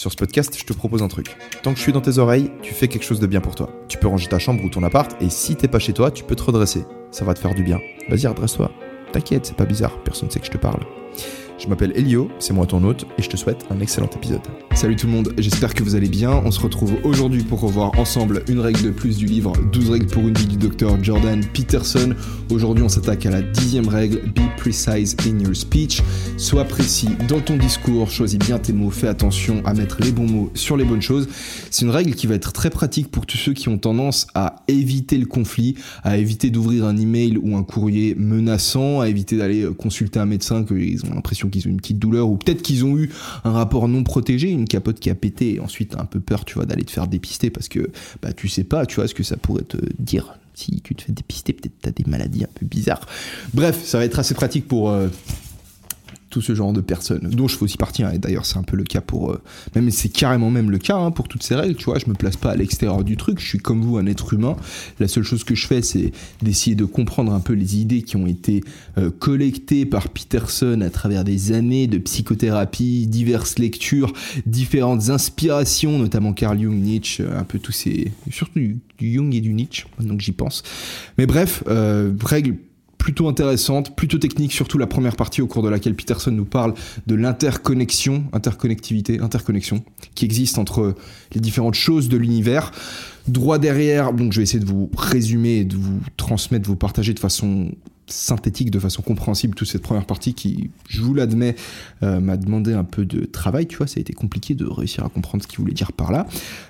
Sur 0.00 0.10
ce 0.10 0.16
podcast, 0.16 0.56
je 0.58 0.64
te 0.64 0.72
propose 0.72 1.02
un 1.02 1.08
truc. 1.08 1.36
Tant 1.62 1.72
que 1.72 1.76
je 1.76 1.82
suis 1.82 1.92
dans 1.92 2.00
tes 2.00 2.16
oreilles, 2.16 2.50
tu 2.62 2.72
fais 2.72 2.88
quelque 2.88 3.02
chose 3.02 3.20
de 3.20 3.26
bien 3.26 3.42
pour 3.42 3.54
toi. 3.54 3.68
Tu 3.86 3.98
peux 3.98 4.08
ranger 4.08 4.28
ta 4.28 4.38
chambre 4.38 4.64
ou 4.64 4.70
ton 4.70 4.82
appart, 4.82 5.14
et 5.20 5.28
si 5.28 5.56
t'es 5.56 5.68
pas 5.68 5.78
chez 5.78 5.92
toi, 5.92 6.10
tu 6.10 6.24
peux 6.24 6.34
te 6.34 6.42
redresser. 6.42 6.86
Ça 7.10 7.26
va 7.26 7.34
te 7.34 7.38
faire 7.38 7.54
du 7.54 7.62
bien. 7.62 7.80
Vas-y, 8.08 8.26
redresse-toi. 8.26 8.70
T'inquiète, 9.12 9.44
c'est 9.44 9.56
pas 9.56 9.66
bizarre, 9.66 10.02
personne 10.02 10.30
sait 10.30 10.40
que 10.40 10.46
je 10.46 10.52
te 10.52 10.56
parle. 10.56 10.80
Je 11.58 11.68
m'appelle 11.68 11.92
Elio, 11.94 12.30
c'est 12.38 12.54
moi 12.54 12.64
ton 12.64 12.82
hôte, 12.82 13.04
et 13.18 13.22
je 13.22 13.28
te 13.28 13.36
souhaite 13.36 13.66
un 13.68 13.78
excellent 13.80 14.08
épisode. 14.08 14.40
Salut 14.74 14.96
tout 14.96 15.08
le 15.08 15.12
monde, 15.12 15.34
j'espère 15.36 15.74
que 15.74 15.82
vous 15.82 15.94
allez 15.94 16.08
bien. 16.08 16.30
On 16.30 16.50
se 16.50 16.60
retrouve 16.60 16.96
aujourd'hui 17.04 17.42
pour 17.42 17.60
revoir 17.60 17.98
ensemble 17.98 18.42
une 18.48 18.60
règle 18.60 18.82
de 18.82 18.90
plus 18.90 19.18
du 19.18 19.26
livre 19.26 19.52
12 19.72 19.90
règles 19.90 20.06
pour 20.06 20.26
une 20.26 20.32
vie 20.32 20.46
du 20.46 20.56
docteur 20.56 21.02
Jordan 21.04 21.44
Peterson. 21.52 22.14
Aujourd'hui, 22.50 22.82
on 22.82 22.88
s'attaque 22.88 23.26
à 23.26 23.30
la 23.30 23.42
dixième 23.42 23.88
règle, 23.88 24.22
Be 24.34 24.40
precise 24.56 25.16
in 25.26 25.38
your 25.38 25.54
speech. 25.54 26.02
Sois 26.38 26.64
précis 26.64 27.10
dans 27.28 27.40
ton 27.40 27.58
discours, 27.58 28.10
choisis 28.10 28.38
bien 28.38 28.58
tes 28.58 28.72
mots, 28.72 28.90
fais 28.90 29.08
attention 29.08 29.60
à 29.66 29.74
mettre 29.74 30.00
les 30.00 30.12
bons 30.12 30.26
mots 30.26 30.50
sur 30.54 30.78
les 30.78 30.84
bonnes 30.84 31.02
choses. 31.02 31.28
C'est 31.70 31.84
une 31.84 31.90
règle 31.90 32.14
qui 32.14 32.26
va 32.26 32.36
être 32.36 32.52
très 32.52 32.70
pratique 32.70 33.10
pour 33.10 33.26
tous 33.26 33.36
ceux 33.36 33.52
qui 33.52 33.68
ont 33.68 33.78
tendance 33.78 34.28
à 34.34 34.56
éviter 34.66 35.18
le 35.18 35.26
conflit, 35.26 35.74
à 36.04 36.16
éviter 36.16 36.48
d'ouvrir 36.48 36.86
un 36.86 36.96
email 36.96 37.38
ou 37.42 37.56
un 37.56 37.64
courrier 37.64 38.14
menaçant, 38.16 39.00
à 39.00 39.08
éviter 39.08 39.36
d'aller 39.36 39.68
consulter 39.76 40.20
un 40.20 40.26
médecin 40.26 40.64
qu'ils 40.64 41.04
ont 41.04 41.14
l'impression 41.14 41.50
qu'ils 41.50 41.66
ont 41.66 41.70
une 41.70 41.80
petite 41.80 41.98
douleur 41.98 42.30
ou 42.30 42.36
peut-être 42.36 42.62
qu'ils 42.62 42.84
ont 42.84 42.96
eu 42.96 43.10
un 43.44 43.52
rapport 43.52 43.88
non 43.88 44.04
protégé, 44.04 44.50
capote 44.70 45.00
qui 45.00 45.10
a 45.10 45.14
pété 45.14 45.54
et 45.54 45.60
ensuite 45.60 45.96
un 45.96 46.04
peu 46.06 46.20
peur, 46.20 46.44
tu 46.44 46.54
vois, 46.54 46.64
d'aller 46.64 46.84
te 46.84 46.90
faire 46.90 47.06
dépister 47.06 47.50
parce 47.50 47.68
que 47.68 47.90
bah 48.22 48.32
tu 48.32 48.48
sais 48.48 48.64
pas, 48.64 48.86
tu 48.86 48.96
vois, 48.96 49.08
ce 49.08 49.14
que 49.14 49.22
ça 49.22 49.36
pourrait 49.36 49.64
te 49.64 49.76
dire. 49.98 50.34
Si 50.54 50.80
tu 50.82 50.94
te 50.94 51.02
fais 51.02 51.12
dépister, 51.12 51.52
peut-être 51.52 51.74
t'as 51.80 51.90
des 51.90 52.04
maladies 52.06 52.44
un 52.44 52.48
peu 52.54 52.66
bizarres. 52.66 53.06
Bref, 53.54 53.82
ça 53.84 53.98
va 53.98 54.04
être 54.04 54.18
assez 54.18 54.34
pratique 54.34 54.68
pour 54.68 54.90
euh, 54.90 55.08
tout 56.30 56.40
ce 56.40 56.54
genre 56.54 56.72
de 56.72 56.80
personnes, 56.80 57.28
dont 57.30 57.48
je 57.48 57.56
fais 57.56 57.64
aussi 57.64 57.76
partie, 57.76 58.02
hein, 58.02 58.12
et 58.12 58.18
d'ailleurs 58.18 58.46
c'est 58.46 58.56
un 58.56 58.62
peu 58.62 58.76
le 58.76 58.84
cas 58.84 59.00
pour... 59.00 59.32
Euh, 59.32 59.40
même 59.74 59.90
c'est 59.90 60.08
carrément 60.08 60.50
même 60.50 60.70
le 60.70 60.78
cas 60.78 60.96
hein, 60.96 61.10
pour 61.10 61.28
toutes 61.28 61.42
ces 61.42 61.54
règles, 61.54 61.74
tu 61.74 61.86
vois, 61.86 61.98
je 61.98 62.08
me 62.08 62.14
place 62.14 62.36
pas 62.36 62.50
à 62.50 62.56
l'extérieur 62.56 63.04
du 63.04 63.16
truc, 63.16 63.40
je 63.40 63.46
suis 63.46 63.58
comme 63.58 63.82
vous 63.82 63.98
un 63.98 64.06
être 64.06 64.32
humain, 64.32 64.56
la 64.98 65.08
seule 65.08 65.24
chose 65.24 65.44
que 65.44 65.54
je 65.54 65.66
fais 65.66 65.82
c'est 65.82 66.12
d'essayer 66.42 66.76
de 66.76 66.84
comprendre 66.84 67.32
un 67.32 67.40
peu 67.40 67.52
les 67.52 67.78
idées 67.78 68.02
qui 68.02 68.16
ont 68.16 68.26
été 68.26 68.62
euh, 68.98 69.10
collectées 69.10 69.86
par 69.86 70.08
Peterson 70.08 70.80
à 70.80 70.90
travers 70.90 71.24
des 71.24 71.52
années 71.52 71.86
de 71.86 71.98
psychothérapie, 71.98 73.06
diverses 73.06 73.58
lectures, 73.58 74.12
différentes 74.46 75.10
inspirations, 75.10 75.98
notamment 75.98 76.32
Carl 76.32 76.60
Jung, 76.60 76.74
Nietzsche, 76.74 77.24
un 77.24 77.44
peu 77.44 77.58
tous 77.58 77.72
ces... 77.72 78.12
surtout 78.30 78.58
du, 78.58 78.78
Jung 79.00 79.34
et 79.34 79.40
du 79.40 79.52
Nietzsche, 79.52 79.86
que 79.98 80.22
j'y 80.22 80.32
pense. 80.32 80.62
Mais 81.18 81.26
bref, 81.26 81.64
euh, 81.68 82.12
règles 82.22 82.56
plutôt 83.00 83.28
intéressante, 83.28 83.96
plutôt 83.96 84.18
technique, 84.18 84.52
surtout 84.52 84.76
la 84.76 84.86
première 84.86 85.16
partie 85.16 85.40
au 85.40 85.46
cours 85.46 85.62
de 85.62 85.70
laquelle 85.70 85.94
Peterson 85.94 86.30
nous 86.30 86.44
parle 86.44 86.74
de 87.06 87.14
l'interconnexion, 87.14 88.24
interconnectivité, 88.34 89.20
interconnexion, 89.20 89.82
qui 90.14 90.26
existe 90.26 90.58
entre 90.58 90.94
les 91.32 91.40
différentes 91.40 91.74
choses 91.74 92.10
de 92.10 92.18
l'univers. 92.18 92.72
Droit 93.26 93.58
derrière, 93.58 94.12
donc 94.12 94.32
je 94.32 94.36
vais 94.36 94.42
essayer 94.42 94.62
de 94.62 94.68
vous 94.68 94.90
résumer, 94.94 95.64
de 95.64 95.76
vous 95.76 95.98
transmettre, 96.18 96.64
de 96.64 96.68
vous 96.68 96.76
partager 96.76 97.14
de 97.14 97.18
façon 97.18 97.70
synthétique 98.12 98.70
de 98.70 98.78
façon 98.78 99.02
compréhensible 99.02 99.54
toute 99.54 99.68
cette 99.68 99.82
première 99.82 100.06
partie 100.06 100.34
qui, 100.34 100.70
je 100.88 101.00
vous 101.00 101.14
l'admets, 101.14 101.56
euh, 102.02 102.20
m'a 102.20 102.36
demandé 102.36 102.72
un 102.72 102.84
peu 102.84 103.04
de 103.04 103.24
travail, 103.24 103.66
tu 103.66 103.76
vois, 103.76 103.86
ça 103.86 103.98
a 103.98 104.00
été 104.00 104.12
compliqué 104.12 104.54
de 104.54 104.66
réussir 104.66 105.04
à 105.04 105.08
comprendre 105.08 105.42
ce 105.42 105.48
qu'il 105.48 105.58
voulait 105.58 105.74
dire 105.74 105.92
par 105.92 106.12
là. 106.12 106.26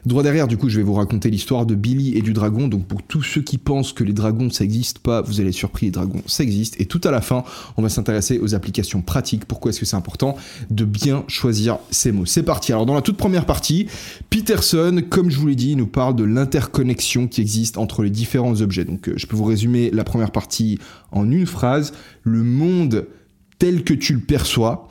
Droit 0.07 0.23
derrière, 0.23 0.49
du 0.49 0.57
coup, 0.57 0.69
je 0.69 0.77
vais 0.77 0.83
vous 0.83 0.95
raconter 0.95 1.31
l'histoire 1.31 1.67
de 1.67 1.75
Billy 1.75 2.17
et 2.17 2.23
du 2.23 2.33
dragon, 2.33 2.69
donc 2.69 2.87
pour 2.87 3.03
tous 3.03 3.23
ceux 3.23 3.43
qui 3.43 3.59
pensent 3.59 3.93
que 3.93 4.05
les 4.05 4.13
dragons 4.13 4.51
ça 4.51 4.65
n'existe 4.65 4.99
pas, 4.99 5.23
vous 5.23 5.41
allez 5.41 5.51
être 5.51 5.55
surpris, 5.55 5.87
les 5.87 5.93
dragons 5.93 6.23
ça 6.27 6.43
existe, 6.43 6.81
et 6.81 6.87
tout 6.87 7.01
à 7.05 7.11
la 7.11 7.21
fin, 7.21 7.45
on 7.77 7.83
va 7.83 7.89
s'intéresser 7.89 8.39
aux 8.39 8.55
applications 8.55 9.03
pratiques, 9.03 9.45
pourquoi 9.45 9.71
est-ce 9.71 9.81
que 9.81 9.87
c'est 9.87 9.97
important 9.97 10.37
de 10.71 10.85
bien 10.85 11.25
choisir 11.29 11.79
ces 11.91 12.13
mots? 12.13 12.27
C'est 12.27 12.43
parti, 12.43 12.73
alors 12.73 12.87
dans 12.87 12.95
la 12.95 13.03
toute 13.03 13.17
première 13.17 13.47
partie, 13.47 13.87
Peterson, 14.31 15.03
comme 15.09 15.31
je 15.31 15.39
vous 15.39 15.47
l'ai 15.47 15.57
dit, 15.57 15.77
nous 15.77 15.87
parle 15.87 16.17
de 16.17 16.25
l'interconnexion 16.25 17.29
qui 17.29 17.41
existe 17.41 17.79
entre 17.79 18.03
les 18.03 18.11
différents 18.11 18.61
objets, 18.61 18.85
donc 18.85 19.09
euh, 19.09 19.15
je 19.17 19.27
peux 19.27 19.37
vous 19.37 19.45
résumer 19.45 19.91
la 19.93 20.05
première 20.05 20.31
partie 20.31 20.79
en 21.13 21.30
une 21.33 21.47
phrase, 21.47 21.93
le 22.23 22.43
monde 22.43 23.07
tel 23.59 23.85
que 23.85 23.95
tu 23.95 24.15
le 24.15 24.21
perçois, 24.21 24.89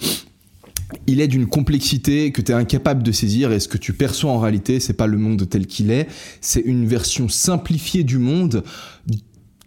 il 1.08 1.22
est 1.22 1.28
d'une 1.28 1.48
complexité 1.48 2.32
que 2.32 2.42
tu 2.42 2.52
es 2.52 2.56
incapable 2.56 3.04
de 3.04 3.12
saisir 3.12 3.52
et 3.52 3.60
ce 3.60 3.68
que 3.68 3.78
tu 3.78 3.94
perçois 3.94 4.32
en 4.32 4.40
réalité, 4.40 4.80
c'est 4.80 4.94
pas 4.94 5.08
le 5.08 5.18
monde 5.18 5.48
tel 5.50 5.68
qu'il 5.68 5.92
est, 5.92 6.08
c'est 6.42 6.62
une 6.62 6.88
version 6.88 7.30
simplifiée 7.30 8.04
du 8.04 8.18
monde 8.18 8.64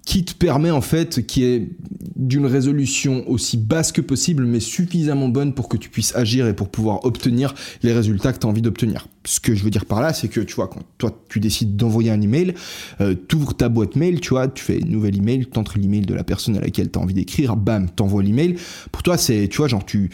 qui 0.04 0.24
te 0.24 0.34
permet 0.34 0.70
en 0.70 0.80
fait, 0.80 1.26
qui 1.26 1.44
est 1.44 1.68
d'une 2.16 2.46
résolution 2.46 3.28
aussi 3.28 3.56
basse 3.56 3.92
que 3.92 4.00
possible, 4.00 4.44
mais 4.44 4.60
suffisamment 4.60 5.28
bonne 5.28 5.54
pour 5.54 5.68
que 5.68 5.76
tu 5.76 5.88
puisses 5.88 6.14
agir 6.14 6.46
et 6.46 6.54
pour 6.54 6.68
pouvoir 6.68 7.04
obtenir 7.04 7.54
les 7.82 7.92
résultats 7.92 8.32
que 8.32 8.38
tu 8.38 8.46
as 8.46 8.50
envie 8.50 8.62
d'obtenir. 8.62 9.06
Ce 9.24 9.38
que 9.38 9.54
je 9.54 9.62
veux 9.62 9.70
dire 9.70 9.86
par 9.86 10.00
là, 10.00 10.12
c'est 10.12 10.28
que 10.28 10.40
tu 10.40 10.54
vois, 10.54 10.68
quand 10.68 10.82
toi 10.98 11.16
tu 11.28 11.40
décides 11.40 11.76
d'envoyer 11.76 12.10
un 12.10 12.20
email, 12.20 12.54
euh, 13.00 13.14
tu 13.28 13.36
ouvres 13.36 13.54
ta 13.54 13.68
boîte 13.68 13.96
mail, 13.96 14.20
tu 14.20 14.30
vois, 14.30 14.48
tu 14.48 14.62
fais 14.62 14.78
une 14.78 14.90
nouvelle 14.90 15.16
email, 15.16 15.46
tu 15.50 15.58
entres 15.58 15.78
l'email 15.78 16.02
de 16.02 16.14
la 16.14 16.24
personne 16.24 16.56
à 16.56 16.60
laquelle 16.60 16.90
tu 16.90 16.98
as 16.98 17.02
envie 17.02 17.14
d'écrire, 17.14 17.56
bam, 17.56 17.88
t'envoies 17.88 18.22
l'email. 18.22 18.56
Pour 18.90 19.02
toi, 19.02 19.16
c'est, 19.16 19.48
tu 19.48 19.58
vois, 19.58 19.68
genre 19.68 19.84
tu, 19.84 20.10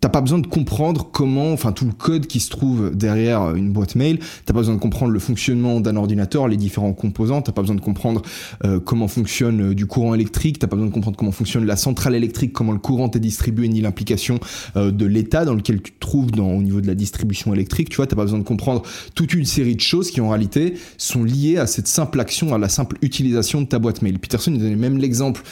T'as 0.00 0.08
pas 0.08 0.22
besoin 0.22 0.38
de 0.38 0.46
comprendre 0.46 1.10
comment, 1.12 1.52
enfin 1.52 1.72
tout 1.72 1.84
le 1.84 1.92
code 1.92 2.26
qui 2.26 2.40
se 2.40 2.48
trouve 2.48 2.96
derrière 2.96 3.54
une 3.54 3.70
boîte 3.70 3.96
mail. 3.96 4.18
T'as 4.46 4.54
pas 4.54 4.60
besoin 4.60 4.74
de 4.74 4.80
comprendre 4.80 5.12
le 5.12 5.18
fonctionnement 5.18 5.78
d'un 5.80 5.94
ordinateur, 5.96 6.48
les 6.48 6.56
différents 6.56 6.94
composants. 6.94 7.42
T'as 7.42 7.52
pas 7.52 7.60
besoin 7.60 7.76
de 7.76 7.82
comprendre 7.82 8.22
euh, 8.64 8.80
comment 8.80 9.08
fonctionne 9.08 9.60
euh, 9.60 9.74
du 9.74 9.84
courant 9.84 10.14
électrique. 10.14 10.58
T'as 10.58 10.68
pas 10.68 10.76
besoin 10.76 10.88
de 10.88 10.94
comprendre 10.94 11.18
comment 11.18 11.32
fonctionne 11.32 11.66
la 11.66 11.76
centrale 11.76 12.14
électrique, 12.14 12.54
comment 12.54 12.72
le 12.72 12.78
courant 12.78 13.10
est 13.10 13.18
distribué, 13.18 13.68
ni 13.68 13.82
l'implication 13.82 14.40
euh, 14.76 14.90
de 14.90 15.04
l'état 15.04 15.44
dans 15.44 15.52
lequel 15.52 15.82
tu 15.82 15.92
te 15.92 16.00
trouves 16.00 16.30
au 16.38 16.62
niveau 16.62 16.80
de 16.80 16.86
la 16.86 16.94
distribution 16.94 17.52
électrique. 17.52 17.90
Tu 17.90 17.96
vois, 17.96 18.06
t'as 18.06 18.16
pas 18.16 18.22
besoin 18.22 18.38
de 18.38 18.44
comprendre 18.44 18.82
toute 19.14 19.34
une 19.34 19.44
série 19.44 19.76
de 19.76 19.82
choses 19.82 20.10
qui 20.10 20.22
en 20.22 20.30
réalité 20.30 20.74
sont 20.96 21.24
liées 21.24 21.58
à 21.58 21.66
cette 21.66 21.88
simple 21.88 22.20
action, 22.20 22.54
à 22.54 22.58
la 22.58 22.70
simple 22.70 22.96
utilisation 23.02 23.60
de 23.60 23.66
ta 23.66 23.78
boîte 23.78 24.00
mail. 24.00 24.18
Peterson 24.18 24.52
il 24.54 24.60
donnait 24.60 24.76
même 24.76 24.96
l'exemple. 24.96 25.42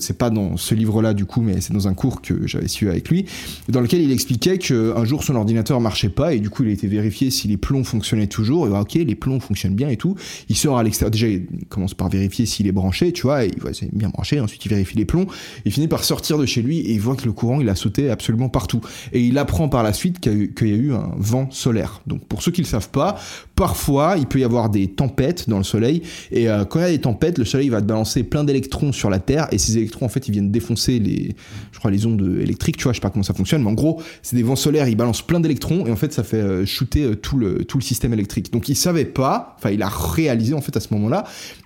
c'est 0.00 0.16
pas 0.16 0.30
dans 0.30 0.56
ce 0.56 0.74
livre-là 0.74 1.12
du 1.12 1.26
coup, 1.26 1.42
mais 1.42 1.60
c'est 1.60 1.74
dans 1.74 1.86
un 1.86 1.94
cours 1.94 2.22
que 2.22 2.46
j'avais 2.46 2.68
suivi 2.68 2.90
avec 2.90 3.10
lui 3.10 3.26
dans 3.74 3.80
lequel 3.80 4.02
il 4.02 4.12
expliquait 4.12 4.56
qu'un 4.56 5.04
jour 5.04 5.24
son 5.24 5.34
ordinateur 5.34 5.80
marchait 5.80 6.08
pas 6.08 6.32
et 6.32 6.38
du 6.38 6.48
coup 6.48 6.62
il 6.62 6.68
a 6.68 6.72
été 6.72 6.86
vérifié 6.86 7.32
si 7.32 7.48
les 7.48 7.56
plombs 7.56 7.82
fonctionnaient 7.82 8.28
toujours. 8.28 8.68
Et 8.68 8.70
bah, 8.70 8.80
ok, 8.80 8.94
les 8.94 9.14
plombs 9.16 9.40
fonctionnent 9.40 9.74
bien 9.74 9.88
et 9.88 9.96
tout. 9.96 10.14
Il 10.48 10.56
sort 10.56 10.78
à 10.78 10.84
l'extérieur. 10.84 11.10
Déjà, 11.10 11.26
il 11.26 11.46
commence 11.68 11.92
par 11.92 12.08
vérifier 12.08 12.46
s'il 12.46 12.68
est 12.68 12.72
branché, 12.72 13.12
tu 13.12 13.22
vois, 13.22 13.44
et 13.44 13.50
il 13.52 13.60
voit 13.60 13.74
c'est 13.74 13.92
bien 13.92 14.10
branché. 14.10 14.38
Ensuite, 14.38 14.64
il 14.64 14.68
vérifie 14.68 14.96
les 14.96 15.04
plombs. 15.04 15.26
Il 15.64 15.72
finit 15.72 15.88
par 15.88 16.04
sortir 16.04 16.38
de 16.38 16.46
chez 16.46 16.62
lui 16.62 16.78
et 16.78 16.92
il 16.92 17.00
voit 17.00 17.16
que 17.16 17.24
le 17.24 17.32
courant 17.32 17.60
il 17.60 17.68
a 17.68 17.74
sauté 17.74 18.10
absolument 18.10 18.48
partout. 18.48 18.80
Et 19.12 19.20
il 19.20 19.36
apprend 19.38 19.68
par 19.68 19.82
la 19.82 19.92
suite 19.92 20.20
qu'il 20.20 20.68
y, 20.68 20.72
a 20.72 20.76
eu 20.76 20.92
un 20.92 21.10
vent 21.16 21.50
solaire. 21.50 22.00
Donc 22.06 22.24
pour 22.26 22.42
ceux 22.42 22.52
qui 22.52 22.60
le 22.60 22.68
savent 22.68 22.90
pas, 22.90 23.18
parfois 23.56 24.14
il 24.18 24.26
peut 24.26 24.38
y 24.38 24.44
avoir 24.44 24.70
des 24.70 24.86
tempêtes 24.86 25.48
dans 25.48 25.58
le 25.58 25.64
soleil 25.64 26.02
et 26.30 26.48
euh, 26.48 26.64
quand 26.64 26.78
il 26.78 26.82
y 26.82 26.86
a 26.86 26.90
des 26.90 27.00
tempêtes, 27.00 27.38
le 27.38 27.44
soleil 27.44 27.70
va 27.70 27.80
te 27.80 27.86
balancer 27.86 28.22
plein 28.22 28.44
d'électrons 28.44 28.92
sur 28.92 29.10
la 29.10 29.18
Terre 29.18 29.48
et 29.50 29.58
ces 29.58 29.78
électrons 29.78 30.06
en 30.06 30.08
fait 30.08 30.28
ils 30.28 30.32
viennent 30.32 30.52
défoncer 30.52 31.00
les, 31.00 31.34
je 31.72 31.78
crois 31.80 31.90
les 31.90 32.06
ondes 32.06 32.38
électriques, 32.40 32.76
tu 32.76 32.84
vois, 32.84 32.92
je 32.92 32.98
sais 32.98 33.00
pas 33.00 33.10
comment 33.10 33.24
ça 33.24 33.34
fonctionne 33.34 33.63
en 33.66 33.72
gros, 33.72 34.00
c'est 34.22 34.36
des 34.36 34.42
vents 34.42 34.56
solaires, 34.56 34.88
ils 34.88 34.96
balancent 34.96 35.22
plein 35.22 35.40
d'électrons 35.40 35.86
et 35.86 35.90
en 35.90 35.96
fait, 35.96 36.12
ça 36.12 36.22
fait 36.22 36.40
euh, 36.40 36.66
shooter 36.66 37.04
euh, 37.04 37.14
tout 37.14 37.36
le, 37.36 37.64
tout 37.64 37.78
le 37.78 37.82
système 37.82 38.12
électrique. 38.12 38.52
Donc, 38.52 38.68
il 38.68 38.76
savait 38.76 39.04
pas, 39.04 39.56
enfin, 39.58 39.70
il 39.70 39.82
a 39.82 39.88
réalisé 39.88 40.54
en 40.54 40.60
fait 40.60 40.76
à 40.76 40.80
ce 40.80 40.92
moment-là 40.94 41.24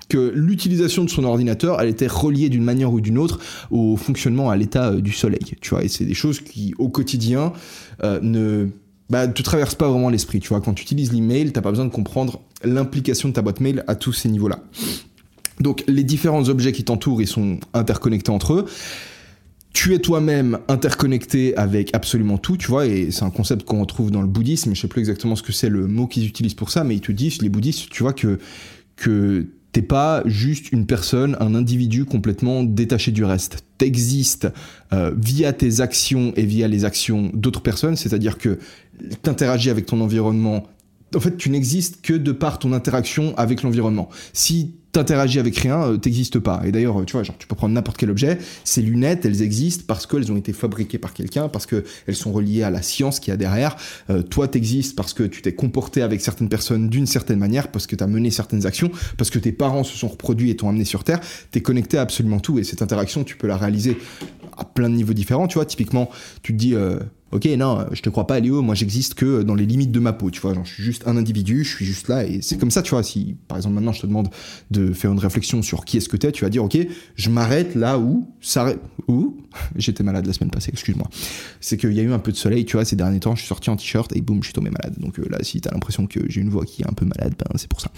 que 0.08 0.32
l'utilisation 0.34 1.04
de 1.04 1.10
son 1.10 1.24
ordinateur, 1.24 1.80
elle 1.80 1.88
était 1.88 2.06
reliée 2.06 2.48
d'une 2.48 2.64
manière 2.64 2.92
ou 2.92 3.00
d'une 3.00 3.18
autre 3.18 3.40
au 3.70 3.96
fonctionnement 3.96 4.50
à 4.50 4.56
l'état 4.56 4.90
euh, 4.90 5.00
du 5.00 5.12
soleil. 5.12 5.56
Tu 5.60 5.70
vois, 5.70 5.84
et 5.84 5.88
c'est 5.88 6.04
des 6.04 6.14
choses 6.14 6.40
qui, 6.40 6.74
au 6.78 6.88
quotidien, 6.88 7.52
ne 8.22 8.68
bah, 9.10 9.26
te 9.26 9.42
traversent 9.42 9.74
pas 9.74 9.88
vraiment 9.88 10.10
l'esprit. 10.10 10.40
Tu 10.40 10.48
vois, 10.48 10.60
quand 10.60 10.74
tu 10.74 10.82
utilises 10.82 11.12
l'email, 11.12 11.52
t'as 11.52 11.60
pas 11.60 11.70
besoin 11.70 11.84
de 11.84 11.90
comprendre 11.90 12.40
l'implication 12.62 13.28
de 13.28 13.34
ta 13.34 13.42
boîte 13.42 13.60
mail 13.60 13.84
à 13.86 13.94
tous 13.94 14.12
ces 14.12 14.28
niveaux-là. 14.28 14.60
Donc, 15.60 15.84
les 15.88 16.04
différents 16.04 16.48
objets 16.48 16.72
qui 16.72 16.84
t'entourent, 16.84 17.20
ils 17.20 17.26
sont 17.26 17.58
interconnectés 17.74 18.30
entre 18.30 18.54
eux 18.54 18.66
tu 19.72 19.94
es 19.94 19.98
toi-même 19.98 20.58
interconnecté 20.68 21.56
avec 21.56 21.94
absolument 21.94 22.38
tout, 22.38 22.56
tu 22.56 22.68
vois, 22.68 22.86
et 22.86 23.10
c'est 23.10 23.24
un 23.24 23.30
concept 23.30 23.64
qu'on 23.64 23.80
retrouve 23.80 24.10
dans 24.10 24.22
le 24.22 24.26
bouddhisme, 24.26 24.74
je 24.74 24.80
sais 24.80 24.88
plus 24.88 25.00
exactement 25.00 25.36
ce 25.36 25.42
que 25.42 25.52
c'est 25.52 25.68
le 25.68 25.86
mot 25.86 26.06
qu'ils 26.06 26.26
utilisent 26.26 26.54
pour 26.54 26.70
ça, 26.70 26.84
mais 26.84 26.96
ils 26.96 27.00
te 27.00 27.12
disent, 27.12 27.42
les 27.42 27.48
bouddhistes, 27.48 27.90
tu 27.90 28.02
vois, 28.02 28.12
que, 28.12 28.38
que 28.96 29.46
T'es 29.72 29.82
pas 29.82 30.22
juste 30.24 30.72
une 30.72 30.86
personne, 30.86 31.36
un 31.40 31.54
individu 31.54 32.06
complètement 32.06 32.62
détaché 32.62 33.12
du 33.12 33.22
reste. 33.22 33.64
T'existes 33.76 34.48
euh, 34.94 35.12
via 35.16 35.52
tes 35.52 35.80
actions 35.80 36.32
et 36.36 36.46
via 36.46 36.68
les 36.68 36.86
actions 36.86 37.30
d'autres 37.34 37.60
personnes, 37.60 37.94
c'est-à-dire 37.94 38.38
que 38.38 38.58
t'interagis 39.22 39.68
avec 39.68 39.84
ton 39.84 40.00
environnement. 40.00 40.66
En 41.14 41.20
fait, 41.20 41.36
tu 41.36 41.50
n'existes 41.50 42.00
que 42.00 42.14
de 42.14 42.32
par 42.32 42.58
ton 42.58 42.72
interaction 42.72 43.36
avec 43.36 43.62
l'environnement. 43.62 44.08
Si 44.32 44.74
t'interagis 44.98 45.38
avec 45.38 45.56
rien, 45.56 45.82
euh, 45.82 45.96
t'existes 45.96 46.38
pas. 46.40 46.60
Et 46.64 46.72
d'ailleurs, 46.72 47.04
tu 47.06 47.12
vois, 47.12 47.22
genre, 47.22 47.36
tu 47.38 47.46
peux 47.46 47.54
prendre 47.54 47.74
n'importe 47.74 47.96
quel 47.96 48.10
objet. 48.10 48.38
Ces 48.64 48.82
lunettes, 48.82 49.24
elles 49.24 49.42
existent 49.42 49.84
parce 49.86 50.06
qu'elles 50.06 50.32
ont 50.32 50.36
été 50.36 50.52
fabriquées 50.52 50.98
par 50.98 51.14
quelqu'un, 51.14 51.48
parce 51.48 51.66
qu'elles 51.66 52.16
sont 52.16 52.32
reliées 52.32 52.64
à 52.64 52.70
la 52.70 52.82
science 52.82 53.20
qu'il 53.20 53.30
y 53.30 53.34
a 53.34 53.36
derrière. 53.36 53.76
Euh, 54.10 54.22
toi, 54.22 54.48
t'existes 54.48 54.96
parce 54.96 55.14
que 55.14 55.22
tu 55.22 55.40
t'es 55.40 55.54
comporté 55.54 56.02
avec 56.02 56.20
certaines 56.20 56.48
personnes 56.48 56.88
d'une 56.88 57.06
certaine 57.06 57.38
manière, 57.38 57.68
parce 57.68 57.86
que 57.86 57.94
t'as 57.94 58.06
mené 58.06 58.30
certaines 58.30 58.66
actions, 58.66 58.90
parce 59.16 59.30
que 59.30 59.38
tes 59.38 59.52
parents 59.52 59.84
se 59.84 59.96
sont 59.96 60.08
reproduits 60.08 60.50
et 60.50 60.56
t'ont 60.56 60.68
amené 60.68 60.84
sur 60.84 61.04
Terre. 61.04 61.20
T'es 61.52 61.60
connecté 61.60 61.98
à 61.98 62.02
absolument 62.02 62.40
tout. 62.40 62.58
Et 62.58 62.64
cette 62.64 62.82
interaction, 62.82 63.22
tu 63.22 63.36
peux 63.36 63.46
la 63.46 63.56
réaliser 63.56 63.98
à 64.56 64.64
plein 64.64 64.90
de 64.90 64.94
niveaux 64.94 65.12
différents. 65.12 65.46
Tu 65.46 65.54
vois, 65.54 65.66
typiquement, 65.66 66.10
tu 66.42 66.52
te 66.52 66.58
dis, 66.58 66.74
euh, 66.74 66.98
Ok, 67.30 67.44
non, 67.58 67.84
je 67.92 68.00
te 68.00 68.08
crois 68.08 68.26
pas, 68.26 68.40
Léo, 68.40 68.62
moi 68.62 68.74
j'existe 68.74 69.12
que 69.12 69.42
dans 69.42 69.54
les 69.54 69.66
limites 69.66 69.92
de 69.92 70.00
ma 70.00 70.14
peau, 70.14 70.30
tu 70.30 70.40
vois, 70.40 70.54
genre, 70.54 70.64
je 70.64 70.72
suis 70.72 70.82
juste 70.82 71.06
un 71.06 71.14
individu, 71.18 71.62
je 71.62 71.76
suis 71.76 71.84
juste 71.84 72.08
là, 72.08 72.24
et 72.24 72.40
c'est 72.40 72.56
comme 72.56 72.70
ça, 72.70 72.80
tu 72.80 72.90
vois, 72.92 73.02
si 73.02 73.36
par 73.48 73.58
exemple 73.58 73.74
maintenant 73.74 73.92
je 73.92 74.00
te 74.00 74.06
demande 74.06 74.28
de 74.70 74.94
faire 74.94 75.12
une 75.12 75.18
réflexion 75.18 75.60
sur 75.60 75.84
qui 75.84 75.98
est-ce 75.98 76.08
que 76.08 76.16
t'es, 76.16 76.32
tu 76.32 76.44
vas 76.44 76.50
dire, 76.50 76.64
ok, 76.64 76.78
je 77.16 77.28
m'arrête 77.28 77.74
là 77.74 77.98
où, 77.98 78.26
ça, 78.40 78.72
où, 79.08 79.36
j'étais 79.76 80.02
malade 80.02 80.24
la 80.24 80.32
semaine 80.32 80.50
passée, 80.50 80.70
excuse-moi, 80.72 81.06
c'est 81.60 81.76
qu'il 81.76 81.92
y 81.92 82.00
a 82.00 82.02
eu 82.02 82.12
un 82.12 82.18
peu 82.18 82.32
de 82.32 82.36
soleil, 82.36 82.64
tu 82.64 82.76
vois, 82.76 82.86
ces 82.86 82.96
derniers 82.96 83.20
temps, 83.20 83.34
je 83.34 83.40
suis 83.40 83.48
sorti 83.48 83.68
en 83.68 83.76
t-shirt, 83.76 84.10
et 84.16 84.22
boum, 84.22 84.38
je 84.42 84.46
suis 84.46 84.54
tombé 84.54 84.70
malade, 84.70 84.94
donc 84.98 85.18
euh, 85.18 85.26
là, 85.28 85.36
si 85.42 85.60
t'as 85.60 85.72
l'impression 85.72 86.06
que 86.06 86.20
j'ai 86.30 86.40
une 86.40 86.48
voix 86.48 86.64
qui 86.64 86.80
est 86.80 86.88
un 86.88 86.94
peu 86.94 87.04
malade, 87.04 87.34
ben 87.38 87.58
c'est 87.58 87.68
pour 87.68 87.82
ça. 87.82 87.90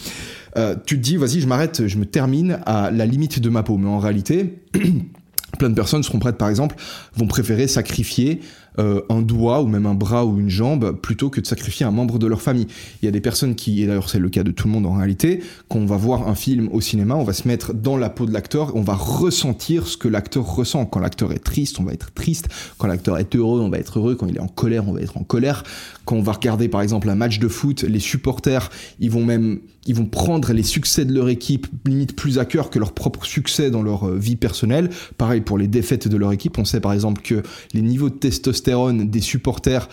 Euh, 0.56 0.74
tu 0.86 0.96
te 0.96 1.02
dis, 1.02 1.16
vas-y, 1.16 1.40
je 1.40 1.46
m'arrête, 1.46 1.86
je 1.86 1.98
me 1.98 2.04
termine 2.04 2.58
à 2.66 2.90
la 2.90 3.06
limite 3.06 3.38
de 3.38 3.48
ma 3.48 3.62
peau, 3.62 3.78
mais 3.78 3.88
en 3.88 4.00
réalité, 4.00 4.58
plein 5.58 5.68
de 5.68 5.74
personnes 5.74 6.02
seront 6.02 6.18
prêtes, 6.18 6.38
par 6.38 6.48
exemple, 6.48 6.74
vont 7.14 7.28
préférer 7.28 7.68
sacrifier 7.68 8.40
euh, 8.78 9.02
un 9.08 9.22
doigt 9.22 9.62
ou 9.62 9.66
même 9.66 9.86
un 9.86 9.94
bras 9.94 10.24
ou 10.24 10.38
une 10.38 10.48
jambe 10.48 10.92
plutôt 11.00 11.30
que 11.30 11.40
de 11.40 11.46
sacrifier 11.46 11.86
un 11.86 11.90
membre 11.90 12.18
de 12.18 12.26
leur 12.26 12.40
famille. 12.40 12.66
Il 13.02 13.06
y 13.06 13.08
a 13.08 13.10
des 13.10 13.20
personnes 13.20 13.54
qui, 13.54 13.82
et 13.82 13.86
d'ailleurs 13.86 14.08
c'est 14.08 14.18
le 14.18 14.28
cas 14.28 14.42
de 14.42 14.50
tout 14.50 14.68
le 14.68 14.72
monde 14.72 14.86
en 14.86 14.94
réalité, 14.94 15.42
quand 15.68 15.78
on 15.78 15.86
va 15.86 15.96
voir 15.96 16.28
un 16.28 16.34
film 16.34 16.68
au 16.72 16.80
cinéma, 16.80 17.14
on 17.14 17.24
va 17.24 17.32
se 17.32 17.46
mettre 17.48 17.74
dans 17.74 17.96
la 17.96 18.10
peau 18.10 18.26
de 18.26 18.32
l'acteur, 18.32 18.74
on 18.76 18.82
va 18.82 18.94
ressentir 18.94 19.86
ce 19.86 19.96
que 19.96 20.08
l'acteur 20.08 20.44
ressent. 20.44 20.86
Quand 20.86 21.00
l'acteur 21.00 21.32
est 21.32 21.44
triste, 21.44 21.80
on 21.80 21.84
va 21.84 21.92
être 21.92 22.12
triste. 22.12 22.48
Quand 22.78 22.86
l'acteur 22.86 23.18
est 23.18 23.34
heureux, 23.34 23.60
on 23.60 23.68
va 23.68 23.78
être 23.78 23.98
heureux. 23.98 24.14
Quand 24.14 24.26
il 24.26 24.36
est 24.36 24.40
en 24.40 24.48
colère, 24.48 24.88
on 24.88 24.92
va 24.92 25.00
être 25.00 25.16
en 25.16 25.24
colère. 25.24 25.64
Quand 26.04 26.16
on 26.16 26.22
va 26.22 26.32
regarder 26.32 26.68
par 26.68 26.82
exemple 26.82 27.08
un 27.08 27.14
match 27.14 27.38
de 27.38 27.48
foot, 27.48 27.82
les 27.82 28.00
supporters, 28.00 28.70
ils 28.98 29.10
vont 29.10 29.24
même 29.24 29.60
ils 29.86 29.94
vont 29.94 30.06
prendre 30.06 30.52
les 30.52 30.62
succès 30.62 31.06
de 31.06 31.14
leur 31.14 31.28
équipe 31.30 31.66
limite 31.86 32.14
plus 32.14 32.38
à 32.38 32.44
cœur 32.44 32.68
que 32.68 32.78
leur 32.78 32.92
propre 32.92 33.24
succès 33.24 33.70
dans 33.70 33.82
leur 33.82 34.08
euh, 34.08 34.18
vie 34.18 34.36
personnelle. 34.36 34.90
Pareil 35.16 35.40
pour 35.40 35.56
les 35.56 35.68
défaites 35.68 36.06
de 36.06 36.16
leur 36.18 36.32
équipe. 36.32 36.58
On 36.58 36.66
sait 36.66 36.80
par 36.80 36.92
exemple 36.92 37.22
que 37.22 37.42
les 37.72 37.80
niveaux 37.80 38.10
de 38.10 38.14
testostérone 38.14 38.59
des 38.62 39.20
supporters 39.20 39.88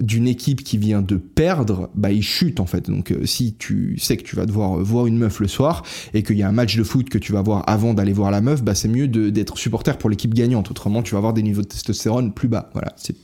d'une 0.00 0.26
équipe 0.26 0.64
qui 0.64 0.78
vient 0.78 1.02
de 1.02 1.16
perdre, 1.16 1.90
bah 1.94 2.10
ils 2.10 2.22
chutent 2.22 2.60
en 2.60 2.66
fait. 2.66 2.90
Donc 2.90 3.12
euh, 3.12 3.26
si 3.26 3.54
tu 3.54 3.96
sais 3.98 4.16
que 4.16 4.22
tu 4.22 4.36
vas 4.36 4.46
devoir 4.46 4.78
euh, 4.78 4.82
voir 4.82 5.06
une 5.06 5.16
meuf 5.16 5.40
le 5.40 5.48
soir 5.48 5.84
et 6.14 6.22
qu'il 6.22 6.36
y 6.36 6.42
a 6.42 6.48
un 6.48 6.52
match 6.52 6.76
de 6.76 6.82
foot 6.82 7.08
que 7.08 7.18
tu 7.18 7.32
vas 7.32 7.42
voir 7.42 7.62
avant 7.68 7.94
d'aller 7.94 8.12
voir 8.12 8.30
la 8.30 8.40
meuf, 8.40 8.62
bah 8.62 8.74
c'est 8.74 8.88
mieux 8.88 9.06
d'être 9.06 9.56
supporter 9.56 9.96
pour 9.98 10.10
l'équipe 10.10 10.34
gagnante. 10.34 10.70
Autrement, 10.70 11.02
tu 11.02 11.12
vas 11.12 11.18
avoir 11.18 11.32
des 11.32 11.42
niveaux 11.42 11.62
de 11.62 11.68
testostérone 11.68 12.32
plus 12.32 12.48
bas. 12.48 12.70
Voilà, 12.72 12.92
c'est 12.96 13.14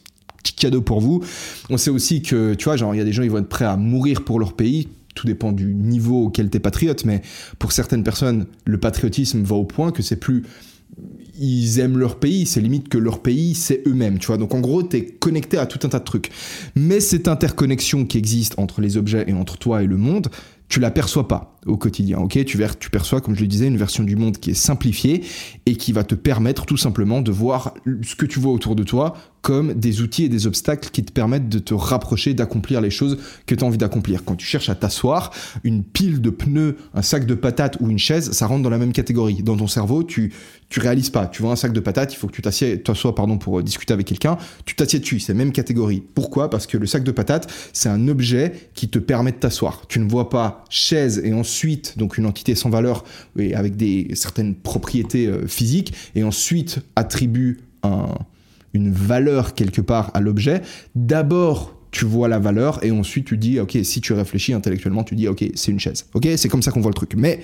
petit 0.42 0.54
cadeau 0.54 0.80
pour 0.80 1.00
vous. 1.00 1.22
On 1.70 1.76
sait 1.76 1.90
aussi 1.90 2.22
que 2.22 2.54
tu 2.54 2.64
vois, 2.64 2.76
genre 2.76 2.94
il 2.94 2.98
y 2.98 3.02
a 3.02 3.04
des 3.04 3.12
gens 3.12 3.22
ils 3.22 3.30
vont 3.30 3.38
être 3.38 3.48
prêts 3.48 3.64
à 3.64 3.76
mourir 3.76 4.24
pour 4.24 4.38
leur 4.38 4.54
pays 4.54 4.88
tout 5.16 5.26
dépend 5.26 5.50
du 5.50 5.74
niveau 5.74 6.26
auquel 6.26 6.48
tu 6.50 6.56
es 6.56 6.60
patriote, 6.60 7.04
mais 7.04 7.20
pour 7.58 7.72
certaines 7.72 8.04
personnes, 8.04 8.46
le 8.64 8.78
patriotisme 8.78 9.42
va 9.42 9.56
au 9.56 9.64
point 9.64 9.90
que 9.90 10.02
c'est 10.02 10.16
plus 10.16 10.44
ils 11.40 11.78
aiment 11.80 11.96
leur 11.96 12.18
pays, 12.18 12.44
c'est 12.44 12.60
limite 12.60 12.90
que 12.90 12.98
leur 12.98 13.20
pays, 13.20 13.54
c'est 13.54 13.82
eux-mêmes, 13.86 14.18
tu 14.18 14.26
vois. 14.26 14.36
Donc 14.36 14.54
en 14.54 14.60
gros, 14.60 14.82
tu 14.82 14.98
es 14.98 15.06
connecté 15.06 15.56
à 15.56 15.64
tout 15.64 15.78
un 15.84 15.88
tas 15.88 15.98
de 15.98 16.04
trucs. 16.04 16.30
Mais 16.76 17.00
cette 17.00 17.28
interconnexion 17.28 18.04
qui 18.04 18.18
existe 18.18 18.58
entre 18.58 18.82
les 18.82 18.98
objets 18.98 19.24
et 19.26 19.32
entre 19.32 19.56
toi 19.56 19.82
et 19.82 19.86
le 19.86 19.96
monde, 19.96 20.28
tu 20.68 20.78
l'aperçois 20.78 21.26
pas 21.26 21.58
au 21.66 21.76
quotidien, 21.76 22.18
ok? 22.18 22.44
Tu, 22.44 22.58
tu 22.78 22.90
perçois, 22.90 23.20
comme 23.20 23.34
je 23.34 23.40
le 23.40 23.48
disais, 23.48 23.66
une 23.66 23.78
version 23.78 24.04
du 24.04 24.16
monde 24.16 24.36
qui 24.36 24.50
est 24.50 24.54
simplifiée 24.54 25.24
et 25.66 25.74
qui 25.74 25.92
va 25.92 26.04
te 26.04 26.14
permettre 26.14 26.66
tout 26.66 26.76
simplement 26.76 27.22
de 27.22 27.32
voir 27.32 27.74
ce 28.02 28.14
que 28.14 28.26
tu 28.26 28.38
vois 28.38 28.52
autour 28.52 28.76
de 28.76 28.84
toi 28.84 29.14
comme 29.42 29.74
des 29.74 30.02
outils 30.02 30.24
et 30.24 30.28
des 30.28 30.46
obstacles 30.46 30.90
qui 30.90 31.02
te 31.02 31.12
permettent 31.12 31.48
de 31.48 31.58
te 31.58 31.74
rapprocher, 31.74 32.34
d'accomplir 32.34 32.80
les 32.80 32.90
choses 32.90 33.18
que 33.46 33.54
tu 33.54 33.64
as 33.64 33.66
envie 33.66 33.78
d'accomplir. 33.78 34.24
Quand 34.24 34.36
tu 34.36 34.46
cherches 34.46 34.68
à 34.68 34.74
t'asseoir, 34.74 35.32
une 35.64 35.82
pile 35.82 36.20
de 36.20 36.30
pneus, 36.30 36.76
un 36.94 37.02
sac 37.02 37.26
de 37.26 37.34
patates 37.34 37.78
ou 37.80 37.90
une 37.90 37.98
chaise, 37.98 38.32
ça 38.32 38.46
rentre 38.46 38.62
dans 38.62 38.70
la 38.70 38.78
même 38.78 38.92
catégorie. 38.92 39.42
Dans 39.42 39.56
ton 39.56 39.66
cerveau, 39.66 40.02
tu 40.02 40.32
tu 40.70 40.78
réalises 40.78 41.10
pas. 41.10 41.26
Tu 41.26 41.42
vois 41.42 41.52
un 41.52 41.56
sac 41.56 41.72
de 41.72 41.80
patates, 41.80 42.14
il 42.14 42.16
faut 42.16 42.28
que 42.28 42.32
tu 42.32 42.42
t'assoies 42.42 43.14
pardon 43.14 43.36
pour 43.36 43.58
euh, 43.58 43.62
discuter 43.62 43.92
avec 43.92 44.06
quelqu'un, 44.06 44.38
tu 44.64 44.76
t'assieds 44.76 45.00
dessus, 45.00 45.18
c'est 45.18 45.34
même 45.34 45.52
catégorie. 45.52 46.02
Pourquoi? 46.14 46.48
Parce 46.48 46.66
que 46.66 46.78
le 46.78 46.86
sac 46.86 47.02
de 47.02 47.10
patates, 47.10 47.52
c'est 47.72 47.88
un 47.88 48.08
objet 48.08 48.52
qui 48.74 48.88
te 48.88 49.00
permet 49.00 49.32
de 49.32 49.36
t'asseoir. 49.36 49.82
Tu 49.88 49.98
ne 49.98 50.08
vois 50.08 50.30
pas 50.30 50.64
chaise 50.70 51.20
et 51.24 51.34
ensuite 51.34 51.98
donc 51.98 52.16
une 52.16 52.26
entité 52.26 52.54
sans 52.54 52.70
valeur 52.70 53.04
et 53.36 53.54
avec 53.54 53.76
des 53.76 54.12
certaines 54.14 54.54
propriétés 54.54 55.26
euh, 55.26 55.46
physiques 55.46 55.92
et 56.14 56.22
ensuite 56.22 56.78
attribue 56.94 57.58
un 57.82 58.06
une 58.74 58.92
valeur 58.92 59.54
quelque 59.54 59.80
part 59.80 60.10
à 60.14 60.20
l'objet, 60.20 60.62
d'abord 60.94 61.76
tu 61.90 62.04
vois 62.04 62.28
la 62.28 62.38
valeur 62.38 62.84
et 62.84 62.92
ensuite 62.92 63.26
tu 63.26 63.36
dis 63.36 63.58
ok 63.58 63.78
si 63.82 64.00
tu 64.00 64.12
réfléchis 64.12 64.52
intellectuellement 64.52 65.02
tu 65.02 65.16
dis 65.16 65.26
ok 65.26 65.44
c'est 65.56 65.72
une 65.72 65.80
chaise 65.80 66.06
ok 66.14 66.28
c'est 66.36 66.48
comme 66.48 66.62
ça 66.62 66.70
qu'on 66.70 66.80
voit 66.80 66.90
le 66.90 66.94
truc 66.94 67.14
mais 67.16 67.40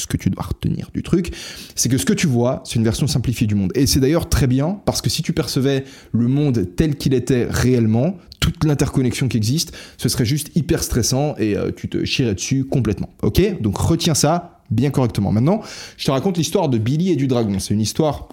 ce 0.00 0.06
que 0.06 0.16
tu 0.16 0.30
dois 0.30 0.44
retenir 0.44 0.90
du 0.94 1.02
truc, 1.02 1.32
c'est 1.74 1.88
que 1.88 1.98
ce 1.98 2.04
que 2.04 2.12
tu 2.12 2.26
vois, 2.26 2.62
c'est 2.64 2.76
une 2.76 2.84
version 2.84 3.06
simplifiée 3.06 3.46
du 3.46 3.54
monde. 3.54 3.72
Et 3.74 3.86
c'est 3.86 4.00
d'ailleurs 4.00 4.28
très 4.28 4.46
bien, 4.46 4.80
parce 4.84 5.00
que 5.00 5.10
si 5.10 5.22
tu 5.22 5.32
percevais 5.32 5.84
le 6.12 6.28
monde 6.28 6.68
tel 6.76 6.96
qu'il 6.96 7.14
était 7.14 7.46
réellement, 7.48 8.16
toute 8.40 8.64
l'interconnexion 8.64 9.28
qui 9.28 9.36
existe, 9.36 9.74
ce 9.96 10.08
serait 10.08 10.24
juste 10.24 10.50
hyper 10.54 10.82
stressant 10.82 11.34
et 11.38 11.56
euh, 11.56 11.70
tu 11.74 11.88
te 11.88 12.04
chierais 12.04 12.34
dessus 12.34 12.64
complètement. 12.64 13.10
Ok? 13.22 13.60
Donc 13.60 13.76
retiens 13.78 14.14
ça 14.14 14.60
bien 14.70 14.90
correctement. 14.90 15.32
Maintenant, 15.32 15.62
je 15.96 16.06
te 16.06 16.10
raconte 16.10 16.38
l'histoire 16.38 16.68
de 16.68 16.78
Billy 16.78 17.10
et 17.10 17.16
du 17.16 17.28
dragon. 17.28 17.58
C'est 17.58 17.72
une 17.72 17.80
histoire 17.80 18.28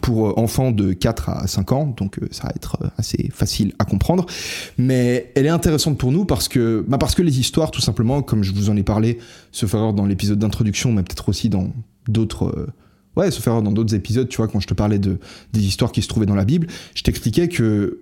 pour 0.00 0.28
euh, 0.28 0.32
enfants 0.36 0.70
de 0.70 0.92
4 0.92 1.28
à 1.28 1.46
5 1.46 1.72
ans, 1.72 1.94
donc 1.96 2.18
euh, 2.18 2.28
ça 2.30 2.44
va 2.44 2.52
être 2.54 2.78
euh, 2.82 2.88
assez 2.98 3.30
facile 3.32 3.72
à 3.78 3.84
comprendre. 3.84 4.26
Mais 4.78 5.32
elle 5.34 5.46
est 5.46 5.50
intéressante 5.50 5.98
pour 5.98 6.12
nous 6.12 6.24
parce 6.24 6.48
que, 6.48 6.84
bah 6.86 6.98
parce 6.98 7.14
que 7.14 7.22
les 7.22 7.40
histoires, 7.40 7.70
tout 7.70 7.80
simplement, 7.80 8.22
comme 8.22 8.42
je 8.42 8.52
vous 8.52 8.70
en 8.70 8.76
ai 8.76 8.82
parlé, 8.82 9.18
se 9.52 9.66
faire 9.66 9.92
dans 9.92 10.06
l'épisode 10.06 10.38
d'introduction, 10.38 10.92
mais 10.92 11.02
peut-être 11.02 11.28
aussi 11.28 11.48
dans 11.48 11.72
d'autres... 12.08 12.68
ouais, 13.16 13.30
se 13.30 13.42
dans 13.42 13.62
d'autres 13.72 13.94
épisodes, 13.94 14.28
tu 14.28 14.36
vois, 14.38 14.48
quand 14.48 14.60
je 14.60 14.66
te 14.66 14.74
parlais 14.74 14.98
de, 14.98 15.18
des 15.52 15.64
histoires 15.66 15.92
qui 15.92 16.02
se 16.02 16.08
trouvaient 16.08 16.26
dans 16.26 16.34
la 16.34 16.44
Bible, 16.44 16.66
je 16.94 17.02
t'expliquais 17.02 17.48
que 17.48 18.00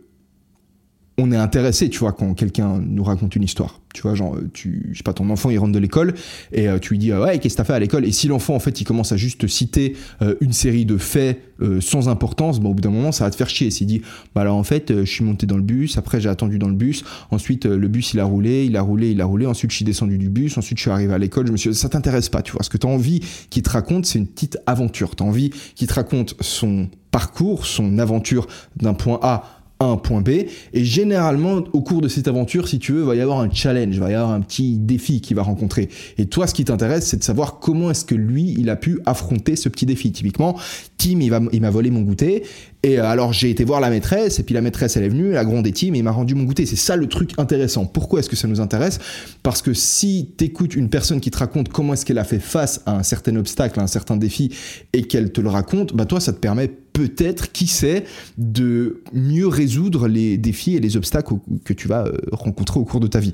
on 1.23 1.31
est 1.33 1.37
intéressé, 1.37 1.88
tu 1.88 1.99
vois, 1.99 2.12
quand 2.12 2.35
quelqu'un 2.35 2.81
nous 2.85 3.05
raconte 3.05 3.37
une 3.37 3.45
histoire. 3.45 3.81
Tu 3.95 4.02
vois, 4.02 4.14
genre, 4.14 4.37
tu, 4.55 4.88
je 4.93 4.99
sais 4.99 5.02
pas, 5.02 5.12
ton 5.12 5.29
enfant, 5.31 5.50
il 5.50 5.59
rentre 5.59 5.73
de 5.73 5.79
l'école 5.79 6.14
et 6.50 6.67
euh, 6.69 6.79
tu 6.79 6.95
lui 6.95 6.99
dis, 6.99 7.12
ouais, 7.12 7.38
qu'est-ce 7.38 7.55
que 7.55 7.59
t'as 7.59 7.64
fait 7.64 7.75
à 7.75 7.79
l'école? 7.79 8.07
Et 8.07 8.12
si 8.12 8.26
l'enfant, 8.26 8.55
en 8.55 8.59
fait, 8.59 8.81
il 8.81 8.85
commence 8.85 9.12
à 9.12 9.17
juste 9.17 9.47
citer 9.47 9.97
euh, 10.23 10.35
une 10.41 10.52
série 10.52 10.87
de 10.87 10.97
faits 10.97 11.41
euh, 11.61 11.81
sans 11.81 12.09
importance, 12.09 12.59
bon, 12.59 12.71
au 12.71 12.75
bout 12.75 12.81
d'un 12.81 12.91
moment, 12.91 13.12
ça 13.12 13.25
va 13.25 13.31
te 13.31 13.37
faire 13.37 13.50
chier. 13.50 13.71
S'il 13.71 13.87
dit, 13.87 14.02
bah 14.35 14.41
alors, 14.41 14.57
en 14.57 14.64
fait, 14.64 14.93
je 15.05 15.11
suis 15.11 15.25
monté 15.25 15.47
dans 15.47 15.57
le 15.57 15.62
bus, 15.62 15.99
après, 15.99 16.21
j'ai 16.21 16.31
attendu 16.31 16.59
dans 16.59 16.69
le 16.69 16.75
bus, 16.75 17.05
ensuite, 17.31 17.67
le 17.67 17.88
bus, 17.88 18.14
il 18.14 18.21
a 18.21 18.25
roulé, 18.25 18.64
il 18.64 18.76
a 18.76 18.83
roulé, 18.83 19.11
il 19.11 19.21
a 19.21 19.26
roulé, 19.26 19.47
ensuite, 19.47 19.71
je 19.71 19.76
suis 19.76 19.85
descendu 19.85 20.17
du 20.17 20.31
bus, 20.31 20.57
ensuite, 20.57 20.79
je 20.79 20.83
suis 20.83 20.91
arrivé 20.91 21.12
à 21.12 21.19
l'école, 21.19 21.47
je 21.47 21.52
me 21.52 21.57
suis 21.57 21.75
ça 21.75 21.88
t'intéresse 21.88 22.29
pas, 22.29 22.43
tu 22.43 22.52
vois. 22.52 22.62
Ce 22.62 22.71
que 22.71 22.79
t'as 22.79 22.88
envie 22.88 23.21
qu'il 23.50 23.62
te 23.62 23.71
raconte, 23.71 24.07
c'est 24.07 24.19
une 24.19 24.26
petite 24.26 24.59
aventure. 24.67 25.14
T'as 25.17 25.25
envie 25.25 25.50
qu'il 25.75 25.87
te 25.87 25.95
raconte 25.95 26.35
son 26.41 26.88
parcours, 27.11 27.67
son 27.67 27.99
aventure 27.99 28.47
d'un 28.76 28.95
point 28.95 29.21
A 29.23 29.62
point 29.97 30.21
B. 30.21 30.31
Et 30.73 30.85
généralement, 30.85 31.65
au 31.73 31.81
cours 31.81 32.01
de 32.01 32.09
cette 32.09 32.29
aventure, 32.29 32.69
si 32.69 32.79
tu 32.79 32.93
veux, 32.93 33.03
va 33.03 33.15
y 33.15 33.21
avoir 33.21 33.41
un 33.41 33.51
challenge, 33.51 33.99
va 33.99 34.11
y 34.11 34.15
avoir 34.15 34.33
un 34.33 34.41
petit 34.41 34.79
défi 34.79 35.21
qu'il 35.21 35.37
va 35.37 35.43
rencontrer. 35.43 35.89
Et 36.19 36.27
toi, 36.27 36.47
ce 36.47 36.55
qui 36.55 36.65
t'intéresse, 36.65 37.07
c'est 37.07 37.19
de 37.19 37.25
savoir 37.25 37.59
comment 37.59 37.91
est-ce 37.91 38.05
que 38.05 38.15
lui, 38.15 38.55
il 38.59 38.71
a 38.71 38.77
pu 38.77 39.01
affronter 39.07 39.57
ce 39.57 39.69
petit 39.69 39.87
défi. 39.87 40.12
Typiquement, 40.12 40.57
Tim, 40.99 41.21
il, 41.21 41.33
il 41.53 41.61
m'a 41.61 41.71
volé 41.71 41.91
mon 41.91 42.03
goûter. 42.03 42.45
Et 42.85 42.99
euh, 42.99 43.05
alors, 43.05 43.33
j'ai 43.33 43.51
été 43.51 43.65
voir 43.65 43.81
la 43.81 43.91
maîtresse, 43.91 44.41
et 44.41 44.43
puis 44.43 44.55
la 44.55 44.61
maîtresse, 44.61 44.97
elle 44.97 45.05
est 45.05 45.09
venue, 45.09 45.31
elle 45.31 45.37
a 45.37 45.45
grondé 45.45 45.73
Tim, 45.73 45.95
et 45.95 45.99
il 45.99 46.03
m'a 46.03 46.11
rendu 46.11 46.35
mon 46.35 46.45
goûter. 46.45 46.67
C'est 46.67 46.77
ça 46.77 46.97
le 46.97 47.07
truc 47.07 47.33
intéressant. 47.39 47.87
Pourquoi 47.87 48.21
est-ce 48.21 48.29
que 48.29 48.37
ça 48.37 48.49
nous 48.49 48.61
intéresse? 48.61 48.99
Parce 49.43 49.62
que 49.62 49.73
si 49.73 50.31
t'écoutes 50.37 50.75
une 50.75 50.89
personne 50.89 51.21
qui 51.21 51.31
te 51.31 51.39
raconte 51.39 51.69
comment 51.69 51.95
est-ce 51.95 52.05
qu'elle 52.05 52.19
a 52.19 52.25
fait 52.25 52.41
face 52.41 52.83
à 52.87 52.97
un 52.97 53.03
certain 53.03 53.37
obstacle, 53.37 53.79
à 53.79 53.83
un 53.83 53.87
certain 53.87 54.17
défi, 54.17 54.51
et 54.93 55.05
qu'elle 55.05 55.33
te 55.33 55.41
le 55.41 55.49
raconte, 55.49 55.95
bah 55.95 56.07
toi, 56.07 56.21
ça 56.21 56.33
te 56.33 56.39
permet 56.39 56.71
peut-être, 56.92 57.52
qui 57.52 57.66
sait, 57.66 58.04
de 58.38 59.02
mieux 59.12 59.49
résoudre 59.49 60.08
les 60.08 60.37
défis 60.38 60.76
et 60.76 60.80
les 60.80 60.96
obstacles 60.96 61.34
que 61.64 61.72
tu 61.72 61.88
vas 61.88 62.06
euh, 62.06 62.16
rencontrer 62.32 62.78
au 62.78 62.84
cours 62.84 63.00
de 63.00 63.06
ta 63.06 63.20
vie. 63.20 63.32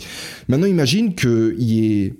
Maintenant, 0.48 0.66
imagine 0.66 1.14
qu'il 1.14 1.62
y 1.62 2.02
ait 2.02 2.14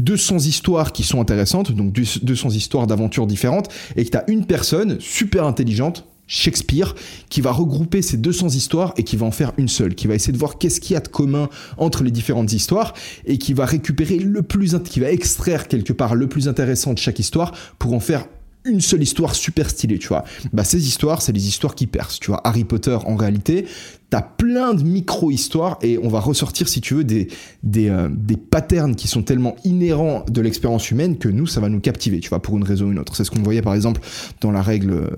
200 0.00 0.38
histoires 0.40 0.92
qui 0.92 1.02
sont 1.02 1.20
intéressantes, 1.20 1.72
donc 1.72 1.92
200 1.92 2.50
histoires 2.50 2.86
d'aventures 2.86 3.26
différentes, 3.26 3.68
et 3.96 4.04
que 4.04 4.10
tu 4.10 4.16
as 4.16 4.24
une 4.28 4.46
personne 4.46 4.98
super 5.00 5.46
intelligente, 5.46 6.06
Shakespeare, 6.26 6.94
qui 7.28 7.40
va 7.40 7.52
regrouper 7.52 8.00
ces 8.00 8.16
200 8.16 8.50
histoires 8.50 8.94
et 8.96 9.02
qui 9.02 9.16
va 9.16 9.26
en 9.26 9.30
faire 9.30 9.52
une 9.58 9.68
seule, 9.68 9.94
qui 9.94 10.06
va 10.06 10.14
essayer 10.14 10.32
de 10.32 10.38
voir 10.38 10.56
qu'est-ce 10.56 10.80
qu'il 10.80 10.94
y 10.94 10.96
a 10.96 11.00
de 11.00 11.08
commun 11.08 11.48
entre 11.76 12.04
les 12.04 12.10
différentes 12.10 12.52
histoires 12.52 12.94
et 13.26 13.36
qui 13.36 13.52
va 13.52 13.66
récupérer 13.66 14.18
le 14.18 14.42
plus, 14.42 14.76
qui 14.84 15.00
va 15.00 15.10
extraire 15.10 15.68
quelque 15.68 15.92
part 15.92 16.14
le 16.14 16.28
plus 16.28 16.48
intéressant 16.48 16.94
de 16.94 16.98
chaque 16.98 17.18
histoire 17.18 17.52
pour 17.78 17.92
en 17.92 18.00
faire 18.00 18.26
une 18.64 18.80
seule 18.80 19.02
histoire 19.02 19.34
super 19.34 19.70
stylée, 19.70 19.98
tu 19.98 20.08
vois. 20.08 20.24
Bah, 20.52 20.64
ces 20.64 20.86
histoires, 20.86 21.22
c'est 21.22 21.32
les 21.32 21.48
histoires 21.48 21.74
qui 21.74 21.86
percent, 21.86 22.20
tu 22.20 22.30
vois. 22.30 22.40
Harry 22.44 22.64
Potter, 22.64 22.96
en 23.06 23.16
réalité, 23.16 23.66
t'as 24.10 24.22
plein 24.22 24.74
de 24.74 24.82
micro-histoires 24.82 25.78
et 25.82 25.98
on 25.98 26.08
va 26.08 26.20
ressortir, 26.20 26.68
si 26.68 26.80
tu 26.80 26.94
veux, 26.94 27.04
des, 27.04 27.28
des, 27.62 27.88
euh, 27.88 28.08
des 28.10 28.36
patterns 28.36 28.94
qui 28.94 29.08
sont 29.08 29.22
tellement 29.22 29.56
inhérents 29.64 30.24
de 30.28 30.40
l'expérience 30.40 30.90
humaine 30.90 31.18
que 31.18 31.28
nous, 31.28 31.46
ça 31.46 31.60
va 31.60 31.68
nous 31.68 31.80
captiver, 31.80 32.20
tu 32.20 32.28
vois, 32.28 32.40
pour 32.40 32.56
une 32.56 32.64
raison 32.64 32.86
ou 32.86 32.92
une 32.92 32.98
autre. 32.98 33.16
C'est 33.16 33.24
ce 33.24 33.30
qu'on 33.30 33.42
voyait, 33.42 33.62
par 33.62 33.74
exemple, 33.74 34.00
dans 34.40 34.52
la 34.52 34.62
règle 34.62 34.92
euh, 34.92 35.10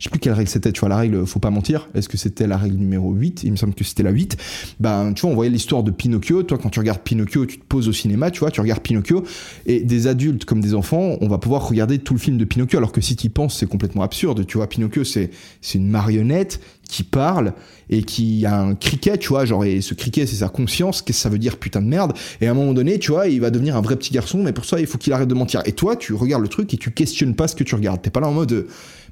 je 0.00 0.04
sais 0.04 0.10
plus 0.10 0.18
quelle 0.18 0.32
règle 0.32 0.48
c'était, 0.48 0.72
tu 0.72 0.80
vois, 0.80 0.88
la 0.88 0.96
règle 0.96 1.26
faut 1.26 1.40
pas 1.40 1.50
mentir. 1.50 1.90
Est-ce 1.94 2.08
que 2.08 2.16
c'était 2.16 2.46
la 2.46 2.56
règle 2.56 2.76
numéro 2.76 3.12
8 3.12 3.42
Il 3.44 3.52
me 3.52 3.56
semble 3.56 3.74
que 3.74 3.84
c'était 3.84 4.02
la 4.02 4.10
8. 4.10 4.34
Ben, 4.80 5.12
tu 5.12 5.20
vois, 5.20 5.30
on 5.30 5.34
voyait 5.34 5.50
l'histoire 5.50 5.82
de 5.82 5.90
Pinocchio. 5.90 6.42
Toi, 6.42 6.56
quand 6.56 6.70
tu 6.70 6.78
regardes 6.78 7.00
Pinocchio, 7.00 7.44
tu 7.44 7.58
te 7.58 7.64
poses 7.64 7.86
au 7.86 7.92
cinéma, 7.92 8.30
tu 8.30 8.40
vois, 8.40 8.50
tu 8.50 8.62
regardes 8.62 8.80
Pinocchio. 8.80 9.24
Et 9.66 9.80
des 9.80 10.06
adultes 10.06 10.46
comme 10.46 10.62
des 10.62 10.72
enfants, 10.72 11.18
on 11.20 11.28
va 11.28 11.36
pouvoir 11.36 11.68
regarder 11.68 11.98
tout 11.98 12.14
le 12.14 12.18
film 12.18 12.38
de 12.38 12.46
Pinocchio. 12.46 12.78
Alors 12.78 12.92
que 12.92 13.02
si 13.02 13.14
tu 13.14 13.26
y 13.26 13.28
penses, 13.28 13.58
c'est 13.58 13.68
complètement 13.68 14.02
absurde. 14.02 14.46
Tu 14.46 14.56
vois, 14.56 14.70
Pinocchio, 14.70 15.04
c'est, 15.04 15.30
une 15.74 15.90
marionnette 15.90 16.62
qui 16.88 17.02
parle 17.02 17.52
et 17.90 18.02
qui 18.02 18.46
a 18.46 18.58
un 18.58 18.74
criquet, 18.74 19.18
tu 19.18 19.28
vois, 19.28 19.44
genre, 19.44 19.66
et 19.66 19.82
ce 19.82 19.92
criquet, 19.92 20.24
c'est 20.24 20.36
sa 20.36 20.48
conscience, 20.48 21.02
qu'est-ce 21.02 21.18
que 21.18 21.22
ça 21.22 21.28
veut 21.28 21.38
dire, 21.38 21.58
putain 21.58 21.82
de 21.82 21.86
merde? 21.86 22.14
Et 22.40 22.46
à 22.46 22.52
un 22.52 22.54
moment 22.54 22.72
donné, 22.72 22.98
tu 22.98 23.12
vois, 23.12 23.28
il 23.28 23.40
va 23.42 23.50
devenir 23.50 23.76
un 23.76 23.82
vrai 23.82 23.96
petit 23.96 24.12
garçon, 24.12 24.42
mais 24.42 24.52
pour 24.52 24.64
ça, 24.64 24.80
il 24.80 24.86
faut 24.86 24.96
qu'il 24.96 25.12
arrête 25.12 25.28
de 25.28 25.34
mentir. 25.34 25.60
Et 25.66 25.72
toi, 25.72 25.94
tu 25.94 26.14
regardes 26.14 26.42
le 26.42 26.48
truc 26.48 26.72
et 26.72 26.78
tu 26.78 26.90
questionnes 26.90 27.34
pas 27.34 27.48
ce 27.48 27.54
que 27.54 27.64
tu 27.64 27.74
regardes. 27.74 28.00
T'es 28.00 28.10
pas 28.10 28.20
là 28.20 28.28
en 28.28 28.32
mode, 28.32 28.66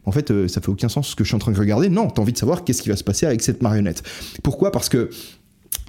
en 0.09 0.12
fait, 0.12 0.31
euh, 0.31 0.49
ça 0.49 0.62
fait 0.62 0.71
aucun 0.71 0.88
sens 0.88 1.09
ce 1.09 1.15
que 1.15 1.23
je 1.23 1.29
suis 1.29 1.37
en 1.37 1.38
train 1.38 1.53
de 1.53 1.59
regarder. 1.59 1.91
Non, 1.91 2.09
t'as 2.09 2.23
envie 2.23 2.33
de 2.33 2.38
savoir 2.38 2.65
qu'est-ce 2.65 2.81
qui 2.83 2.88
va 2.88 2.97
se 2.97 3.05
passer 3.05 3.27
avec 3.27 3.43
cette 3.43 3.62
marionnette. 3.62 4.03
Pourquoi? 4.43 4.73
Parce 4.73 4.88
que 4.88 5.11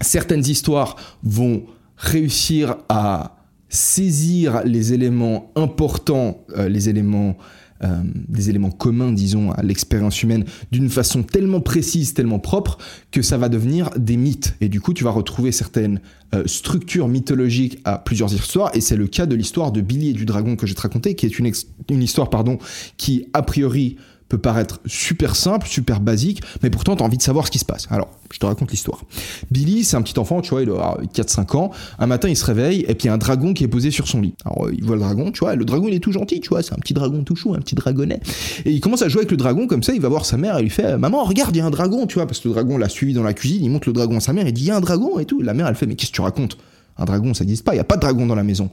certaines 0.01 0.45
histoires 0.45 0.97
vont 1.23 1.63
réussir 1.95 2.77
à 2.89 3.37
saisir 3.69 4.61
les 4.65 4.93
éléments 4.93 5.51
importants, 5.55 6.43
euh, 6.57 6.67
les 6.67 6.89
éléments 6.89 7.37
euh, 7.81 8.01
des 8.27 8.49
éléments 8.49 8.71
communs, 8.71 9.13
disons, 9.13 9.51
à 9.51 9.63
l'expérience 9.63 10.21
humaine 10.21 10.43
d'une 10.69 10.89
façon 10.89 11.23
tellement 11.23 11.61
précise, 11.61 12.13
tellement 12.13 12.39
propre, 12.39 12.77
que 13.09 13.21
ça 13.21 13.37
va 13.37 13.47
devenir 13.47 13.89
des 13.95 14.17
mythes. 14.17 14.55
Et 14.59 14.67
du 14.67 14.81
coup, 14.81 14.93
tu 14.93 15.05
vas 15.05 15.11
retrouver 15.11 15.53
certaines 15.53 16.01
structures 16.45 17.07
mythologiques 17.07 17.79
à 17.85 17.97
plusieurs 17.97 18.33
histoires, 18.33 18.69
et 18.75 18.81
c'est 18.81 18.97
le 18.97 19.07
cas 19.07 19.25
de 19.25 19.33
l'histoire 19.33 19.71
de 19.71 19.79
Billy 19.79 20.09
et 20.09 20.13
du 20.13 20.25
dragon 20.25 20.57
que 20.57 20.67
je 20.67 20.73
vais 20.73 20.75
te 20.75 20.81
raconter, 20.81 21.15
qui 21.15 21.25
est 21.25 21.39
une, 21.39 21.49
une 21.89 22.03
histoire 22.03 22.29
pardon, 22.29 22.57
qui, 22.97 23.29
a 23.31 23.43
priori, 23.43 23.95
peut 24.29 24.37
paraître 24.37 24.79
super 24.85 25.35
simple, 25.35 25.67
super 25.67 25.99
basique, 25.99 26.41
mais 26.63 26.69
pourtant 26.69 26.95
tu 26.95 27.03
as 27.03 27.05
envie 27.05 27.17
de 27.17 27.21
savoir 27.21 27.47
ce 27.47 27.51
qui 27.51 27.59
se 27.59 27.65
passe. 27.65 27.87
Alors, 27.89 28.09
je 28.31 28.37
te 28.37 28.45
raconte 28.45 28.69
l'histoire. 28.69 29.03
Billy, 29.49 29.83
c'est 29.83 29.97
un 29.97 30.03
petit 30.03 30.17
enfant, 30.19 30.41
tu 30.41 30.51
vois, 30.51 30.61
il 30.61 30.69
a 30.69 30.97
4-5 31.13 31.57
ans. 31.57 31.71
Un 31.97 32.05
matin, 32.05 32.29
il 32.29 32.37
se 32.37 32.45
réveille 32.45 32.85
et 32.87 32.93
puis 32.93 33.05
il 33.05 33.07
y 33.07 33.09
a 33.09 33.13
un 33.13 33.17
dragon 33.17 33.53
qui 33.53 33.63
est 33.63 33.67
posé 33.67 33.89
sur 33.89 34.07
son 34.07 34.21
lit. 34.21 34.35
Alors, 34.45 34.69
il 34.71 34.85
voit 34.85 34.95
le 34.95 35.01
dragon, 35.01 35.31
tu 35.31 35.39
vois, 35.39 35.55
le 35.55 35.65
dragon, 35.65 35.87
il 35.87 35.95
est 35.95 35.99
tout 35.99 36.11
gentil, 36.11 36.39
tu 36.39 36.49
vois, 36.49 36.61
c'est 36.61 36.73
un 36.73 36.77
petit 36.77 36.93
dragon 36.93 37.23
tout 37.23 37.35
chou, 37.35 37.55
un 37.55 37.59
petit 37.59 37.75
dragonnet. 37.75 38.21
Et 38.65 38.71
il 38.71 38.79
commence 38.79 39.01
à 39.01 39.09
jouer 39.09 39.21
avec 39.21 39.31
le 39.31 39.37
dragon 39.37 39.65
comme 39.65 39.81
ça, 39.81 39.93
il 39.93 40.01
va 40.01 40.09
voir 40.09 40.25
sa 40.25 40.37
mère 40.37 40.59
et 40.59 40.61
lui 40.61 40.69
fait 40.69 40.97
"Maman, 40.97 41.23
regarde, 41.23 41.55
il 41.55 41.59
y 41.59 41.61
a 41.61 41.65
un 41.65 41.71
dragon", 41.71 42.05
tu 42.05 42.15
vois, 42.15 42.27
parce 42.27 42.39
que 42.39 42.47
le 42.47 42.53
dragon 42.53 42.77
l'a 42.77 42.87
suivi 42.89 43.13
dans 43.13 43.23
la 43.23 43.33
cuisine, 43.33 43.63
il 43.63 43.69
monte 43.71 43.87
le 43.87 43.93
dragon 43.93 44.17
à 44.17 44.19
sa 44.19 44.31
mère, 44.31 44.47
il 44.47 44.53
dit 44.53 44.61
"Il 44.61 44.67
y 44.67 44.71
a 44.71 44.77
un 44.77 44.81
dragon" 44.81 45.17
et 45.17 45.25
tout. 45.25 45.41
La 45.41 45.55
mère, 45.55 45.67
elle 45.67 45.75
fait 45.75 45.87
"Mais 45.87 45.95
qu'est-ce 45.95 46.11
que 46.11 46.15
tu 46.15 46.21
racontes? 46.21 46.57
Un 46.97 47.05
dragon, 47.05 47.33
ça 47.33 47.43
n'existe 47.43 47.65
pas, 47.65 47.73
il 47.73 47.77
y 47.77 47.81
a 47.81 47.83
pas 47.83 47.95
de 47.95 48.01
dragon 48.01 48.27
dans 48.27 48.35
la 48.35 48.43
maison." 48.43 48.69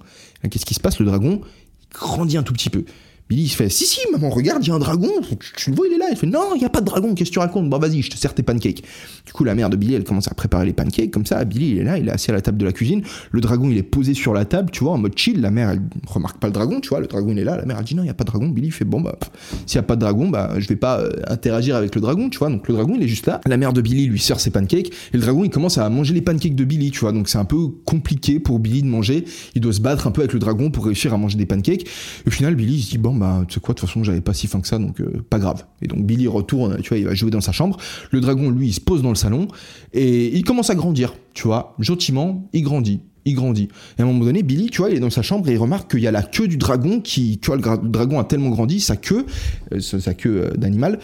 Qu'est-ce 0.50 0.66
qui 0.66 0.74
se 0.74 0.80
passe? 0.80 0.98
Le 0.98 1.06
dragon 1.06 1.40
il 1.42 1.98
grandit 1.98 2.36
un 2.36 2.42
tout 2.42 2.52
petit 2.52 2.68
peu. 2.68 2.84
Billy 3.28 3.42
il 3.42 3.48
se 3.48 3.56
fait 3.56 3.68
Si, 3.68 3.86
si, 3.86 4.00
maman, 4.12 4.30
regarde, 4.30 4.64
il 4.64 4.68
y 4.68 4.70
a 4.70 4.74
un 4.74 4.78
dragon. 4.78 5.10
Tu, 5.56 5.70
le 5.70 5.76
vois, 5.76 5.86
il 5.88 5.94
est 5.94 5.98
là. 5.98 6.06
Il 6.10 6.16
fait 6.16 6.28
Non, 6.28 6.54
il 6.54 6.58
n'y 6.58 6.64
a 6.64 6.68
pas 6.68 6.80
de 6.80 6.86
dragon, 6.86 7.12
qu'est-ce 7.14 7.30
que 7.30 7.34
tu 7.34 7.38
racontes? 7.40 7.68
Bon, 7.68 7.78
vas-y, 7.78 8.02
je 8.02 8.10
te 8.10 8.16
sers 8.16 8.32
tes 8.32 8.44
pancakes. 8.44 8.84
Du 9.24 9.32
coup, 9.32 9.42
la 9.42 9.56
mère 9.56 9.68
de 9.68 9.76
Billy, 9.76 9.94
elle 9.94 10.04
commence 10.04 10.28
à 10.28 10.34
préparer 10.34 10.64
les 10.64 10.72
pancakes. 10.72 11.10
Comme 11.10 11.26
ça, 11.26 11.44
Billy, 11.44 11.70
il 11.70 11.78
est 11.78 11.84
là, 11.84 11.98
il 11.98 12.06
est 12.06 12.12
assis 12.12 12.30
à 12.30 12.34
la 12.34 12.40
table 12.40 12.58
de 12.58 12.64
la 12.64 12.72
cuisine. 12.72 13.02
Le 13.32 13.40
dragon, 13.40 13.68
il 13.68 13.78
est 13.78 13.82
posé 13.82 14.14
sur 14.14 14.32
la 14.32 14.44
table, 14.44 14.70
tu 14.70 14.84
vois, 14.84 14.92
en 14.92 14.98
mode 14.98 15.18
chill. 15.18 15.40
La 15.40 15.50
mère, 15.50 15.70
elle 15.70 15.82
remarque 16.06 16.38
pas 16.38 16.46
le 16.46 16.52
dragon, 16.52 16.80
tu 16.80 16.90
vois. 16.90 17.00
Le 17.00 17.08
dragon, 17.08 17.32
il 17.32 17.38
est 17.38 17.44
là. 17.44 17.56
La 17.56 17.64
mère, 17.64 17.78
elle 17.78 17.84
dit 17.84 17.96
Non, 17.96 18.02
il 18.02 18.06
n'y 18.06 18.10
a 18.10 18.14
pas 18.14 18.22
de 18.22 18.30
dragon. 18.30 18.48
Billy, 18.48 18.68
il 18.68 18.72
fait 18.72 18.84
Bon, 18.84 19.00
bah, 19.00 19.18
s'il 19.66 19.78
n'y 19.78 19.80
a 19.80 19.86
pas 19.86 19.96
de 19.96 20.00
dragon, 20.00 20.28
bah, 20.28 20.54
je 20.58 20.68
vais 20.68 20.76
pas 20.76 21.00
euh, 21.00 21.10
interagir 21.26 21.74
avec 21.74 21.96
le 21.96 22.00
dragon, 22.00 22.30
tu 22.30 22.38
vois. 22.38 22.48
Donc, 22.48 22.68
le 22.68 22.74
dragon, 22.74 22.94
il 22.96 23.02
est 23.02 23.08
juste 23.08 23.26
là. 23.26 23.40
La 23.44 23.56
mère 23.56 23.72
de 23.72 23.80
Billy 23.80 24.06
lui 24.06 24.20
sert 24.20 24.38
ses 24.38 24.50
pancakes. 24.50 24.92
Et 25.12 25.16
le 25.16 25.20
dragon, 25.20 25.42
il 25.42 25.50
commence 25.50 25.78
à 25.78 25.88
manger 25.90 26.14
les 26.14 26.22
pancakes 26.22 26.54
de 26.54 26.64
Billy, 26.64 26.92
tu 26.92 27.00
vois. 27.00 27.10
Donc, 27.10 27.28
c'est 27.28 27.38
un 27.38 27.44
peu 27.44 27.70
compliqué 27.84 28.38
pour 28.38 28.60
Billy 28.60 28.82
de 28.82 28.88
manger. 28.88 29.24
Il 29.56 29.60
doit 29.60 29.72
se 29.72 29.80
battre 29.80 30.06
un 30.06 30.12
peu 30.12 30.20
avec 30.20 30.32
le 30.32 30.38
dragon 30.38 30.70
pour 30.70 30.84
réussir 30.84 31.12
à 31.12 31.18
manger 31.18 31.36
des 31.36 31.46
pancakes. 31.46 31.86
au 32.24 32.30
final, 32.30 32.54
Billy, 32.54 32.76
il 32.76 32.82
se 32.82 32.90
dit 32.90 32.98
Bon, 32.98 33.15
bah, 33.16 33.44
tu 33.48 33.54
sais 33.54 33.60
quoi, 33.60 33.74
de 33.74 33.80
toute 33.80 33.88
façon, 33.88 34.04
j'avais 34.04 34.20
pas 34.20 34.34
si 34.34 34.46
fin 34.46 34.60
que 34.60 34.68
ça, 34.68 34.78
donc 34.78 35.00
euh, 35.00 35.24
pas 35.28 35.38
grave. 35.38 35.64
Et 35.82 35.86
donc 35.86 36.04
Billy 36.04 36.28
retourne, 36.28 36.80
tu 36.82 36.90
vois, 36.90 36.98
il 36.98 37.06
va 37.06 37.14
jouer 37.14 37.30
dans 37.30 37.40
sa 37.40 37.52
chambre. 37.52 37.76
Le 38.10 38.20
dragon, 38.20 38.50
lui, 38.50 38.68
il 38.68 38.72
se 38.72 38.80
pose 38.80 39.02
dans 39.02 39.08
le 39.08 39.16
salon 39.16 39.48
et 39.92 40.36
il 40.36 40.44
commence 40.44 40.70
à 40.70 40.74
grandir, 40.74 41.14
tu 41.34 41.44
vois, 41.44 41.74
gentiment, 41.78 42.48
il 42.52 42.62
grandit. 42.62 43.00
Il 43.24 43.34
grandit. 43.34 43.68
Et 43.98 44.02
à 44.02 44.04
un 44.04 44.06
moment 44.06 44.24
donné, 44.24 44.44
Billy, 44.44 44.70
tu 44.70 44.78
vois, 44.78 44.90
il 44.90 44.96
est 44.96 45.00
dans 45.00 45.10
sa 45.10 45.22
chambre 45.22 45.48
et 45.48 45.52
il 45.52 45.58
remarque 45.58 45.90
qu'il 45.90 46.00
y 46.00 46.06
a 46.06 46.12
la 46.12 46.22
queue 46.22 46.46
du 46.46 46.58
dragon 46.58 47.00
qui, 47.00 47.38
tu 47.38 47.46
vois, 47.46 47.56
le, 47.56 47.88
dragon 47.88 48.20
a 48.20 48.24
tellement 48.24 48.50
grandi, 48.50 48.78
sa 48.80 48.96
queue, 48.96 49.26
euh, 49.72 49.80
sa, 49.80 50.14
queue 50.14 50.44
euh, 50.44 50.56
d'animal, 50.56 51.00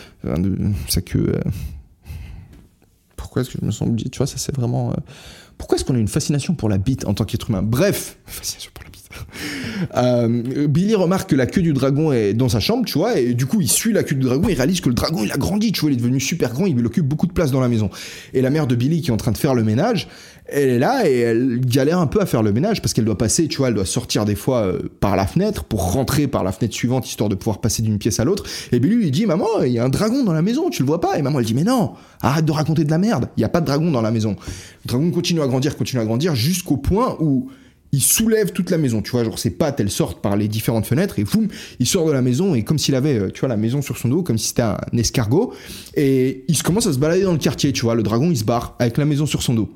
sa 0.89 1.01
queue. 1.01 1.35
Pourquoi 3.17 3.43
est-ce 3.43 3.51
que 3.51 3.59
je 3.61 3.67
me 3.67 3.73
sens 3.73 3.89
obligé 3.89 4.09
Tu 4.09 4.19
vois, 4.19 4.27
ça 4.29 4.37
c'est 4.37 4.55
vraiment. 4.55 4.95
Pourquoi 5.59 5.77
est-ce 5.77 5.85
qu'on 5.85 5.95
a 5.95 5.99
une 5.99 6.09
fascination 6.09 6.55
pour 6.55 6.69
la 6.69 6.79
bite 6.79 7.07
en 7.07 7.15
tant 7.15 7.25
qu'être 7.25 7.51
humain? 7.51 7.63
Bref, 7.63 8.19
fascination 8.27 8.71
pour 8.73 8.85
la. 8.85 8.92
Euh, 9.97 10.69
Billy 10.69 10.95
remarque 10.95 11.31
que 11.31 11.37
la 11.37 11.47
queue 11.47 11.61
du 11.61 11.73
dragon 11.73 12.13
est 12.13 12.35
dans 12.35 12.49
sa 12.49 12.61
chambre, 12.61 12.85
tu 12.85 12.99
vois, 12.99 13.19
et 13.19 13.35
du 13.35 13.47
coup 13.47 13.61
il 13.61 13.69
suit 13.69 13.93
la 13.93 14.05
queue 14.05 14.15
du 14.15 14.25
dragon, 14.25 14.49
il 14.49 14.55
réalise 14.55 14.81
que 14.81 14.89
le 14.89 14.95
dragon 14.95 15.23
il 15.25 15.33
a 15.33 15.37
grandi, 15.37 15.73
tu 15.73 15.81
vois, 15.81 15.91
il 15.91 15.95
est 15.95 15.97
devenu 15.97 16.21
super 16.21 16.53
grand, 16.53 16.67
il 16.67 16.87
occupe 16.87 17.07
beaucoup 17.07 17.27
de 17.27 17.33
place 17.33 17.51
dans 17.51 17.61
la 17.61 17.69
maison. 17.69 17.91
Et 18.33 18.43
la 18.43 18.51
mère 18.51 18.69
de 18.69 18.77
Billy 18.77 19.03
qui 19.03 19.11
est 19.11 19.13
en 19.13 19.17
train 19.17 19.33
de 19.33 19.37
faire 19.37 19.55
le 19.55 19.65
ménage, 19.65 20.09
elle 20.47 20.69
est 20.69 20.79
là 20.79 21.09
et 21.09 21.19
elle 21.19 21.61
galère 21.61 21.99
un 21.99 22.07
peu 22.07 22.21
à 22.21 22.27
faire 22.27 22.43
le 22.43 22.53
ménage 22.53 22.81
parce 22.81 22.93
qu'elle 22.93 23.05
doit 23.05 23.19
passer, 23.19 23.49
tu 23.49 23.59
vois, 23.59 23.69
elle 23.69 23.75
doit 23.75 23.85
sortir 23.85 24.25
des 24.25 24.35
fois 24.35 24.59
euh, 24.59 24.79
par 25.01 25.17
la 25.17 25.27
fenêtre 25.27 25.65
pour 25.65 25.93
rentrer 25.93 26.27
par 26.27 26.45
la 26.45 26.53
fenêtre 26.53 26.75
suivante 26.75 27.09
histoire 27.09 27.29
de 27.29 27.35
pouvoir 27.35 27.61
passer 27.61 27.83
d'une 27.83 27.99
pièce 27.99 28.21
à 28.21 28.25
l'autre. 28.25 28.45
Et 28.71 28.79
Billy 28.79 28.97
lui 28.97 29.11
dit 29.11 29.27
maman, 29.27 29.47
il 29.65 29.73
y 29.73 29.79
a 29.79 29.85
un 29.85 29.89
dragon 29.89 30.25
dans 30.25 30.33
la 30.33 30.43
maison, 30.43 30.71
tu 30.71 30.83
le 30.83 30.87
vois 30.87 31.01
pas? 31.01 31.19
Et 31.19 31.23
maman 31.23 31.41
elle 31.41 31.47
dit 31.47 31.55
mais 31.55 31.65
non, 31.65 31.93
arrête 32.21 32.45
de 32.45 32.53
raconter 32.53 32.85
de 32.85 32.91
la 32.91 32.99
merde, 32.99 33.29
il 33.37 33.41
y 33.41 33.45
a 33.45 33.49
pas 33.49 33.61
de 33.61 33.67
dragon 33.67 33.91
dans 33.91 34.03
la 34.03 34.11
maison. 34.11 34.37
Le 34.85 34.89
dragon 34.89 35.11
continue 35.11 35.43
à 35.43 35.47
grandir, 35.47 35.77
continue 35.77 36.01
à 36.01 36.05
grandir 36.05 36.35
jusqu'au 36.35 36.77
point 36.77 37.17
où 37.21 37.51
il 37.93 38.03
soulève 38.03 38.53
toute 38.53 38.71
la 38.71 38.79
maison, 38.79 39.03
tu 39.03 39.11
vois, 39.11 39.23
genre 39.23 39.39
ses 39.39 39.51
pattes, 39.51 39.79
elles 39.79 39.91
sortent 39.91 40.23
par 40.23 40.37
les 40.37 40.49
différentes 40.49 40.87
fenêtres 40.87 41.19
et 41.19 41.25
boum, 41.25 41.49
il 41.79 41.87
sort 41.87 42.07
de 42.07 42.13
la 42.13 42.23
maison 42.23 42.55
et 42.55 42.65
comme 42.65 42.79
s'il 42.79 42.95
avait, 42.95 43.19
euh, 43.19 43.31
tu 43.31 43.41
vois, 43.41 43.51
la 43.51 43.59
maison 43.59 43.83
sur 43.83 43.99
son 43.99 44.09
dos, 44.09 44.23
comme 44.23 44.39
si 44.39 44.49
c'était 44.49 44.63
un 44.63 44.79
escargot, 44.97 45.53
et 45.95 46.45
il 46.49 46.57
se 46.57 46.63
commence 46.63 46.87
à 46.87 46.93
se 46.93 46.99
balader 46.99 47.23
dans 47.23 47.33
le 47.33 47.39
quartier, 47.39 47.73
tu 47.73 47.83
vois, 47.83 47.95
le 47.95 48.03
dragon 48.03 48.31
il 48.31 48.37
se 48.37 48.45
barre 48.45 48.77
avec 48.79 48.97
la 48.97 49.05
maison 49.05 49.27
sur 49.27 49.43
son 49.43 49.55
dos. 49.55 49.71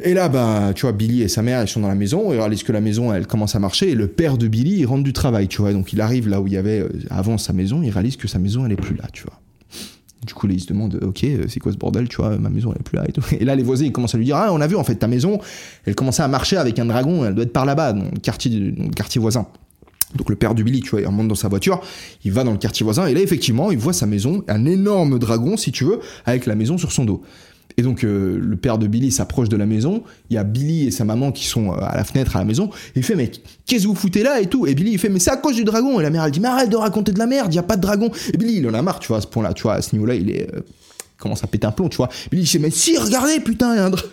Et 0.00 0.14
là, 0.14 0.28
bah, 0.28 0.70
tu 0.76 0.82
vois, 0.82 0.92
Billy 0.92 1.22
et 1.22 1.28
sa 1.28 1.42
mère, 1.42 1.60
ils 1.60 1.66
sont 1.66 1.80
dans 1.80 1.88
la 1.88 1.96
maison, 1.96 2.32
ils 2.32 2.38
réalisent 2.38 2.62
que 2.62 2.70
la 2.70 2.80
maison, 2.80 3.12
elle 3.12 3.26
commence 3.26 3.56
à 3.56 3.58
marcher, 3.58 3.90
et 3.90 3.94
le 3.96 4.06
père 4.06 4.38
de 4.38 4.46
Billy, 4.46 4.76
il 4.78 4.86
rentre 4.86 5.02
du 5.02 5.12
travail, 5.12 5.48
tu 5.48 5.60
vois, 5.60 5.72
donc 5.72 5.92
il 5.92 6.00
arrive 6.00 6.28
là 6.28 6.40
où 6.40 6.46
il 6.46 6.52
y 6.52 6.56
avait 6.56 6.80
euh, 6.80 6.88
avant 7.10 7.38
sa 7.38 7.52
maison, 7.52 7.82
il 7.82 7.90
réalise 7.90 8.16
que 8.16 8.28
sa 8.28 8.38
maison, 8.38 8.64
elle 8.64 8.72
est 8.72 8.76
plus 8.76 8.94
là, 8.94 9.06
tu 9.12 9.24
vois. 9.24 9.40
Du 10.26 10.34
coup, 10.34 10.48
ils 10.48 10.60
se 10.60 10.66
demandent, 10.66 10.98
ok, 11.00 11.24
c'est 11.48 11.60
quoi 11.60 11.72
ce 11.72 11.76
bordel, 11.76 12.08
tu 12.08 12.16
vois, 12.16 12.36
ma 12.38 12.48
maison 12.48 12.72
elle 12.72 12.80
est 12.80 12.82
plus 12.82 12.96
là 12.96 13.04
et 13.08 13.12
tout. 13.12 13.22
Et 13.38 13.44
là, 13.44 13.54
les 13.54 13.62
voisins 13.62 13.84
ils 13.84 13.92
commencent 13.92 14.14
à 14.14 14.18
lui 14.18 14.24
dire, 14.24 14.36
ah, 14.36 14.52
on 14.52 14.60
a 14.60 14.66
vu 14.66 14.74
en 14.74 14.82
fait 14.82 14.96
ta 14.96 15.06
maison, 15.06 15.38
elle 15.84 15.94
commençait 15.94 16.22
à 16.22 16.28
marcher 16.28 16.56
avec 16.56 16.78
un 16.78 16.86
dragon, 16.86 17.24
elle 17.24 17.34
doit 17.34 17.44
être 17.44 17.52
par 17.52 17.64
là-bas, 17.64 17.92
dans 17.92 18.10
quartier, 18.20 18.72
dans 18.72 18.84
le 18.84 18.90
quartier 18.90 19.20
voisin. 19.20 19.46
Donc 20.16 20.30
le 20.30 20.36
père 20.36 20.54
du 20.54 20.64
Billy, 20.64 20.80
tu 20.80 20.90
vois, 20.90 21.02
il 21.02 21.06
remonte 21.06 21.28
dans 21.28 21.34
sa 21.34 21.48
voiture, 21.48 21.80
il 22.24 22.32
va 22.32 22.42
dans 22.42 22.52
le 22.52 22.58
quartier 22.58 22.82
voisin, 22.82 23.06
et 23.06 23.14
là 23.14 23.20
effectivement, 23.20 23.70
il 23.70 23.78
voit 23.78 23.92
sa 23.92 24.06
maison, 24.06 24.42
un 24.48 24.64
énorme 24.64 25.18
dragon, 25.18 25.56
si 25.56 25.70
tu 25.70 25.84
veux, 25.84 26.00
avec 26.24 26.46
la 26.46 26.54
maison 26.54 26.78
sur 26.78 26.90
son 26.92 27.04
dos. 27.04 27.22
Et 27.78 27.82
donc 27.82 28.04
euh, 28.04 28.38
le 28.38 28.56
père 28.56 28.76
de 28.76 28.86
Billy 28.86 29.10
s'approche 29.10 29.48
de 29.48 29.56
la 29.56 29.64
maison, 29.64 30.02
il 30.28 30.34
y 30.34 30.36
a 30.36 30.44
Billy 30.44 30.88
et 30.88 30.90
sa 30.90 31.04
maman 31.04 31.30
qui 31.32 31.46
sont 31.46 31.72
euh, 31.72 31.76
à 31.80 31.96
la 31.96 32.04
fenêtre 32.04 32.36
à 32.36 32.40
la 32.40 32.44
maison, 32.44 32.70
il 32.96 33.04
fait 33.04 33.14
mais 33.14 33.30
qu'est-ce 33.66 33.84
que 33.84 33.88
vous 33.88 33.94
foutez 33.94 34.24
là 34.24 34.40
et 34.40 34.46
tout? 34.46 34.66
Et 34.66 34.74
Billy 34.74 34.90
il 34.90 34.98
fait 34.98 35.08
mais 35.08 35.20
c'est 35.20 35.30
à 35.30 35.36
cause 35.36 35.54
du 35.54 35.64
dragon 35.64 36.00
et 36.00 36.02
la 36.02 36.10
mère 36.10 36.24
elle 36.24 36.32
dit 36.32 36.40
mais 36.40 36.48
arrête 36.48 36.70
de 36.70 36.76
raconter 36.76 37.12
de 37.12 37.20
la 37.20 37.26
merde, 37.26 37.54
il 37.54 37.56
y 37.56 37.60
a 37.60 37.62
pas 37.62 37.76
de 37.76 37.80
dragon. 37.80 38.10
Et 38.34 38.36
Billy 38.36 38.56
il 38.56 38.68
en 38.68 38.74
a 38.74 38.82
marre, 38.82 38.98
tu 38.98 39.08
vois, 39.08 39.18
à 39.18 39.20
ce 39.20 39.28
point-là, 39.28 39.54
tu 39.54 39.62
vois, 39.62 39.74
à 39.74 39.82
ce 39.82 39.94
niveau-là, 39.94 40.16
il 40.16 40.28
est 40.28 40.52
euh, 40.52 40.60
commence 41.18 41.42
à 41.44 41.46
péter 41.46 41.68
un 41.68 41.72
plomb, 41.72 41.88
tu 41.88 41.98
vois. 41.98 42.08
Billy 42.32 42.42
il 42.42 42.46
dit 42.46 42.58
mais 42.58 42.70
si 42.70 42.98
regardez 42.98 43.38
putain, 43.38 43.74
il 43.74 43.76
y 43.76 43.80
a 43.80 43.86
un 43.86 43.90
dragon. 43.90 44.08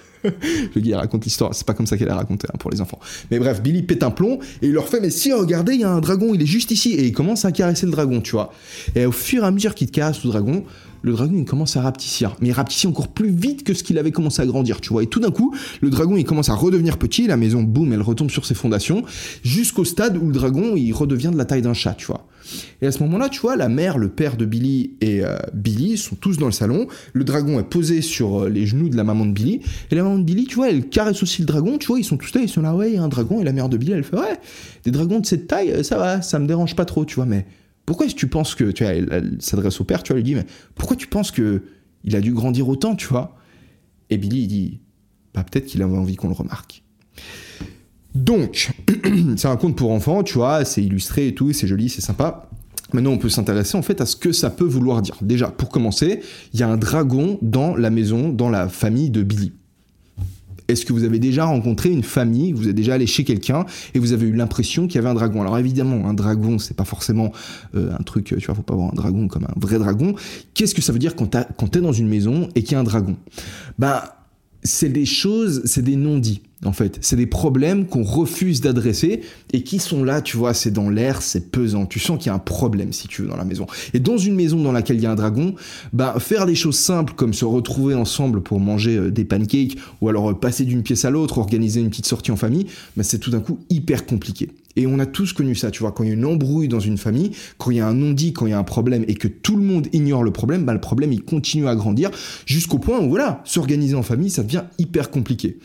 le 0.76 0.82
gars 0.82 1.00
raconte 1.00 1.26
l'histoire, 1.26 1.54
c'est 1.54 1.66
pas 1.66 1.74
comme 1.74 1.88
ça 1.88 1.98
qu'elle 1.98 2.10
a 2.10 2.16
raconté 2.16 2.48
hein, 2.52 2.58
pour 2.60 2.70
les 2.70 2.82
enfants. 2.82 3.00
Mais 3.32 3.40
bref, 3.40 3.62
Billy 3.62 3.82
pète 3.82 4.04
un 4.04 4.12
plomb 4.12 4.40
et 4.62 4.68
il 4.68 4.74
leur 4.74 4.88
fait 4.88 5.00
mais 5.00 5.10
si 5.10 5.34
regardez, 5.34 5.74
il 5.74 5.82
y 5.82 5.84
a 5.84 5.90
un 5.90 6.02
dragon, 6.02 6.34
il 6.34 6.42
est 6.42 6.48
juste 6.48 6.72
ici 6.72 6.94
et 6.94 7.06
il 7.06 7.14
commence 7.14 7.46
à 7.46 7.52
caresser 7.52 7.86
le 7.86 7.92
dragon, 7.92 8.22
tu 8.22 8.32
vois. 8.32 8.54
Et 8.96 9.06
au 9.06 9.12
fur 9.12 9.44
et 9.44 9.48
à 9.48 9.52
mesure 9.52 9.74
qu'il 9.74 9.90
caresse 9.90 10.24
le 10.24 10.30
dragon, 10.30 10.64
le 11.06 11.14
dragon 11.14 11.36
il 11.38 11.46
commence 11.46 11.78
à 11.78 11.82
rapetissir. 11.82 12.36
Mais 12.42 12.50
il 12.50 12.52
rapetissit 12.52 12.88
encore 12.88 13.10
plus 13.10 13.30
vite 13.30 13.64
que 13.64 13.74
ce 13.74 13.84
qu'il 13.84 13.98
avait 14.00 14.12
commencé 14.12 14.42
à 14.42 14.46
grandir, 14.46 14.82
tu 14.82 14.90
vois. 14.90 15.04
Et 15.04 15.08
tout 15.08 15.20
d'un 15.20 15.32
coup, 15.32 15.56
le 15.82 15.90
dragon 15.90 16.18
il 16.18 16.26
commence 16.26 16.50
à 16.50 16.56
redevenir 16.56 16.98
petit, 16.98 17.28
la 17.28 17.38
maison, 17.38 17.62
boum, 17.62 17.94
elle 17.94 18.02
retombe 18.02 18.32
sur 18.32 18.46
ses 18.46 18.56
fondations, 18.56 19.04
jusqu'au 19.44 19.86
stade 19.86 20.18
où 20.18 20.26
le 20.26 20.34
dragon 20.34 20.76
il 20.76 20.92
redevient 20.94 21.30
de 21.32 21.38
la 21.38 21.46
taille 21.46 21.62
d'un 21.62 21.76
chat, 21.76 21.94
tu 21.94 22.08
vois. 22.08 22.28
Et 22.82 22.88
à 22.88 22.92
ce 22.92 23.00
moment-là, 23.04 23.30
tu 23.30 23.40
vois, 23.40 23.56
la 23.56 23.70
mère, 23.70 23.98
le 23.98 24.10
père 24.10 24.38
de 24.38 24.46
Billy 24.46 24.92
et 25.02 25.24
euh, 25.24 25.38
Billy 25.54 25.98
sont 25.98 26.16
tous 26.16 26.38
dans 26.38 26.46
le 26.46 26.52
salon. 26.52 26.88
Le 27.14 27.24
dragon 27.24 27.60
est 27.60 27.64
posé 27.64 28.02
sur 28.02 28.44
euh, 28.44 28.50
les 28.50 28.66
genoux 28.66 28.90
de 28.90 28.98
la 28.98 29.04
maman 29.04 29.26
de 29.26 29.32
Billy. 29.32 29.62
Et 29.92 29.96
la 29.96 30.04
maman 30.04 30.18
de 30.18 30.24
Billy, 30.24 30.46
tu 30.46 30.56
vois, 30.56 30.70
elle 30.70 30.88
caresse 30.88 31.24
aussi 31.24 31.42
le 31.42 31.48
dragon. 31.48 31.78
Tu 31.78 31.88
vois, 31.88 32.00
ils 32.00 32.04
sont 32.04 32.18
tous 32.18 32.34
là, 32.36 32.42
ils 32.42 32.50
sont 32.50 32.62
là, 32.62 32.76
ouais, 32.76 32.92
il 32.92 32.96
y 32.96 32.98
a 32.98 33.04
un 33.04 33.08
dragon. 33.08 33.42
Et 33.42 33.44
la 33.44 33.54
mère 33.54 33.70
de 33.70 33.78
Billy, 33.78 33.94
elle 33.94 34.04
fait, 34.04 34.18
ouais, 34.18 34.40
des 34.84 34.92
dragons 34.92 35.20
de 35.20 35.26
cette 35.26 35.48
taille, 35.48 35.72
euh, 35.72 35.84
ça 35.84 35.98
va, 35.98 36.22
ça 36.22 36.40
me 36.40 36.48
dérange 36.48 36.76
pas 36.76 36.86
trop, 36.86 37.06
tu 37.06 37.16
vois, 37.16 37.26
mais 37.26 37.46
pourquoi 37.86 38.06
est-ce 38.06 38.16
que 38.16 38.20
tu 38.20 38.28
penses 38.28 38.56
que, 38.56 38.72
tu 38.72 38.84
vois, 38.84 38.94
elle, 38.94 39.38
s'adresse 39.40 39.80
au 39.80 39.84
père, 39.84 40.04
tu 40.04 40.12
vois, 40.12 40.20
elle 40.20 40.26
lui 40.26 40.34
dit, 40.34 40.36
mais 40.36 40.46
pourquoi 40.74 40.96
tu 40.96 41.08
penses 41.08 41.32
que 41.32 41.64
il 42.04 42.16
a 42.16 42.22
dû 42.22 42.34
grandir 42.34 42.68
autant, 42.70 42.96
tu 42.96 43.08
vois? 43.08 43.36
Et 44.10 44.18
Billy, 44.18 44.42
il 44.42 44.48
dit, 44.48 44.80
bah 45.34 45.44
peut-être 45.44 45.66
qu'il 45.66 45.82
avait 45.82 45.98
envie 45.98 46.16
qu'on 46.16 46.28
le 46.28 46.34
remarque. 46.34 46.84
Donc, 48.14 48.72
c'est 49.38 49.48
un 49.48 49.58
conte 49.58 49.76
pour 49.76 49.92
enfants, 49.92 50.24
tu 50.24 50.36
vois, 50.36 50.64
c'est 50.66 50.84
illustré 50.84 51.28
et 51.28 51.36
tout, 51.36 51.52
c'est 51.52 51.68
joli, 51.68 51.90
c'est 51.90 52.02
sympa. 52.02 52.50
Maintenant, 52.94 53.12
on 53.12 53.18
peut 53.18 53.30
s'intéresser 53.30 53.78
en 53.78 53.82
fait 53.82 54.00
à 54.00 54.06
ce 54.06 54.16
que 54.16 54.32
ça 54.32 54.50
peut 54.50 54.66
vouloir 54.66 55.02
dire. 55.02 55.18
Déjà, 55.22 55.50
pour 55.50 55.70
commencer, 55.70 56.22
il 56.54 56.60
y 56.60 56.64
a 56.64 56.70
un 56.70 56.78
dragon 56.78 57.38
dans 57.42 57.76
la 57.76 57.90
maison, 57.90 58.30
dans 58.30 58.50
la 58.50 58.70
famille 58.70 59.10
de 59.10 59.24
Billy. 59.24 59.52
Est-ce 60.68 60.86
que 60.86 60.94
vous 60.94 61.04
avez 61.04 61.20
déjà 61.20 61.46
rencontré 61.46 61.90
une 61.90 62.04
famille, 62.04 62.52
vous 62.52 62.68
êtes 62.68 62.76
déjà 62.76 62.96
allé 62.96 63.08
chez 63.08 63.24
quelqu'un 63.24 63.66
et 63.94 64.00
vous 64.00 64.14
avez 64.14 64.28
eu 64.28 64.34
l'impression 64.34 64.88
qu'il 64.88 64.96
y 64.96 64.98
avait 65.00 65.10
un 65.10 65.14
dragon? 65.14 65.42
Alors 65.42 65.58
évidemment, 65.58 66.08
un 66.08 66.14
dragon, 66.14 66.60
c'est 66.60 66.76
pas 66.76 66.86
forcément 66.86 67.32
euh, 67.76 67.92
un 67.98 68.04
truc, 68.04 68.26
tu 68.26 68.46
vois, 68.46 68.56
faut 68.56 68.62
pas 68.62 68.76
voir 68.76 68.92
un 68.92 68.96
dragon 68.96 69.28
comme 69.28 69.44
un 69.44 69.60
vrai 69.60 69.78
dragon. 69.78 70.16
Qu'est-ce 70.54 70.76
que 70.76 70.82
ça 70.82 70.92
veut 70.92 71.00
dire 71.00 71.16
quand 71.16 71.28
t'es 71.28 71.82
dans 71.82 71.94
une 71.94 72.08
maison 72.08 72.50
et 72.56 72.64
qu'il 72.64 72.74
y 72.74 72.76
a 72.76 72.80
un 72.80 72.84
dragon? 72.84 73.16
Bah, 73.78 74.26
c'est 74.64 74.90
des 74.90 75.06
choses, 75.06 75.62
c'est 75.66 75.84
des 75.84 75.96
non-dits 75.96 76.42
en 76.66 76.74
fait. 76.74 76.98
C'est 77.02 77.16
des 77.16 77.26
problèmes 77.26 77.86
qu'on 77.86 78.04
refuse 78.04 78.62
d'adresser 78.62 79.22
et 79.54 79.64
qui 79.64 79.80
sont 79.80 80.04
là, 80.04 80.22
tu 80.22 80.38
vois, 80.38 80.54
c'est 80.54 80.72
dans 80.72 80.90
l'air, 80.90 81.22
c'est 81.22 81.52
pesant. 81.52 81.86
Tu 81.86 82.00
sens 82.00 82.18
qu'il 82.18 82.28
y 82.28 82.30
a 82.30 82.36
un 82.36 82.40
problème, 82.40 82.94
si 82.94 83.08
tu 83.08 83.22
veux, 83.22 83.28
dans 83.28 83.38
la 83.38 83.46
maison. 83.46 83.66
Et 83.94 84.00
dans 84.00 84.18
une 84.18 84.36
maison 84.36 84.62
dans 84.62 84.72
laquelle 84.72 84.98
il 84.98 85.04
y 85.04 85.06
a 85.06 85.12
un 85.12 85.16
dragon, 85.16 85.56
bah, 85.94 86.16
faire 86.20 86.46
des 86.46 86.56
choses 86.56 86.78
simples 86.78 87.14
comme 87.16 87.34
se 87.34 87.46
retrouver 87.46 87.96
ensemble 87.96 88.42
pour 88.42 88.60
manger 88.60 88.98
euh, 88.98 89.12
des 89.12 89.26
pancakes 89.26 89.78
ou 90.02 90.10
alors 90.10 90.32
euh, 90.32 90.34
passer 90.34 90.66
d'une 90.66 90.84
pièce 90.84 91.06
à 91.06 91.10
l'autre, 91.10 91.38
organiser 91.38 91.82
une 91.82 91.90
petite 91.90 92.08
sortie 92.08 92.32
en 92.32 92.36
famille, 92.36 92.68
bah, 92.98 93.04
c'est 93.04 93.20
tout 93.20 93.32
d'un 93.32 93.40
coup 93.40 93.60
hyper 93.70 94.06
compliqué. 94.06 94.50
Et 94.76 94.88
on 94.88 95.00
a 95.00 95.06
tous 95.06 95.32
connu 95.32 95.56
ça, 95.56 95.72
tu 95.72 95.82
vois, 95.82 95.92
quand 95.92 96.04
il 96.04 96.08
y 96.08 96.12
a 96.12 96.16
une 96.16 96.26
embrouille 96.26 96.68
dans 96.68 96.80
une 96.82 96.98
famille, 96.98 97.32
quand 97.58 97.72
il 97.72 97.78
y 97.78 97.80
a 97.80 97.88
un 97.88 97.94
non-dit, 97.94 98.34
quand 98.34 98.46
il 98.46 98.50
y 98.50 98.54
a 98.54 98.60
un 98.60 98.64
problème 98.64 99.06
et 99.08 99.16
que 99.16 99.28
tout 99.28 99.56
le 99.56 99.64
monde 99.64 99.88
ignore 99.94 100.24
le 100.24 100.32
problème, 100.32 100.66
bah, 100.66 100.74
le 100.74 100.82
problème 100.82 101.14
il 101.14 101.24
continue 101.24 101.68
à 101.68 101.76
grandir 101.76 102.12
jusqu'au 102.46 102.78
point 102.78 103.00
où 103.00 103.10
voilà, 103.10 103.42
s'organiser 103.46 103.96
en 103.96 104.04
famille, 104.04 104.30
ça 104.30 104.44
devient 104.44 104.64
hyper 104.78 105.12
compliqué. 105.12 105.58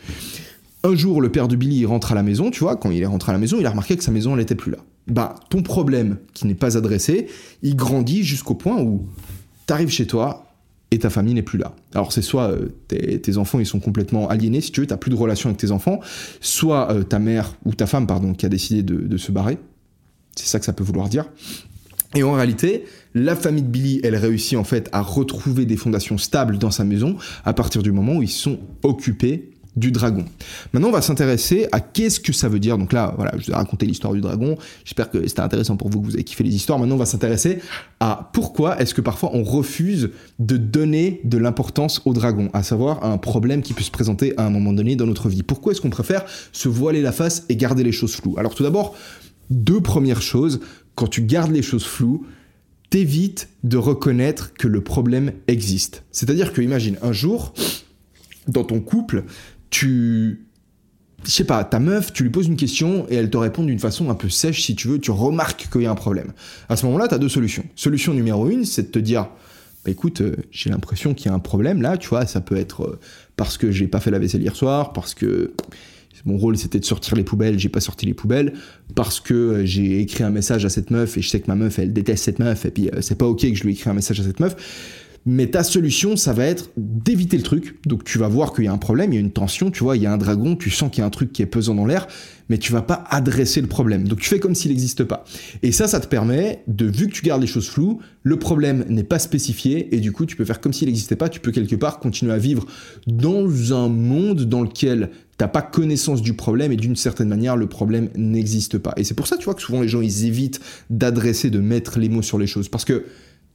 Un 0.83 0.95
jour, 0.95 1.21
le 1.21 1.31
père 1.31 1.47
de 1.47 1.55
Billy 1.55 1.85
rentre 1.85 2.11
à 2.11 2.15
la 2.15 2.23
maison, 2.23 2.49
tu 2.49 2.61
vois, 2.61 2.75
quand 2.75 2.89
il 2.89 3.01
est 3.01 3.05
rentré 3.05 3.31
à 3.31 3.33
la 3.33 3.39
maison, 3.39 3.57
il 3.59 3.65
a 3.65 3.69
remarqué 3.69 3.95
que 3.95 4.03
sa 4.03 4.11
maison, 4.11 4.35
n'était 4.35 4.55
plus 4.55 4.71
là. 4.71 4.79
Bah, 5.07 5.35
ton 5.49 5.61
problème 5.61 6.17
qui 6.33 6.47
n'est 6.47 6.55
pas 6.55 6.77
adressé, 6.77 7.27
il 7.61 7.75
grandit 7.75 8.23
jusqu'au 8.23 8.55
point 8.55 8.81
où 8.81 9.05
t'arrives 9.67 9.89
chez 9.89 10.07
toi 10.07 10.47
et 10.89 10.99
ta 10.99 11.09
famille 11.09 11.33
n'est 11.33 11.43
plus 11.43 11.59
là. 11.59 11.75
Alors 11.93 12.11
c'est 12.11 12.21
soit 12.21 12.49
euh, 12.51 12.69
tes, 12.87 13.37
enfants 13.37 13.59
ils 13.59 13.65
sont 13.65 13.79
complètement 13.79 14.27
aliénés, 14.27 14.61
si 14.61 14.71
tu 14.71 14.81
veux, 14.81 14.87
t'as 14.87 14.97
plus 14.97 15.11
de 15.11 15.15
relation 15.15 15.49
avec 15.49 15.59
tes 15.59 15.71
enfants, 15.71 15.99
soit 16.39 16.91
euh, 16.91 17.03
ta 17.03 17.19
mère 17.19 17.55
ou 17.65 17.73
ta 17.73 17.85
femme, 17.85 18.07
pardon, 18.07 18.33
qui 18.33 18.45
a 18.45 18.49
décidé 18.49 18.83
de, 18.83 18.95
de 18.95 19.17
se 19.17 19.31
barrer. 19.31 19.57
C'est 20.35 20.47
ça 20.47 20.59
que 20.59 20.65
ça 20.65 20.73
peut 20.73 20.83
vouloir 20.83 21.09
dire. 21.09 21.25
Et 22.15 22.23
en 22.23 22.33
réalité, 22.33 22.85
la 23.13 23.35
famille 23.35 23.63
de 23.63 23.69
Billy, 23.69 24.01
elle 24.03 24.15
réussit 24.15 24.57
en 24.57 24.63
fait 24.63 24.89
à 24.91 25.01
retrouver 25.01 25.65
des 25.65 25.77
fondations 25.77 26.17
stables 26.17 26.57
dans 26.57 26.71
sa 26.71 26.83
maison 26.83 27.15
à 27.45 27.53
partir 27.53 27.83
du 27.83 27.91
moment 27.91 28.17
où 28.17 28.23
ils 28.23 28.29
sont 28.29 28.59
occupés 28.83 29.51
du 29.75 29.91
dragon. 29.91 30.25
Maintenant, 30.73 30.89
on 30.89 30.91
va 30.91 31.01
s'intéresser 31.01 31.67
à 31.71 31.79
qu'est-ce 31.79 32.19
que 32.19 32.33
ça 32.33 32.49
veut 32.49 32.59
dire. 32.59 32.77
Donc 32.77 32.91
là, 32.91 33.13
voilà, 33.15 33.31
je 33.37 33.45
vous 33.45 33.51
ai 33.51 33.55
raconté 33.55 33.85
l'histoire 33.85 34.13
du 34.13 34.19
dragon. 34.19 34.57
J'espère 34.83 35.09
que 35.09 35.25
c'était 35.27 35.41
intéressant 35.41 35.77
pour 35.77 35.89
vous, 35.89 36.01
que 36.01 36.05
vous 36.07 36.15
avez 36.15 36.25
kiffé 36.25 36.43
les 36.43 36.53
histoires. 36.53 36.77
Maintenant, 36.77 36.95
on 36.95 36.99
va 36.99 37.05
s'intéresser 37.05 37.59
à 37.99 38.29
pourquoi 38.33 38.81
est-ce 38.81 38.93
que 38.93 39.01
parfois 39.01 39.31
on 39.33 39.43
refuse 39.43 40.09
de 40.39 40.57
donner 40.57 41.21
de 41.23 41.37
l'importance 41.37 42.01
au 42.05 42.13
dragon, 42.13 42.49
à 42.53 42.63
savoir 42.63 43.03
un 43.05 43.17
problème 43.17 43.61
qui 43.61 43.73
peut 43.73 43.83
se 43.83 43.91
présenter 43.91 44.33
à 44.37 44.45
un 44.45 44.49
moment 44.49 44.73
donné 44.73 44.95
dans 44.95 45.07
notre 45.07 45.29
vie. 45.29 45.43
Pourquoi 45.43 45.71
est-ce 45.71 45.81
qu'on 45.81 45.89
préfère 45.89 46.25
se 46.51 46.67
voiler 46.67 47.01
la 47.01 47.11
face 47.11 47.45
et 47.47 47.55
garder 47.55 47.83
les 47.83 47.93
choses 47.93 48.15
floues? 48.15 48.35
Alors 48.37 48.55
tout 48.55 48.63
d'abord, 48.63 48.95
deux 49.49 49.81
premières 49.81 50.21
choses. 50.21 50.59
Quand 50.95 51.07
tu 51.07 51.21
gardes 51.21 51.51
les 51.51 51.61
choses 51.61 51.85
floues, 51.85 52.25
t'évites 52.89 53.49
de 53.63 53.77
reconnaître 53.77 54.53
que 54.53 54.67
le 54.67 54.81
problème 54.81 55.31
existe. 55.47 56.03
C'est-à-dire 56.11 56.51
que, 56.51 56.61
imagine, 56.61 56.97
un 57.01 57.13
jour, 57.13 57.53
dans 58.47 58.63
ton 58.65 58.81
couple, 58.81 59.23
tu 59.71 60.45
je 61.23 61.29
sais 61.29 61.43
pas, 61.43 61.63
ta 61.63 61.79
meuf, 61.79 62.13
tu 62.13 62.23
lui 62.23 62.29
poses 62.29 62.47
une 62.47 62.55
question 62.55 63.05
et 63.09 63.15
elle 63.15 63.29
te 63.29 63.37
répond 63.37 63.63
d'une 63.63 63.79
façon 63.79 64.09
un 64.09 64.15
peu 64.15 64.29
sèche 64.29 64.63
si 64.63 64.75
tu 64.75 64.87
veux, 64.87 64.99
tu 64.99 65.11
remarques 65.11 65.69
qu'il 65.71 65.81
y 65.81 65.85
a 65.85 65.91
un 65.91 65.95
problème. 65.95 66.33
À 66.67 66.75
ce 66.75 66.85
moment-là, 66.87 67.07
tu 67.07 67.13
as 67.13 67.19
deux 67.19 67.29
solutions. 67.29 67.63
Solution 67.75 68.13
numéro 68.13 68.49
une, 68.49 68.65
c'est 68.65 68.83
de 68.83 68.87
te 68.87 68.99
dire, 68.99 69.27
bah 69.85 69.91
écoute, 69.91 70.21
euh, 70.21 70.35
j'ai 70.51 70.69
l'impression 70.69 71.13
qu'il 71.13 71.27
y 71.27 71.29
a 71.29 71.33
un 71.33 71.39
problème 71.39 71.81
là, 71.81 71.97
tu 71.97 72.09
vois, 72.09 72.25
ça 72.25 72.41
peut 72.41 72.55
être 72.55 72.83
euh, 72.83 72.99
parce 73.35 73.57
que 73.57 73.71
j'ai 73.71 73.87
pas 73.87 73.99
fait 73.99 74.11
la 74.11 74.19
vaisselle 74.19 74.41
hier 74.41 74.55
soir, 74.55 74.93
parce 74.93 75.13
que 75.13 75.53
mon 76.25 76.37
rôle 76.37 76.55
c'était 76.55 76.79
de 76.79 76.85
sortir 76.85 77.15
les 77.15 77.23
poubelles, 77.23 77.57
j'ai 77.57 77.69
pas 77.69 77.79
sorti 77.79 78.05
les 78.05 78.13
poubelles, 78.13 78.53
parce 78.93 79.19
que 79.19 79.33
euh, 79.33 79.65
j'ai 79.65 79.99
écrit 79.99 80.23
un 80.23 80.29
message 80.29 80.65
à 80.65 80.69
cette 80.69 80.91
meuf 80.91 81.17
et 81.17 81.21
je 81.23 81.29
sais 81.29 81.39
que 81.39 81.47
ma 81.47 81.55
meuf 81.55 81.79
elle 81.79 81.93
déteste 81.93 82.25
cette 82.25 82.37
meuf 82.37 82.63
et 82.65 82.71
puis 82.71 82.91
c'est 83.01 83.17
pas 83.17 83.25
ok 83.25 83.41
que 83.41 83.55
je 83.55 83.63
lui 83.63 83.73
écris 83.73 83.89
un 83.89 83.95
message 83.95 84.19
à 84.19 84.23
cette 84.23 84.39
meuf 84.39 84.55
mais 85.25 85.47
ta 85.47 85.63
solution, 85.63 86.15
ça 86.15 86.33
va 86.33 86.45
être 86.45 86.71
d'éviter 86.77 87.37
le 87.37 87.43
truc. 87.43 87.79
Donc 87.85 88.03
tu 88.03 88.17
vas 88.17 88.27
voir 88.27 88.53
qu'il 88.53 88.65
y 88.65 88.67
a 88.67 88.73
un 88.73 88.77
problème, 88.77 89.13
il 89.13 89.15
y 89.15 89.17
a 89.17 89.21
une 89.21 89.31
tension, 89.31 89.69
tu 89.69 89.83
vois, 89.83 89.95
il 89.95 90.03
y 90.03 90.07
a 90.07 90.11
un 90.11 90.17
dragon, 90.17 90.55
tu 90.55 90.69
sens 90.71 90.89
qu'il 90.89 91.01
y 91.01 91.03
a 91.03 91.05
un 91.05 91.11
truc 91.11 91.31
qui 91.31 91.43
est 91.43 91.47
pesant 91.47 91.75
dans 91.75 91.85
l'air, 91.85 92.07
mais 92.49 92.57
tu 92.57 92.71
vas 92.71 92.81
pas 92.81 93.03
adresser 93.09 93.61
le 93.61 93.67
problème. 93.67 94.07
Donc 94.07 94.19
tu 94.19 94.27
fais 94.27 94.39
comme 94.39 94.55
s'il 94.55 94.71
n'existe 94.71 95.03
pas. 95.03 95.23
Et 95.61 95.71
ça, 95.71 95.87
ça 95.87 95.99
te 95.99 96.07
permet 96.07 96.63
de, 96.67 96.85
vu 96.85 97.07
que 97.07 97.13
tu 97.13 97.21
gardes 97.21 97.41
les 97.41 97.47
choses 97.47 97.69
floues, 97.69 97.99
le 98.23 98.39
problème 98.39 98.83
n'est 98.89 99.03
pas 99.03 99.19
spécifié, 99.19 99.95
et 99.95 99.99
du 99.99 100.11
coup 100.11 100.25
tu 100.25 100.35
peux 100.35 100.45
faire 100.45 100.59
comme 100.59 100.73
s'il 100.73 100.87
n'existait 100.87 101.15
pas, 101.15 101.29
tu 101.29 101.39
peux 101.39 101.51
quelque 101.51 101.75
part 101.75 101.99
continuer 101.99 102.33
à 102.33 102.39
vivre 102.39 102.65
dans 103.05 103.73
un 103.73 103.89
monde 103.89 104.45
dans 104.45 104.63
lequel 104.63 105.11
t'as 105.37 105.47
pas 105.47 105.61
connaissance 105.61 106.21
du 106.21 106.33
problème 106.33 106.71
et 106.71 106.77
d'une 106.77 106.95
certaine 106.95 107.29
manière 107.29 107.55
le 107.55 107.67
problème 107.67 108.09
n'existe 108.15 108.79
pas. 108.79 108.93
Et 108.97 109.03
c'est 109.03 109.15
pour 109.15 109.27
ça 109.27 109.37
tu 109.37 109.45
vois 109.45 109.55
que 109.55 109.61
souvent 109.61 109.81
les 109.81 109.87
gens 109.87 110.01
ils 110.01 110.25
évitent 110.25 110.59
d'adresser, 110.89 111.49
de 111.49 111.59
mettre 111.59 111.99
les 111.99 112.09
mots 112.09 112.21
sur 112.21 112.37
les 112.37 112.47
choses 112.47 112.69
parce 112.69 112.85
que 112.85 113.05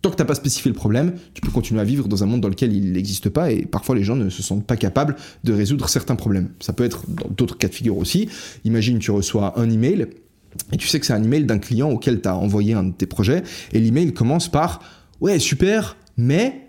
Tant 0.06 0.12
que 0.12 0.16
tu 0.16 0.22
n'as 0.22 0.26
pas 0.28 0.36
spécifié 0.36 0.70
le 0.70 0.76
problème, 0.76 1.14
tu 1.34 1.40
peux 1.40 1.50
continuer 1.50 1.80
à 1.80 1.84
vivre 1.84 2.06
dans 2.06 2.22
un 2.22 2.26
monde 2.26 2.40
dans 2.40 2.48
lequel 2.48 2.72
il 2.72 2.92
n'existe 2.92 3.28
pas 3.28 3.50
et 3.50 3.66
parfois 3.66 3.96
les 3.96 4.04
gens 4.04 4.14
ne 4.14 4.30
se 4.30 4.40
sentent 4.40 4.64
pas 4.64 4.76
capables 4.76 5.16
de 5.42 5.52
résoudre 5.52 5.88
certains 5.88 6.14
problèmes. 6.14 6.50
Ça 6.60 6.72
peut 6.72 6.84
être 6.84 7.10
dans 7.10 7.28
d'autres 7.28 7.58
cas 7.58 7.66
de 7.66 7.74
figure 7.74 7.98
aussi. 7.98 8.28
Imagine 8.64 9.00
tu 9.00 9.10
reçois 9.10 9.58
un 9.58 9.68
email 9.68 10.06
et 10.72 10.76
tu 10.76 10.86
sais 10.86 11.00
que 11.00 11.06
c'est 11.06 11.12
un 11.12 11.24
email 11.24 11.42
d'un 11.42 11.58
client 11.58 11.90
auquel 11.90 12.20
tu 12.20 12.28
as 12.28 12.36
envoyé 12.36 12.74
un 12.74 12.84
de 12.84 12.92
tes 12.92 13.06
projets 13.06 13.42
et 13.72 13.80
l'email 13.80 14.14
commence 14.14 14.48
par 14.48 14.80
ouais 15.20 15.40
super 15.40 15.96
mais 16.16 16.65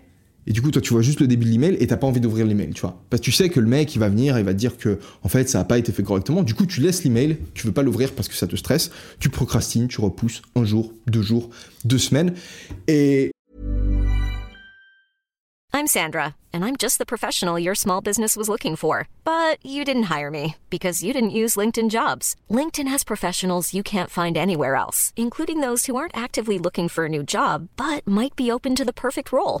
et 0.48 0.52
du 0.52 0.62
coup, 0.62 0.70
toi, 0.70 0.80
tu 0.80 0.94
vois 0.94 1.02
juste 1.02 1.20
le 1.20 1.26
début 1.26 1.44
de 1.44 1.50
l'email 1.50 1.76
et 1.78 1.86
t'as 1.86 1.98
pas 1.98 2.06
envie 2.06 2.22
d'ouvrir 2.22 2.46
l'email, 2.46 2.70
tu 2.70 2.80
vois. 2.80 2.98
Parce 3.10 3.20
que 3.20 3.24
tu 3.24 3.32
sais 3.32 3.50
que 3.50 3.60
le 3.60 3.66
mec, 3.66 3.94
il 3.94 3.98
va 3.98 4.08
venir 4.08 4.38
et 4.38 4.42
va 4.42 4.54
te 4.54 4.58
dire 4.58 4.78
que, 4.78 4.98
en 5.22 5.28
fait, 5.28 5.46
ça 5.46 5.58
n'a 5.58 5.64
pas 5.64 5.76
été 5.76 5.92
fait 5.92 6.02
correctement. 6.02 6.42
Du 6.42 6.54
coup, 6.54 6.64
tu 6.64 6.80
laisses 6.80 7.04
l'email, 7.04 7.36
tu 7.52 7.66
veux 7.66 7.72
pas 7.72 7.82
l'ouvrir 7.82 8.12
parce 8.12 8.28
que 8.28 8.34
ça 8.34 8.46
te 8.46 8.56
stresse. 8.56 8.90
Tu 9.20 9.28
procrastines, 9.28 9.88
tu 9.88 10.00
repousses 10.00 10.40
un 10.56 10.64
jour, 10.64 10.94
deux 11.06 11.20
jours, 11.20 11.50
deux 11.84 11.98
semaines. 11.98 12.32
Et. 12.86 13.30
I'm 15.74 15.86
Sandra, 15.86 16.34
and 16.54 16.64
I'm 16.64 16.76
just 16.76 16.96
the 16.96 17.04
professional 17.04 17.58
your 17.58 17.74
small 17.74 18.00
business 18.00 18.34
was 18.34 18.48
looking 18.48 18.74
for. 18.74 19.06
But 19.24 19.58
you 19.62 19.84
didn't 19.84 20.04
hire 20.04 20.30
me 20.30 20.54
because 20.70 21.02
you 21.04 21.12
didn't 21.12 21.38
use 21.38 21.56
LinkedIn 21.56 21.90
jobs. 21.90 22.36
LinkedIn 22.50 22.88
has 22.88 23.04
professionals 23.04 23.74
you 23.74 23.82
can't 23.82 24.08
find 24.08 24.34
anywhere 24.38 24.76
else, 24.76 25.12
including 25.14 25.60
those 25.60 25.84
who 25.84 25.96
aren't 25.96 26.16
actively 26.16 26.58
looking 26.58 26.88
for 26.88 27.04
a 27.04 27.08
new 27.10 27.22
job, 27.22 27.68
but 27.76 28.06
might 28.06 28.34
be 28.34 28.50
open 28.50 28.74
to 28.76 28.84
the 28.86 28.94
perfect 28.94 29.30
role 29.30 29.60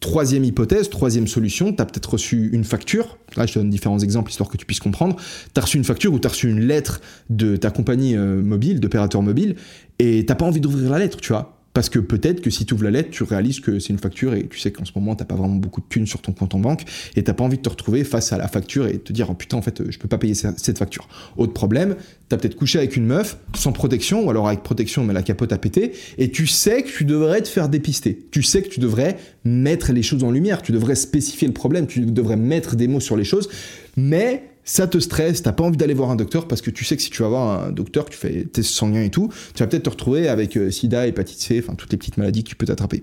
Troisième 0.00 0.44
hypothèse, 0.44 0.90
troisième 0.90 1.26
solution, 1.26 1.72
tu 1.72 1.76
peut-être 1.76 2.10
reçu 2.10 2.50
une 2.52 2.62
facture. 2.62 3.18
Là, 3.36 3.46
je 3.46 3.54
te 3.54 3.58
donne 3.58 3.70
différents 3.70 3.98
exemples 3.98 4.30
histoire 4.30 4.48
que 4.48 4.56
tu 4.56 4.64
puisses 4.64 4.78
comprendre. 4.78 5.16
Tu 5.52 5.60
reçu 5.60 5.76
une 5.76 5.84
facture 5.84 6.12
ou 6.12 6.20
tu 6.20 6.28
reçu 6.28 6.48
une 6.48 6.60
lettre 6.60 7.00
de 7.30 7.56
ta 7.56 7.70
compagnie 7.70 8.16
euh, 8.16 8.40
mobile, 8.40 8.78
d'opérateur 8.78 9.22
mobile, 9.22 9.56
et 9.98 10.24
t'as 10.24 10.36
pas 10.36 10.44
envie 10.44 10.60
d'ouvrir 10.60 10.90
la 10.90 11.00
lettre, 11.00 11.20
tu 11.20 11.32
vois. 11.32 11.57
Parce 11.78 11.90
que 11.90 12.00
peut-être 12.00 12.40
que 12.40 12.50
si 12.50 12.66
tu 12.66 12.74
ouvres 12.74 12.82
la 12.82 12.90
lettre, 12.90 13.10
tu 13.10 13.22
réalises 13.22 13.60
que 13.60 13.78
c'est 13.78 13.90
une 13.90 14.00
facture 14.00 14.34
et 14.34 14.48
tu 14.48 14.58
sais 14.58 14.72
qu'en 14.72 14.84
ce 14.84 14.90
moment, 14.96 15.14
t'as 15.14 15.24
pas 15.24 15.36
vraiment 15.36 15.54
beaucoup 15.54 15.80
de 15.80 15.86
thunes 15.88 16.08
sur 16.08 16.20
ton 16.20 16.32
compte 16.32 16.56
en 16.56 16.58
banque 16.58 16.82
et 17.14 17.22
t'as 17.22 17.34
pas 17.34 17.44
envie 17.44 17.58
de 17.58 17.62
te 17.62 17.68
retrouver 17.68 18.02
face 18.02 18.32
à 18.32 18.36
la 18.36 18.48
facture 18.48 18.88
et 18.88 18.98
te 18.98 19.12
dire, 19.12 19.30
oh 19.30 19.34
putain, 19.34 19.58
en 19.58 19.62
fait, 19.62 19.88
je 19.88 19.96
peux 19.96 20.08
pas 20.08 20.18
payer 20.18 20.34
cette 20.34 20.76
facture. 20.76 21.06
Autre 21.36 21.52
problème, 21.52 21.94
t'as 22.28 22.36
peut-être 22.36 22.56
couché 22.56 22.78
avec 22.78 22.96
une 22.96 23.06
meuf 23.06 23.38
sans 23.54 23.70
protection 23.70 24.26
ou 24.26 24.30
alors 24.30 24.48
avec 24.48 24.64
protection 24.64 25.04
mais 25.04 25.14
la 25.14 25.22
capote 25.22 25.52
a 25.52 25.58
pété 25.58 25.92
et 26.18 26.32
tu 26.32 26.48
sais 26.48 26.82
que 26.82 26.88
tu 26.88 27.04
devrais 27.04 27.42
te 27.42 27.48
faire 27.48 27.68
dépister. 27.68 28.26
Tu 28.32 28.42
sais 28.42 28.60
que 28.62 28.68
tu 28.70 28.80
devrais 28.80 29.16
mettre 29.44 29.92
les 29.92 30.02
choses 30.02 30.24
en 30.24 30.32
lumière, 30.32 30.62
tu 30.62 30.72
devrais 30.72 30.96
spécifier 30.96 31.46
le 31.46 31.54
problème, 31.54 31.86
tu 31.86 32.00
devrais 32.00 32.34
mettre 32.34 32.74
des 32.74 32.88
mots 32.88 32.98
sur 32.98 33.16
les 33.16 33.22
choses, 33.22 33.48
mais 33.96 34.47
ça 34.68 34.86
te 34.86 34.98
stresse, 34.98 35.42
t'as 35.42 35.52
pas 35.52 35.64
envie 35.64 35.78
d'aller 35.78 35.94
voir 35.94 36.10
un 36.10 36.16
docteur 36.16 36.46
parce 36.46 36.60
que 36.60 36.70
tu 36.70 36.84
sais 36.84 36.94
que 36.94 37.02
si 37.02 37.08
tu 37.08 37.22
vas 37.22 37.28
voir 37.28 37.64
un 37.64 37.72
docteur, 37.72 38.04
tu 38.04 38.18
fais 38.18 38.44
test 38.44 38.68
sanguin 38.68 39.00
et 39.00 39.08
tout, 39.08 39.30
tu 39.54 39.62
vas 39.62 39.66
peut-être 39.66 39.84
te 39.84 39.90
retrouver 39.90 40.28
avec 40.28 40.58
euh, 40.58 40.70
sida, 40.70 41.06
hépatite 41.06 41.40
C, 41.40 41.62
enfin 41.64 41.74
toutes 41.74 41.90
les 41.90 41.96
petites 41.96 42.18
maladies 42.18 42.44
que 42.44 42.50
tu 42.50 42.54
peux 42.54 42.66
t'attraper. 42.66 43.02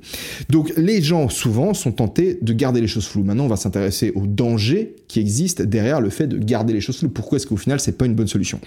Donc 0.50 0.72
les 0.78 1.02
gens 1.02 1.28
souvent 1.28 1.74
sont 1.74 1.92
tentés 1.92 2.38
de 2.40 2.54
garder 2.54 2.82
les 2.82 2.88
choses 2.88 3.08
floues. 3.08 3.24
Maintenant, 3.24 3.46
on 3.46 3.50
va 3.50 3.56
s'intéresser 3.56 4.12
aux 4.14 4.28
dangers 4.28 4.96
qui 5.08 5.20
existent 5.20 5.64
derrière 5.64 6.02
le 6.02 6.12
fait 6.12 6.28
de 6.28 6.38
garder 6.38 6.72
les 6.72 6.82
choses 6.82 7.00
floues. 7.00 7.10
Pourquoi 7.10 7.38
est-ce 7.38 7.48
qu'au 7.48 7.58
final, 7.58 7.80
c'est 7.80 7.98
pas 7.98 8.06
une 8.06 8.14
bonne 8.14 8.28
solution? 8.28 8.60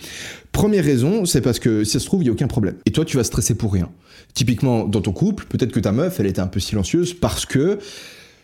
Première 0.50 0.84
raison, 0.84 1.24
c'est 1.24 1.40
parce 1.40 1.60
que 1.60 1.84
si 1.84 1.92
ça 1.92 2.00
se 2.00 2.06
trouve, 2.06 2.24
il 2.24 2.26
y 2.26 2.30
a 2.30 2.32
aucun 2.32 2.48
problème. 2.48 2.74
Et 2.84 2.90
toi, 2.90 3.04
tu 3.04 3.16
vas 3.16 3.22
stresser 3.22 3.54
pour 3.54 3.72
rien. 3.72 3.88
Typiquement, 4.34 4.88
dans 4.88 5.02
ton 5.02 5.12
couple, 5.12 5.46
peut-être 5.48 5.70
que 5.70 5.78
ta 5.78 5.92
meuf, 5.92 6.18
elle 6.18 6.26
était 6.26 6.40
un 6.40 6.48
peu 6.48 6.58
silencieuse 6.58 7.14
parce 7.14 7.46
que 7.46 7.78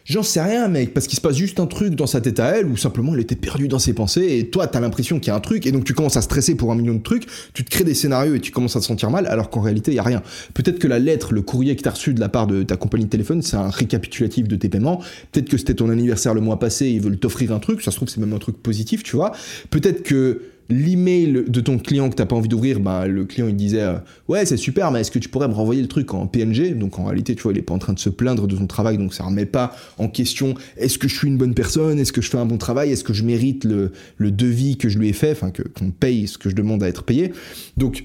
J'en 0.07 0.23
sais 0.23 0.43
rien, 0.43 0.69
mec, 0.69 0.93
parce 0.93 1.07
qu'il 1.07 1.17
se 1.17 1.23
passe 1.23 1.37
juste 1.37 1.61
un 1.61 1.67
truc 1.67 1.95
dans 1.95 2.07
sa 2.07 2.21
tête 2.21 2.39
à 2.39 2.59
elle, 2.59 2.67
ou 2.67 2.77
simplement 2.77 3.15
elle 3.15 3.21
était 3.21 3.37
perdue 3.37 3.69
dans 3.69 3.79
ses 3.79 3.95
pensées, 3.95 4.37
et 4.39 4.51
toi, 4.51 4.67
t'as 4.67 4.81
l'impression 4.81 5.19
qu'il 5.19 5.29
y 5.29 5.31
a 5.31 5.35
un 5.35 5.41
truc, 5.41 5.67
et 5.67 5.73
donc 5.73 5.85
tu 5.85 5.95
commences 5.95 6.19
à 6.19 6.21
stresser 6.21 6.57
pour 6.57 6.71
un 6.73 6.75
million 6.75 6.93
de 6.93 7.03
trucs, 7.03 7.27
tu 7.55 7.65
te 7.65 7.71
crées 7.71 7.85
des 7.85 7.95
scénarios 7.95 8.35
et 8.35 8.41
tu 8.41 8.53
commences 8.53 8.77
à 8.77 8.81
te 8.81 8.85
sentir 8.85 9.11
mal, 9.11 9.27
alors 9.27 9.49
qu'en 9.49 9.63
réalité, 9.63 9.93
il 9.93 9.95
y 9.95 9.99
a 9.99 10.03
rien. 10.03 10.23
Peut-être 10.53 10.79
que 10.79 10.89
la 10.89 10.99
lettre, 10.99 11.33
le 11.33 11.41
courrier 11.41 11.75
que 11.75 11.81
t'as 11.81 11.93
reçu 11.93 12.13
de 12.13 12.21
la 12.21 12.29
part 12.29 12.47
de 12.47 12.63
ta 12.65 12.77
compagnie 12.77 13.07
de 13.07 13.11
téléphone, 13.11 13.41
c'est 13.41 13.57
un 13.57 13.71
récapitulatif 13.71 14.47
de 14.47 14.57
tes 14.57 14.69
paiements. 14.69 15.01
Peut-être 15.33 15.49
que 15.49 15.57
c'était 15.57 15.75
ton 15.75 15.89
anniversaire 15.89 16.35
le 16.35 16.43
mois 16.43 16.59
passé, 16.59 16.89
ils 16.89 17.01
veulent 17.01 17.19
t'offrir 17.19 17.53
un 17.53 17.59
truc, 17.59 17.81
ça 17.81 17.91
se 17.91 17.97
trouve, 17.97 18.11
c'est 18.11 18.21
même 18.21 18.35
un 18.35 18.39
truc 18.39 18.59
positif, 18.63 19.05
tu 19.05 19.17
vois. 19.17 19.33
Peut-être 19.71 20.03
que 20.03 20.43
l'email 20.69 21.45
de 21.47 21.61
ton 21.61 21.79
client 21.79 22.11
que 22.11 22.15
t'as 22.15 22.27
pas 22.27 22.37
envie 22.37 22.49
d'ouvrir, 22.49 22.81
bah, 22.81 23.07
le 23.07 23.25
client 23.25 23.49
il 23.49 23.57
disait 23.57 23.83
euh, 23.83 23.99
ouais 24.29 24.47
c'est 24.47 24.57
super 24.57 24.91
mais 24.91 25.01
est-ce 25.01 25.11
que 25.11 25.19
tu 25.19 25.29
pourrais 25.29 25.49
me 25.49 25.55
renvoyer 25.55 25.83
le 25.83 25.89
truc 25.89 26.15
en 26.15 26.27
PNG 26.27 26.77
donc 26.79 26.99
en 26.99 27.05
réalité 27.05 27.35
tu 27.35 27.43
vois 27.43 27.53
il 27.53 27.59
est 27.59 27.63
pas 27.63 27.75
en 27.75 27.79
train 27.79 27.93
de 27.93 27.99
se 27.99 28.09
plaindre 28.11 28.47
de 28.47 28.57
son 28.57 28.67
travail 28.67 28.99
donc 28.99 29.15
ça 29.15 29.25
remet 29.25 29.47
pas 29.47 29.77
en 29.99 30.09
question 30.09 30.55
est-ce 30.77 30.99
que 30.99 31.09
je 31.09 31.17
suis 31.17 31.29
une 31.29 31.37
bonne 31.37 31.55
personne? 31.55 31.99
Est-ce 31.99 32.13
que 32.13 32.21
je 32.21 32.31
fais 32.31 32.39
un 32.39 32.47
bon 32.47 32.59
travail? 32.59 32.93
Est-ce 32.93 33.05
que 33.05 33.13
je 33.13 33.25
mérite 33.25 33.65
le, 33.65 33.93
le 34.17 34.31
devis 34.31 34.77
que 34.77 34.89
je 34.89 34.99
lui 34.99 35.09
ai 35.09 35.13
fait? 35.13 35.33
Enfin 35.33 35.51
que 35.51 35.63
qu'on 35.63 35.91
paye 35.91 36.27
ce 36.27 36.39
que 36.39 36.51
je 36.51 36.55
demande 36.55 36.83
à 36.83 36.89
être 36.89 37.05
payé? 37.05 37.33
Donc 37.77 38.05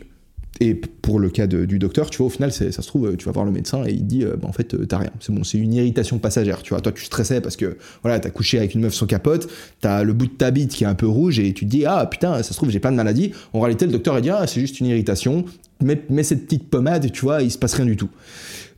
et 0.61 0.75
pour 0.75 1.19
le 1.19 1.29
cas 1.29 1.47
du 1.47 1.79
docteur, 1.79 2.09
tu 2.09 2.17
vois, 2.17 2.27
au 2.27 2.29
final, 2.29 2.51
ça 2.51 2.69
se 2.71 2.87
trouve, 2.87 3.15
tu 3.15 3.25
vas 3.25 3.31
voir 3.31 3.45
le 3.45 3.51
médecin 3.51 3.85
et 3.85 3.91
il 3.91 4.05
dit, 4.05 4.25
euh, 4.25 4.35
bah, 4.35 4.47
en 4.47 4.51
fait, 4.51 4.73
euh, 4.73 4.85
t'as 4.85 4.97
rien. 4.97 5.11
C'est 5.21 5.33
bon, 5.33 5.43
c'est 5.45 5.57
une 5.57 5.73
irritation 5.73 6.19
passagère, 6.19 6.61
tu 6.63 6.73
vois. 6.73 6.81
Toi, 6.81 6.91
tu 6.91 7.05
stressais 7.05 7.39
parce 7.39 7.55
que, 7.55 7.77
voilà, 8.03 8.19
t'as 8.19 8.29
couché 8.29 8.57
avec 8.57 8.75
une 8.75 8.81
meuf 8.81 8.93
sans 8.93 9.05
capote, 9.05 9.49
t'as 9.79 10.03
le 10.03 10.11
bout 10.11 10.25
de 10.25 10.31
ta 10.31 10.51
bite 10.51 10.71
qui 10.71 10.83
est 10.83 10.87
un 10.87 10.95
peu 10.95 11.07
rouge 11.07 11.39
et 11.39 11.53
tu 11.53 11.65
te 11.65 11.69
dis, 11.69 11.85
ah 11.85 12.05
putain, 12.05 12.43
ça 12.43 12.51
se 12.51 12.55
trouve, 12.55 12.69
j'ai 12.69 12.79
pas 12.79 12.91
de 12.91 12.95
maladie. 12.95 13.31
En 13.53 13.61
réalité, 13.61 13.85
le 13.85 13.93
docteur, 13.93 14.17
il 14.19 14.21
dit, 14.21 14.29
ah, 14.29 14.45
c'est 14.47 14.59
juste 14.59 14.81
une 14.81 14.87
irritation, 14.87 15.45
mets, 15.81 16.01
mets 16.09 16.23
cette 16.23 16.43
petite 16.43 16.69
pommade, 16.69 17.09
tu 17.11 17.21
vois, 17.21 17.41
il 17.41 17.51
se 17.51 17.57
passe 17.57 17.75
rien 17.75 17.85
du 17.85 17.95
tout. 17.95 18.09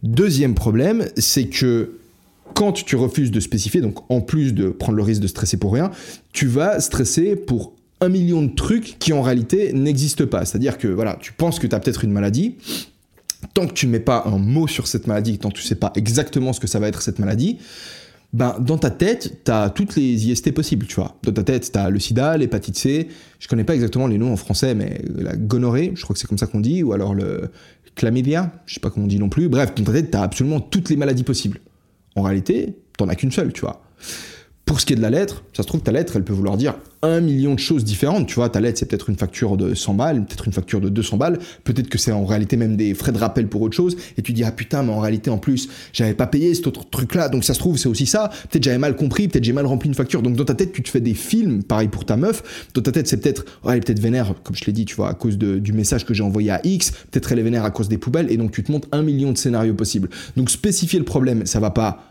Deuxième 0.04 0.54
problème, 0.54 1.06
c'est 1.17 1.46
que 1.46 1.98
quand 2.54 2.74
tu 2.74 2.96
refuses 2.96 3.32
de 3.32 3.39
spécifier, 3.39 3.82
donc 3.82 4.00
en 4.12 4.22
plus 4.22 4.54
de 4.54 4.70
prendre 4.70 4.98
le 4.98 5.04
risque 5.04 5.22
de 5.22 5.28
stresser 5.28 5.58
pour 5.58 5.74
rien, 5.74 5.89
tu 6.32 6.48
vas 6.48 6.80
stresser 6.80 7.36
pour 7.36 7.74
un 8.01 8.09
million 8.09 8.41
de 8.41 8.53
trucs 8.53 8.97
qui 8.99 9.13
en 9.13 9.21
réalité 9.21 9.73
n'existent 9.73 10.25
pas. 10.25 10.43
C'est-à-dire 10.45 10.77
que 10.77 10.87
voilà, 10.87 11.17
tu 11.21 11.33
penses 11.33 11.59
que 11.59 11.67
tu 11.67 11.75
as 11.75 11.79
peut-être 11.79 12.03
une 12.03 12.11
maladie, 12.11 12.55
tant 13.53 13.67
que 13.67 13.73
tu 13.73 13.87
ne 13.87 13.91
mets 13.91 13.99
pas 13.99 14.23
un 14.25 14.37
mot 14.37 14.67
sur 14.67 14.87
cette 14.87 15.07
maladie, 15.07 15.37
tant 15.37 15.49
que 15.49 15.57
tu 15.57 15.63
sais 15.63 15.75
pas 15.75 15.91
exactement 15.95 16.51
ce 16.53 16.59
que 16.59 16.67
ça 16.67 16.79
va 16.79 16.87
être 16.87 17.01
cette 17.01 17.19
maladie, 17.19 17.59
ben, 18.33 18.55
dans 18.59 18.77
ta 18.77 18.89
tête, 18.89 19.43
tu 19.43 19.51
as 19.51 19.69
toutes 19.69 19.95
les 19.95 20.29
IST 20.29 20.53
possibles, 20.53 20.87
tu 20.87 20.95
vois. 20.95 21.17
Dans 21.23 21.33
ta 21.33 21.43
tête, 21.43 21.69
tu 21.71 21.77
as 21.77 21.89
le 21.89 21.99
sida, 21.99 22.37
l'hépatite 22.37 22.77
C, 22.77 23.09
je 23.39 23.47
connais 23.47 23.65
pas 23.65 23.75
exactement 23.75 24.07
les 24.07 24.17
noms 24.17 24.31
en 24.31 24.37
français, 24.37 24.73
mais 24.73 25.01
la 25.17 25.35
gonorrhée, 25.35 25.91
je 25.95 26.03
crois 26.03 26.13
que 26.13 26.19
c'est 26.19 26.27
comme 26.27 26.37
ça 26.37 26.47
qu'on 26.47 26.61
dit, 26.61 26.81
ou 26.81 26.93
alors 26.93 27.13
le 27.13 27.49
chlamydia, 27.95 28.53
je 28.65 28.75
sais 28.75 28.79
pas 28.79 28.89
comment 28.89 29.05
on 29.05 29.09
dit 29.09 29.19
non 29.19 29.27
plus. 29.27 29.49
Bref, 29.49 29.75
dans 29.75 29.83
ta 29.83 29.91
tête, 29.91 30.11
tu 30.11 30.17
as 30.17 30.23
absolument 30.23 30.61
toutes 30.61 30.89
les 30.89 30.95
maladies 30.95 31.23
possibles. 31.23 31.59
En 32.15 32.21
réalité, 32.21 32.73
t'en 32.97 33.09
as 33.09 33.15
qu'une 33.15 33.31
seule, 33.31 33.51
tu 33.51 33.61
vois. 33.61 33.83
Pour 34.71 34.79
ce 34.79 34.86
qui 34.86 34.93
est 34.93 34.95
de 34.95 35.01
la 35.01 35.10
lettre, 35.10 35.43
ça 35.51 35.63
se 35.63 35.67
trouve, 35.67 35.81
ta 35.81 35.91
lettre, 35.91 36.15
elle 36.15 36.23
peut 36.23 36.31
vouloir 36.31 36.55
dire 36.55 36.75
un 37.01 37.19
million 37.19 37.55
de 37.55 37.60
choses 37.60 37.84
différentes. 37.84 38.27
Tu 38.27 38.36
vois, 38.36 38.47
ta 38.47 38.62
lettre, 38.62 38.79
c'est 38.79 38.86
peut-être 38.86 39.10
une 39.10 39.17
facture 39.17 39.57
de 39.57 39.73
100 39.73 39.95
balles, 39.95 40.25
peut-être 40.25 40.47
une 40.47 40.53
facture 40.53 40.79
de 40.79 40.88
200 40.88 41.17
balles, 41.17 41.39
peut-être 41.65 41.89
que 41.89 41.97
c'est 41.97 42.13
en 42.13 42.23
réalité 42.23 42.55
même 42.55 42.77
des 42.77 42.93
frais 42.93 43.12
de 43.12 43.17
rappel 43.17 43.49
pour 43.49 43.63
autre 43.63 43.75
chose, 43.75 43.97
et 44.17 44.21
tu 44.21 44.31
dis, 44.31 44.45
ah 44.45 44.51
putain, 44.53 44.81
mais 44.84 44.93
en 44.93 45.01
réalité, 45.01 45.29
en 45.29 45.39
plus, 45.39 45.67
j'avais 45.91 46.13
pas 46.13 46.25
payé 46.25 46.55
cet 46.55 46.67
autre 46.67 46.89
truc-là, 46.89 47.27
donc 47.27 47.43
ça 47.43 47.53
se 47.53 47.60
trouve, 47.60 47.77
c'est 47.77 47.89
aussi 47.89 48.05
ça. 48.05 48.29
Peut-être 48.49 48.63
j'avais 48.63 48.77
mal 48.77 48.95
compris, 48.95 49.27
peut-être 49.27 49.43
j'ai 49.43 49.51
mal 49.51 49.65
rempli 49.65 49.89
une 49.89 49.93
facture. 49.93 50.21
Donc 50.21 50.38
dans 50.38 50.45
ta 50.45 50.55
tête, 50.55 50.71
tu 50.71 50.81
te 50.81 50.88
fais 50.89 51.01
des 51.01 51.15
films, 51.15 51.63
pareil 51.63 51.89
pour 51.89 52.05
ta 52.05 52.15
meuf. 52.15 52.69
Dans 52.73 52.81
ta 52.81 52.93
tête, 52.93 53.10
c'est 53.10 53.17
peut-être, 53.17 53.43
oh, 53.65 53.71
elle 53.71 53.79
est 53.79 53.86
peut-être 53.86 53.99
vénère, 53.99 54.36
comme 54.41 54.55
je 54.55 54.63
l'ai 54.63 54.71
dit, 54.71 54.86
tu 54.86 54.95
vois, 54.95 55.10
à 55.10 55.15
cause 55.15 55.38
du 55.38 55.73
message 55.73 56.05
que 56.05 56.13
j'ai 56.13 56.23
envoyé 56.23 56.49
à 56.49 56.62
X, 56.63 56.91
peut-être 57.12 57.29
elle 57.34 57.39
est 57.39 57.43
vénère 57.43 57.65
à 57.65 57.71
cause 57.71 57.89
des 57.89 57.97
poubelles, 57.97 58.31
et 58.31 58.38
donc 58.38 58.53
tu 58.53 58.63
te 58.63 58.71
montes 58.71 58.88
un 58.93 59.01
million 59.01 59.34
de 59.34 59.38
scénarios 59.38 59.73
possibles. 59.73 60.10
Donc 60.38 60.49
spécifier 60.49 60.97
le 60.97 61.03
problème, 61.03 61.45
ça 61.45 61.60
va 61.60 61.71
pas 61.71 62.11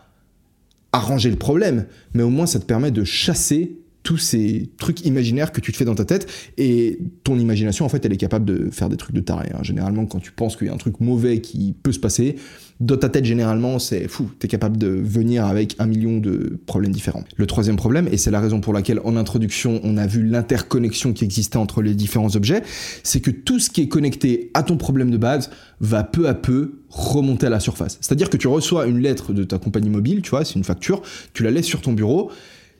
arranger 0.91 1.29
le 1.29 1.37
problème, 1.37 1.85
mais 2.13 2.23
au 2.23 2.29
moins 2.29 2.45
ça 2.45 2.59
te 2.59 2.65
permet 2.65 2.91
de 2.91 3.03
chasser 3.03 3.77
tous 4.03 4.17
ces 4.17 4.69
trucs 4.77 5.05
imaginaires 5.05 5.51
que 5.51 5.61
tu 5.61 5.71
te 5.71 5.77
fais 5.77 5.85
dans 5.85 5.95
ta 5.95 6.05
tête 6.05 6.27
et 6.57 6.99
ton 7.23 7.37
imagination 7.37 7.85
en 7.85 7.89
fait 7.89 8.05
elle 8.05 8.13
est 8.13 8.17
capable 8.17 8.45
de 8.45 8.69
faire 8.71 8.89
des 8.89 8.97
trucs 8.97 9.15
de 9.15 9.21
taré. 9.21 9.49
Hein. 9.53 9.63
Généralement 9.63 10.05
quand 10.05 10.19
tu 10.19 10.31
penses 10.31 10.55
qu'il 10.55 10.67
y 10.67 10.69
a 10.69 10.73
un 10.73 10.77
truc 10.77 10.99
mauvais 10.99 11.41
qui 11.41 11.75
peut 11.83 11.91
se 11.91 11.99
passer, 11.99 12.35
dans 12.79 12.97
ta 12.97 13.09
tête 13.09 13.25
généralement 13.25 13.77
c'est 13.79 14.07
fou, 14.07 14.29
t'es 14.39 14.47
capable 14.47 14.77
de 14.77 14.87
venir 14.87 15.45
avec 15.45 15.75
un 15.79 15.85
million 15.85 16.17
de 16.17 16.59
problèmes 16.65 16.91
différents. 16.91 17.23
Le 17.35 17.45
troisième 17.45 17.75
problème, 17.75 18.07
et 18.11 18.17
c'est 18.17 18.31
la 18.31 18.39
raison 18.39 18.59
pour 18.59 18.73
laquelle 18.73 18.99
en 19.03 19.15
introduction 19.15 19.79
on 19.83 19.97
a 19.97 20.07
vu 20.07 20.25
l'interconnexion 20.25 21.13
qui 21.13 21.23
existait 21.23 21.57
entre 21.57 21.81
les 21.81 21.93
différents 21.93 22.35
objets, 22.35 22.63
c'est 23.03 23.19
que 23.19 23.31
tout 23.31 23.59
ce 23.59 23.69
qui 23.69 23.81
est 23.81 23.87
connecté 23.87 24.49
à 24.53 24.63
ton 24.63 24.77
problème 24.77 25.11
de 25.11 25.17
base 25.17 25.51
va 25.79 26.03
peu 26.03 26.27
à 26.27 26.33
peu 26.33 26.79
remonter 26.89 27.47
à 27.47 27.49
la 27.49 27.59
surface. 27.59 27.97
C'est-à-dire 28.01 28.29
que 28.29 28.37
tu 28.37 28.47
reçois 28.47 28.85
une 28.87 28.99
lettre 28.99 29.33
de 29.33 29.43
ta 29.43 29.57
compagnie 29.57 29.89
mobile, 29.89 30.21
tu 30.21 30.31
vois, 30.31 30.43
c'est 30.43 30.55
une 30.55 30.63
facture, 30.63 31.01
tu 31.33 31.43
la 31.43 31.51
laisses 31.51 31.65
sur 31.65 31.81
ton 31.81 31.93
bureau, 31.93 32.31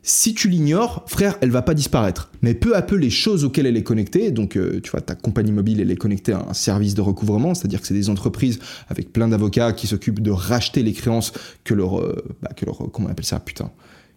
si 0.03 0.33
tu 0.33 0.49
l'ignores, 0.49 1.03
frère, 1.07 1.37
elle 1.41 1.51
va 1.51 1.61
pas 1.61 1.75
disparaître. 1.75 2.31
Mais 2.41 2.55
peu 2.55 2.75
à 2.75 2.81
peu, 2.81 2.95
les 2.95 3.11
choses 3.11 3.45
auxquelles 3.45 3.67
elle 3.67 3.77
est 3.77 3.83
connectée, 3.83 4.31
donc 4.31 4.57
euh, 4.57 4.79
tu 4.81 4.89
vois, 4.89 5.01
ta 5.01 5.13
compagnie 5.13 5.51
mobile, 5.51 5.79
elle 5.79 5.91
est 5.91 5.95
connectée 5.95 6.33
à 6.33 6.45
un 6.49 6.53
service 6.53 6.95
de 6.95 7.01
recouvrement, 7.01 7.53
c'est-à-dire 7.53 7.81
que 7.81 7.87
c'est 7.87 7.93
des 7.93 8.09
entreprises 8.09 8.59
avec 8.89 9.13
plein 9.13 9.27
d'avocats 9.27 9.73
qui 9.73 9.85
s'occupent 9.85 10.21
de 10.21 10.31
racheter 10.31 10.81
les 10.81 10.93
créances 10.93 11.33
que 11.63 11.75
leur, 11.75 11.99
euh, 11.99 12.23
bah, 12.41 12.49
que 12.55 12.65
leur, 12.65 12.77
comment 12.91 13.09
ça, 13.21 13.39
putain, 13.39 13.71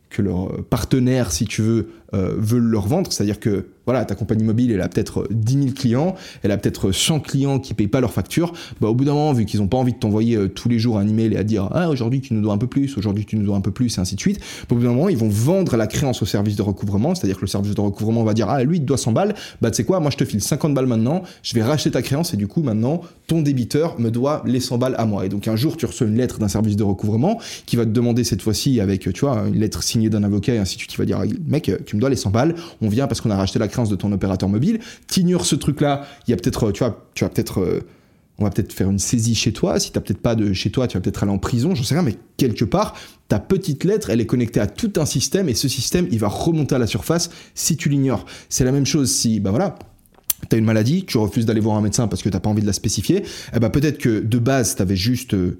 que 0.08 0.22
leur 0.22 0.46
euh, 0.46 0.66
partenaire, 0.68 1.32
si 1.32 1.44
tu 1.44 1.60
veux, 1.60 1.90
euh, 2.14 2.34
veulent 2.38 2.62
leur 2.62 2.86
vendre. 2.86 3.12
C'est-à-dire 3.12 3.40
que 3.40 3.66
voilà, 3.86 4.04
ta 4.04 4.14
compagnie 4.14 4.44
mobile, 4.44 4.70
elle 4.70 4.80
a 4.80 4.88
peut-être 4.88 5.26
10 5.30 5.52
000 5.54 5.66
clients, 5.74 6.14
elle 6.42 6.52
a 6.52 6.56
peut-être 6.56 6.90
100 6.90 7.20
clients 7.20 7.58
qui 7.58 7.74
payent 7.74 7.88
pas 7.88 8.00
leurs 8.00 8.12
factures. 8.12 8.52
Bah, 8.80 8.88
au 8.88 8.94
bout 8.94 9.04
d'un 9.04 9.12
moment, 9.12 9.32
vu 9.32 9.44
qu'ils 9.44 9.60
n'ont 9.60 9.66
pas 9.66 9.76
envie 9.76 9.92
de 9.92 9.98
t'envoyer 9.98 10.36
euh, 10.36 10.48
tous 10.48 10.68
les 10.68 10.78
jours 10.78 10.98
un 10.98 11.06
email 11.06 11.34
et 11.34 11.36
à 11.36 11.44
dire 11.44 11.68
ah 11.72 11.90
aujourd'hui 11.90 12.20
tu 12.20 12.34
nous 12.34 12.40
dois 12.40 12.54
un 12.54 12.58
peu 12.58 12.66
plus, 12.66 12.96
aujourd'hui 12.96 13.26
tu 13.26 13.36
nous 13.36 13.44
dois 13.44 13.56
un 13.56 13.60
peu 13.60 13.72
plus, 13.72 13.96
et 13.96 14.00
ainsi 14.00 14.14
de 14.14 14.20
suite. 14.20 14.38
Bah, 14.38 14.74
au 14.74 14.74
bout 14.76 14.84
d'un 14.84 14.92
moment, 14.92 15.08
ils 15.08 15.16
vont 15.16 15.28
vendre 15.28 15.76
la 15.76 15.86
créance 15.86 16.22
au 16.22 16.26
service 16.26 16.56
de 16.56 16.62
recouvrement, 16.62 17.14
c'est-à-dire 17.14 17.36
que 17.36 17.42
le 17.42 17.46
service 17.46 17.74
de 17.74 17.80
recouvrement 17.80 18.24
va 18.24 18.32
dire 18.32 18.48
ah 18.48 18.62
lui 18.64 18.78
il 18.78 18.84
doit 18.84 18.96
100 18.96 19.12
balles, 19.12 19.34
bah 19.60 19.70
tu 19.70 19.76
sais 19.76 19.84
quoi, 19.84 20.00
moi 20.00 20.10
je 20.10 20.16
te 20.16 20.24
file 20.24 20.40
50 20.40 20.72
balles 20.72 20.86
maintenant, 20.86 21.22
je 21.42 21.54
vais 21.54 21.62
racheter 21.62 21.90
ta 21.90 22.02
créance 22.02 22.32
et 22.32 22.36
du 22.36 22.46
coup 22.46 22.62
maintenant 22.62 23.02
ton 23.26 23.42
débiteur 23.42 23.98
me 23.98 24.10
doit 24.10 24.42
les 24.46 24.60
100 24.60 24.78
balles 24.78 24.94
à 24.96 25.04
moi. 25.04 25.26
Et 25.26 25.28
donc 25.28 25.48
un 25.48 25.56
jour 25.56 25.76
tu 25.76 25.86
reçois 25.86 26.06
une 26.06 26.16
lettre 26.16 26.38
d'un 26.38 26.48
service 26.48 26.76
de 26.76 26.84
recouvrement 26.84 27.38
qui 27.66 27.76
va 27.76 27.84
te 27.84 27.90
demander 27.90 28.24
cette 28.24 28.40
fois-ci 28.40 28.80
avec 28.80 29.12
tu 29.12 29.20
vois 29.20 29.44
une 29.46 29.58
lettre 29.58 29.82
signée 29.82 30.08
d'un 30.08 30.22
avocat 30.22 30.54
et 30.54 30.58
ainsi 30.58 30.76
de 30.76 30.80
suite, 30.80 30.90
qui 30.90 30.96
va 30.96 31.04
dire 31.04 31.20
mec 31.46 31.70
tu 31.84 31.96
me 31.96 32.00
les 32.08 32.16
100 32.16 32.30
balles, 32.30 32.54
on 32.80 32.88
vient 32.88 33.06
parce 33.06 33.20
qu'on 33.20 33.30
a 33.30 33.36
racheté 33.36 33.58
la 33.58 33.68
créance 33.68 33.88
de 33.88 33.96
ton 33.96 34.10
opérateur 34.12 34.48
mobile, 34.48 34.80
t'ignores 35.06 35.46
ce 35.46 35.56
truc-là, 35.56 36.06
il 36.26 36.30
y 36.30 36.34
a 36.34 36.36
peut-être, 36.36 36.72
tu 36.72 36.84
vois, 36.84 37.08
tu 37.14 37.24
vas 37.24 37.30
peut-être, 37.30 37.60
euh, 37.60 37.86
on 38.38 38.44
va 38.44 38.50
peut-être 38.50 38.72
faire 38.72 38.90
une 38.90 38.98
saisie 38.98 39.34
chez 39.34 39.52
toi, 39.52 39.78
si 39.78 39.92
t'as 39.92 40.00
peut-être 40.00 40.20
pas 40.20 40.34
de 40.34 40.52
chez 40.52 40.70
toi, 40.70 40.88
tu 40.88 40.96
vas 40.96 41.00
peut-être 41.00 41.22
aller 41.22 41.32
en 41.32 41.38
prison, 41.38 41.74
j'en 41.74 41.84
sais 41.84 41.94
rien, 41.94 42.02
mais 42.02 42.16
quelque 42.36 42.64
part, 42.64 42.94
ta 43.28 43.38
petite 43.38 43.84
lettre, 43.84 44.10
elle 44.10 44.20
est 44.20 44.26
connectée 44.26 44.60
à 44.60 44.66
tout 44.66 44.92
un 44.96 45.06
système, 45.06 45.48
et 45.48 45.54
ce 45.54 45.68
système, 45.68 46.08
il 46.10 46.18
va 46.18 46.28
remonter 46.28 46.74
à 46.74 46.78
la 46.78 46.86
surface 46.86 47.30
si 47.54 47.76
tu 47.76 47.88
l'ignores. 47.88 48.26
C'est 48.48 48.64
la 48.64 48.72
même 48.72 48.86
chose 48.86 49.10
si, 49.10 49.40
bah 49.40 49.50
voilà, 49.50 49.76
t'as 50.48 50.58
une 50.58 50.64
maladie, 50.64 51.04
tu 51.04 51.18
refuses 51.18 51.46
d'aller 51.46 51.60
voir 51.60 51.76
un 51.76 51.80
médecin 51.80 52.08
parce 52.08 52.22
que 52.22 52.28
t'as 52.28 52.40
pas 52.40 52.50
envie 52.50 52.62
de 52.62 52.66
la 52.66 52.72
spécifier, 52.72 53.24
eh 53.54 53.58
ben 53.58 53.70
peut-être 53.70 53.98
que 53.98 54.20
de 54.20 54.38
base, 54.38 54.76
t'avais 54.76 54.96
juste... 54.96 55.34
Euh, 55.34 55.58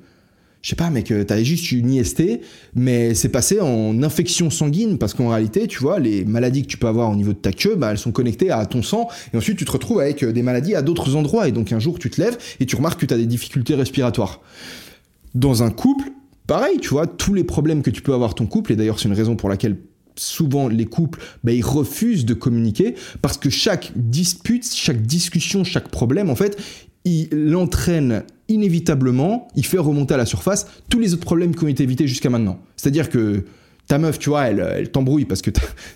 je 0.64 0.70
sais 0.70 0.77
pas, 0.77 0.88
mec, 0.88 1.12
t'avais 1.27 1.44
juste 1.44 1.72
une 1.72 1.92
IST, 1.92 2.40
mais 2.74 3.12
c'est 3.12 3.29
passé 3.29 3.61
en 3.61 4.03
infection 4.03 4.48
sanguine, 4.48 4.96
parce 4.96 5.12
qu'en 5.12 5.29
réalité, 5.29 5.66
tu 5.66 5.79
vois, 5.79 6.00
les 6.00 6.24
maladies 6.24 6.62
que 6.62 6.68
tu 6.68 6.79
peux 6.79 6.87
avoir 6.87 7.11
au 7.11 7.16
niveau 7.16 7.35
de 7.35 7.38
ta 7.38 7.53
queue, 7.53 7.74
bah, 7.77 7.90
elles 7.90 7.98
sont 7.98 8.12
connectées 8.12 8.50
à 8.50 8.64
ton 8.64 8.83
sang, 8.83 9.09
et 9.35 9.37
ensuite 9.37 9.59
tu 9.59 9.66
te 9.66 9.70
retrouves 9.70 10.00
avec 10.00 10.22
euh, 10.22 10.33
des 10.33 10.42
maladies 10.42 10.74
à 10.74 10.81
d'autres 10.81 11.16
endroits, 11.16 11.46
et 11.48 11.53
donc 11.53 11.70
un 11.72 11.81
jour 11.81 11.98
tu 11.98 12.09
te 12.09 12.18
lèves, 12.18 12.38
et 12.61 12.64
tu 12.64 12.77
remarques 12.77 12.98
que 12.98 13.05
tu 13.05 13.12
as 13.12 13.18
des 13.18 13.27
difficultés 13.27 13.74
respiratoires. 13.74 14.40
Dans 15.35 15.62
un 15.62 15.70
couple, 15.70 16.12
pareil, 16.46 16.79
tu 16.81 16.88
vois, 16.88 17.07
tous 17.07 17.35
les 17.35 17.44
problèmes 17.44 17.83
que 17.83 17.90
tu 17.90 18.00
peux 18.00 18.14
avoir 18.14 18.35
ton 18.35 18.46
couple, 18.46 18.72
et 18.72 18.77
d'ailleurs 18.77 18.98
c'est 18.98 19.09
une 19.09 19.14
raison 19.14 19.37
pour 19.37 19.50
laquelle 19.50 19.77
souvent 20.16 20.68
les 20.68 20.87
couples, 20.87 21.20
bah, 21.42 21.53
ils 21.53 21.64
refusent 21.64 22.24
de 22.24 22.33
communiquer 22.33 22.94
parce 23.20 23.37
que 23.37 23.50
chaque 23.50 23.92
dispute, 23.96 24.66
chaque 24.72 25.03
discussion, 25.03 25.62
chaque 25.62 25.88
problème, 25.88 26.31
en 26.31 26.37
fait, 26.37 26.57
il 27.04 27.54
entraîne 27.56 28.24
inévitablement, 28.48 29.48
il 29.56 29.64
fait 29.64 29.78
remonter 29.78 30.14
à 30.14 30.16
la 30.16 30.26
surface 30.26 30.66
tous 30.88 30.98
les 30.98 31.14
autres 31.14 31.24
problèmes 31.24 31.54
qui 31.54 31.64
ont 31.64 31.68
été 31.68 31.82
évités 31.82 32.06
jusqu'à 32.06 32.30
maintenant. 32.30 32.58
C'est-à-dire 32.76 33.08
que 33.08 33.44
ta 33.86 33.98
meuf, 33.98 34.18
tu 34.18 34.30
vois, 34.30 34.46
elle, 34.46 34.66
elle 34.76 34.90
t'embrouille 34.90 35.24
parce 35.24 35.42
que 35.42 35.50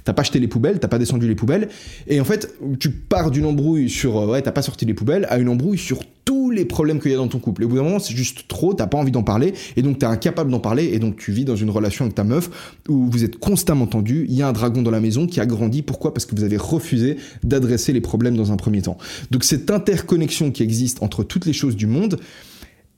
t'as 0.04 0.12
pas 0.12 0.20
acheté 0.20 0.38
les 0.38 0.48
poubelles, 0.48 0.78
t'as 0.78 0.88
pas 0.88 0.98
descendu 0.98 1.26
les 1.26 1.34
poubelles, 1.34 1.68
et 2.06 2.20
en 2.20 2.24
fait, 2.24 2.54
tu 2.78 2.90
pars 2.90 3.30
d'une 3.30 3.46
embrouille 3.46 3.88
sur, 3.88 4.18
euh, 4.18 4.26
ouais, 4.26 4.42
t'as 4.42 4.52
pas 4.52 4.62
sorti 4.62 4.84
les 4.84 4.94
poubelles, 4.94 5.26
à 5.30 5.38
une 5.38 5.48
embrouille 5.48 5.78
sur 5.78 6.00
tous 6.24 6.50
les 6.50 6.66
problèmes 6.66 7.00
qu'il 7.00 7.10
y 7.10 7.14
a 7.14 7.16
dans 7.16 7.28
ton 7.28 7.38
couple. 7.38 7.62
Et 7.62 7.64
au 7.64 7.68
bout 7.68 7.76
d'un 7.76 7.84
moment, 7.84 7.98
c'est 7.98 8.14
juste 8.14 8.46
trop, 8.48 8.74
t'as 8.74 8.86
pas 8.86 8.98
envie 8.98 9.10
d'en 9.10 9.22
parler, 9.22 9.54
et 9.76 9.82
donc 9.82 9.98
t'es 9.98 10.06
incapable 10.06 10.50
d'en 10.50 10.60
parler, 10.60 10.90
et 10.92 10.98
donc 10.98 11.16
tu 11.16 11.32
vis 11.32 11.46
dans 11.46 11.56
une 11.56 11.70
relation 11.70 12.04
avec 12.04 12.14
ta 12.14 12.24
meuf 12.24 12.50
où 12.88 13.10
vous 13.10 13.24
êtes 13.24 13.38
constamment 13.38 13.86
tendu, 13.86 14.26
il 14.28 14.34
y 14.34 14.42
a 14.42 14.48
un 14.48 14.52
dragon 14.52 14.82
dans 14.82 14.90
la 14.90 15.00
maison 15.00 15.26
qui 15.26 15.40
a 15.40 15.46
grandi. 15.46 15.82
Pourquoi? 15.82 16.12
Parce 16.12 16.26
que 16.26 16.36
vous 16.36 16.44
avez 16.44 16.58
refusé 16.58 17.16
d'adresser 17.42 17.94
les 17.94 18.02
problèmes 18.02 18.36
dans 18.36 18.52
un 18.52 18.56
premier 18.56 18.82
temps. 18.82 18.98
Donc 19.30 19.44
cette 19.44 19.70
interconnexion 19.70 20.50
qui 20.50 20.62
existe 20.62 21.02
entre 21.02 21.24
toutes 21.24 21.46
les 21.46 21.54
choses 21.54 21.76
du 21.76 21.86
monde, 21.86 22.18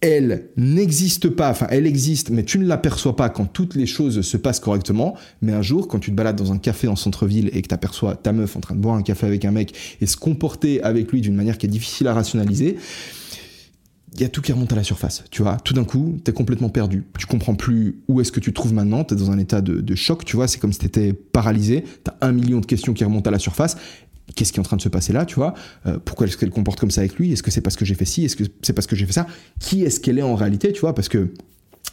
elle 0.01 0.49
n'existe 0.57 1.29
pas, 1.29 1.51
enfin 1.51 1.67
elle 1.71 1.87
existe, 1.87 2.31
mais 2.31 2.43
tu 2.43 2.59
ne 2.59 2.67
l'aperçois 2.67 3.17
pas 3.17 3.29
quand 3.29 3.45
toutes 3.45 3.75
les 3.75 3.87
choses 3.87 4.23
se 4.23 4.37
passent 4.37 4.61
correctement. 4.61 5.15
Mais 5.43 5.53
un 5.53 5.63
jour, 5.63 5.89
quand 5.89 5.99
tu 5.99 6.11
te 6.11 6.17
balades 6.17 6.37
dans 6.37 6.53
un 6.53 6.59
café 6.59 6.89
en 6.89 6.97
centre-ville 6.97 7.51
et 7.53 7.61
que 7.61 7.69
tu 7.69 7.75
aperçois 7.75 8.17
ta 8.17 8.33
meuf 8.33 8.57
en 8.57 8.61
train 8.61 8.75
de 8.75 8.81
boire 8.81 8.97
un 8.97 9.03
café 9.03 9.27
avec 9.27 9.45
un 9.45 9.51
mec 9.51 9.75
et 10.01 10.07
se 10.07 10.17
comporter 10.17 10.83
avec 10.83 11.13
lui 11.13 11.21
d'une 11.21 11.35
manière 11.35 11.59
qui 11.59 11.67
est 11.67 11.71
difficile 11.71 12.09
à 12.09 12.15
rationaliser, 12.15 12.79
il 14.15 14.21
y 14.21 14.25
a 14.25 14.29
tout 14.29 14.41
qui 14.43 14.53
remonte 14.53 14.73
à 14.73 14.77
la 14.77 14.83
surface, 14.83 15.25
tu 15.31 15.43
vois. 15.43 15.59
Tout 15.59 15.75
d'un 15.75 15.85
coup, 15.85 16.19
t'es 16.25 16.33
complètement 16.33 16.69
perdu. 16.69 17.05
Tu 17.19 17.27
comprends 17.27 17.55
plus 17.55 18.01
où 18.09 18.21
est-ce 18.21 18.33
que 18.33 18.41
tu 18.41 18.51
te 18.51 18.55
trouves 18.55 18.73
maintenant. 18.73 19.05
T'es 19.05 19.15
dans 19.15 19.31
un 19.31 19.39
état 19.39 19.61
de, 19.61 19.81
de 19.81 19.95
choc, 19.95 20.25
tu 20.25 20.37
vois. 20.37 20.49
C'est 20.49 20.59
comme 20.59 20.73
si 20.73 20.81
t'étais 20.81 21.13
paralysé. 21.13 21.85
T'as 22.03 22.15
un 22.21 22.33
million 22.33 22.61
de 22.61 22.67
questions 22.67 22.93
qui 22.93 23.05
remontent 23.05 23.29
à 23.29 23.33
la 23.33 23.39
surface 23.39 23.77
qu'est-ce 24.35 24.53
qui 24.53 24.59
est 24.59 24.61
en 24.61 24.65
train 24.65 24.77
de 24.77 24.83
se 24.83 24.89
passer 24.89 25.13
là, 25.13 25.25
tu 25.25 25.37
vois 25.37 25.55
euh, 25.87 25.99
Pourquoi 26.05 26.27
est-ce 26.27 26.37
qu'elle 26.37 26.51
comporte 26.51 26.79
comme 26.79 26.91
ça 26.91 27.01
avec 27.01 27.17
lui 27.17 27.33
Est-ce 27.33 27.43
que 27.43 27.51
c'est 27.51 27.61
parce 27.61 27.77
que 27.77 27.85
j'ai 27.85 27.95
fait 27.95 28.05
ci 28.05 28.25
Est-ce 28.25 28.37
que 28.37 28.45
c'est 28.63 28.73
parce 28.73 28.87
que 28.87 28.97
j'ai 28.97 29.07
fait 29.07 29.13
ça 29.13 29.27
Qui 29.59 29.85
est-ce 29.85 30.01
qu'elle 30.01 30.19
est 30.19 30.23
en 30.23 30.35
réalité, 30.35 30.73
tu 30.73 30.81
vois 30.81 30.95
Parce 30.95 31.09
que 31.09 31.33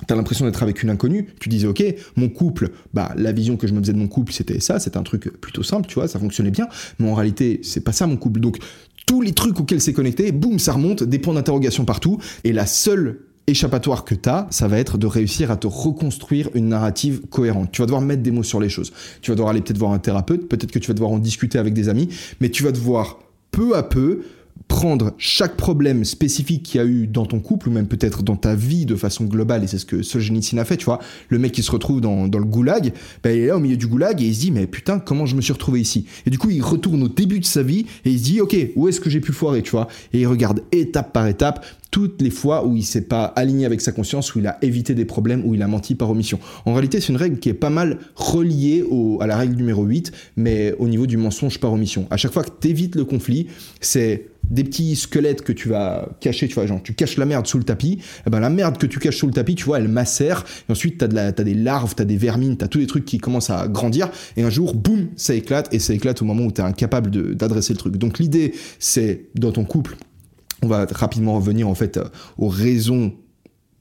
T'as 0.06 0.16
l'impression 0.16 0.46
d'être 0.46 0.62
avec 0.62 0.84
une 0.84 0.92
inconnue. 0.92 1.30
Tu 1.40 1.50
disais, 1.50 1.66
ok, 1.66 1.84
mon 2.18 2.30
couple, 2.30 2.70
bah, 2.94 3.14
la 3.16 3.32
vision 3.32 3.58
que 3.58 3.66
je 3.66 3.74
me 3.74 3.80
faisais 3.80 3.94
de 3.94 3.98
mon 3.98 4.08
couple, 4.08 4.32
c'était 4.32 4.60
ça, 4.60 4.80
c'était 4.80 4.98
un 4.98 5.04
truc 5.04 5.32
plutôt 5.42 5.64
simple, 5.64 5.88
tu 5.88 5.96
vois, 5.96 6.08
ça 6.08 6.20
fonctionnait 6.20 6.52
bien. 6.52 6.68
Mais 7.00 7.10
en 7.10 7.16
réalité, 7.16 7.62
c'est 7.64 7.80
pas 7.80 7.94
ça 7.94 8.06
mon 8.06 8.16
couple. 8.18 8.40
Donc, 8.40 8.60
tous 9.08 9.22
les 9.22 9.32
trucs 9.32 9.60
auxquels 9.60 9.82
c'est 9.82 9.94
connecté, 9.94 10.32
boum, 10.32 10.60
ça 10.60 10.74
remonte, 10.74 11.04
des 11.04 11.18
points 11.18 11.34
d'interrogation 11.34 11.84
partout. 11.84 12.20
Et 12.44 12.54
la 12.54 12.68
seule 12.68 13.22
échappatoire 13.50 14.04
que 14.04 14.14
tu 14.14 14.28
as, 14.28 14.46
ça 14.50 14.68
va 14.68 14.78
être 14.78 14.98
de 14.98 15.08
réussir 15.08 15.52
à 15.52 15.58
te 15.58 15.68
reconstruire 15.68 16.50
une 16.54 16.68
narrative 16.68 17.22
cohérente. 17.30 17.72
Tu 17.72 17.82
vas 17.82 17.86
devoir 17.86 18.02
mettre 18.02 18.22
des 18.22 18.32
mots 18.32 18.44
sur 18.44 18.60
les 18.60 18.68
choses. 18.68 18.92
Tu 19.22 19.32
vas 19.32 19.36
devoir 19.36 19.52
aller 19.52 19.62
peut-être 19.62 19.78
voir 19.78 19.94
un 19.94 20.00
thérapeute, 20.00 20.50
peut-être 20.50 20.72
que 20.72 20.80
tu 20.80 20.90
vas 20.90 20.94
devoir 20.94 21.12
en 21.12 21.18
discuter 21.18 21.58
avec 21.58 21.74
des 21.74 21.88
amis, 21.88 22.10
mais 22.42 22.50
tu 22.50 22.64
vas 22.64 22.74
devoir 22.74 23.20
peu 23.52 23.78
à 23.78 23.84
peu 23.84 24.24
prendre 24.68 25.14
chaque 25.18 25.56
problème 25.56 26.04
spécifique 26.04 26.64
qu'il 26.64 26.82
y 26.82 26.84
a 26.84 26.86
eu 26.86 27.08
dans 27.08 27.26
ton 27.26 27.40
couple 27.40 27.70
ou 27.70 27.72
même 27.72 27.88
peut-être 27.88 28.24
dans 28.24 28.36
ta 28.36 28.56
vie 28.56 28.86
de 28.86 28.96
façon 28.96 29.26
globale 29.26 29.64
et 29.64 29.68
c'est 29.68 29.78
ce 29.78 29.86
que 29.86 30.02
Solzhenitsyn 30.02 30.58
a 30.58 30.66
fait 30.66 30.78
tu 30.78 30.86
vois 30.86 31.00
le 31.30 31.40
mec 31.40 31.52
qui 31.52 31.64
se 31.64 31.72
retrouve 31.72 32.02
dans, 32.02 32.26
le 32.26 32.44
goulag 32.44 32.92
ben, 33.24 33.32
il 33.36 33.44
est 33.44 33.48
là 33.48 33.58
au 33.58 33.60
milieu 33.60 33.78
du 33.78 33.88
goulag 33.88 34.22
et 34.22 34.26
il 34.26 34.36
se 34.36 34.42
dit 34.42 34.52
mais 34.52 34.68
putain 34.68 35.00
comment 35.00 35.26
je 35.26 35.36
me 35.36 35.42
suis 35.42 35.54
retrouvé 35.54 35.80
ici? 35.80 36.06
Et 36.26 36.30
du 36.30 36.38
coup 36.38 36.50
il 36.50 36.62
retourne 36.62 37.04
au 37.04 37.08
début 37.08 37.40
de 37.40 37.46
sa 37.46 37.64
vie 37.64 37.86
et 38.04 38.12
il 38.12 38.20
se 38.20 38.24
dit 38.24 38.42
ok 38.42 38.56
où 38.76 38.88
est-ce 38.88 39.00
que 39.00 39.10
j'ai 39.10 39.22
pu 39.22 39.32
foirer 39.32 39.62
tu 39.62 39.72
vois? 39.72 39.88
Et 40.12 40.22
il 40.22 40.28
regarde 40.28 40.62
étape 40.72 41.14
par 41.14 41.28
étape 41.28 41.66
toutes 41.92 42.22
les 42.22 42.30
fois 42.30 42.66
où 42.66 42.76
il 42.76 42.84
s'est 42.84 43.02
pas 43.02 43.26
aligné 43.26 43.66
avec 43.66 43.82
sa 43.82 43.92
conscience, 43.92 44.36
où 44.36 44.40
il 44.40 44.48
a 44.48 44.58
évité 44.62 44.94
des 44.94 45.06
problèmes, 45.06 45.44
où 45.46 45.56
il 45.56 45.62
a 45.62 45.68
menti 45.68 45.96
par 45.96 46.10
omission. 46.10 46.40
En 46.66 46.74
réalité, 46.74 47.00
c'est 47.00 47.10
une 47.10 47.18
règle 47.18 47.40
qui 47.40 47.50
est 47.50 47.54
pas 47.54 47.70
mal 47.70 48.00
reliée 48.16 48.84
à 49.20 49.28
la 49.28 49.38
règle 49.38 49.56
numéro 49.56 49.84
8, 49.84 50.12
mais 50.36 50.74
au 50.80 50.88
niveau 50.88 51.06
du 51.08 51.18
mensonge 51.18 51.60
par 51.60 51.74
omission. 51.74 52.08
À 52.10 52.18
chaque 52.18 52.34
fois 52.34 52.44
que 52.44 52.52
tu 52.60 52.70
évites 52.70 52.96
le 52.96 53.06
conflit, 53.06 53.48
c'est 53.82 54.28
des 54.50 54.64
petits 54.64 54.96
squelettes 54.96 55.42
que 55.42 55.52
tu 55.52 55.70
vas 55.70 56.10
cacher, 56.20 56.48
tu 56.48 56.56
vois, 56.56 56.66
genre 56.66 56.82
tu 56.82 56.94
caches 56.94 57.18
la 57.18 57.26
merde 57.26 57.48
sous 57.48 57.58
le 57.58 57.64
tapis, 57.64 57.94
et 57.94 58.00
eh 58.28 58.30
ben 58.30 58.40
la 58.40 58.50
merde 58.50 58.78
que 58.78 58.86
tu 58.86 59.00
caches 59.00 59.18
sous 59.18 59.28
le 59.28 59.34
tapis, 59.34 59.56
tu 59.56 59.66
vois, 59.66 59.80
elle 59.80 59.88
macère, 59.88 60.46
et 60.68 60.72
ensuite 60.72 60.98
t'as 60.98 61.08
as 61.08 61.32
des 61.32 61.54
larves, 61.54 61.96
t'as 61.96 62.06
des 62.06 62.18
vermines, 62.18 62.56
t'as 62.58 62.68
tous 62.68 62.80
les 62.80 62.88
trucs 62.88 63.06
qui 63.06 63.18
commencent 63.18 63.50
à 63.50 63.68
grandir, 63.68 64.10
et 64.38 64.44
un 64.44 64.50
jour, 64.50 64.74
boum, 64.74 65.08
ça 65.16 65.34
éclate, 65.34 65.74
et 65.74 65.80
ça 65.80 65.94
éclate 65.94 66.22
au 66.22 66.26
moment 66.26 66.46
où 66.46 66.52
t'es 66.52 66.62
incapable 66.62 67.36
d'adresser 67.36 67.74
le 67.74 67.80
truc. 67.80 67.98
Donc 67.98 68.20
l'idée, 68.20 68.54
c'est 68.80 69.26
dans 69.36 69.52
ton 69.52 69.66
couple, 69.66 69.98
on 70.62 70.68
va 70.68 70.86
rapidement 70.92 71.36
revenir 71.36 71.68
en 71.68 71.76
fait 71.76 72.00
aux 72.38 72.50
raisons 72.50 73.14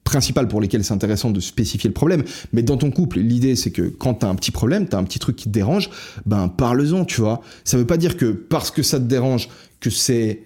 principales 0.04 0.48
pour 0.48 0.60
lesquelles 0.60 0.84
c'est 0.84 0.94
intéressant 0.94 1.30
de 1.30 1.40
spécifier 1.40 1.88
le 1.88 1.94
problème. 1.94 2.22
Mais 2.52 2.62
dans 2.62 2.76
ton 2.78 2.90
couple, 2.90 3.18
l'idée 3.18 3.56
c'est 3.56 3.72
que 3.72 3.82
quand 3.82 4.14
t'as 4.14 4.28
un 4.28 4.34
petit 4.36 4.52
problème, 4.52 4.88
t'as 4.88 4.98
un 4.98 5.04
petit 5.04 5.18
truc 5.18 5.36
qui 5.36 5.44
te 5.44 5.50
dérange, 5.50 5.90
ben 6.24 6.48
parle-en, 6.48 7.04
tu 7.04 7.20
vois. 7.20 7.42
Ça 7.64 7.76
veut 7.76 7.86
pas 7.86 7.98
dire 7.98 8.16
que 8.16 8.26
parce 8.26 8.70
que 8.70 8.82
ça 8.82 8.98
te 8.98 9.04
dérange, 9.04 9.48
que 9.80 9.90
c'est 9.90 10.44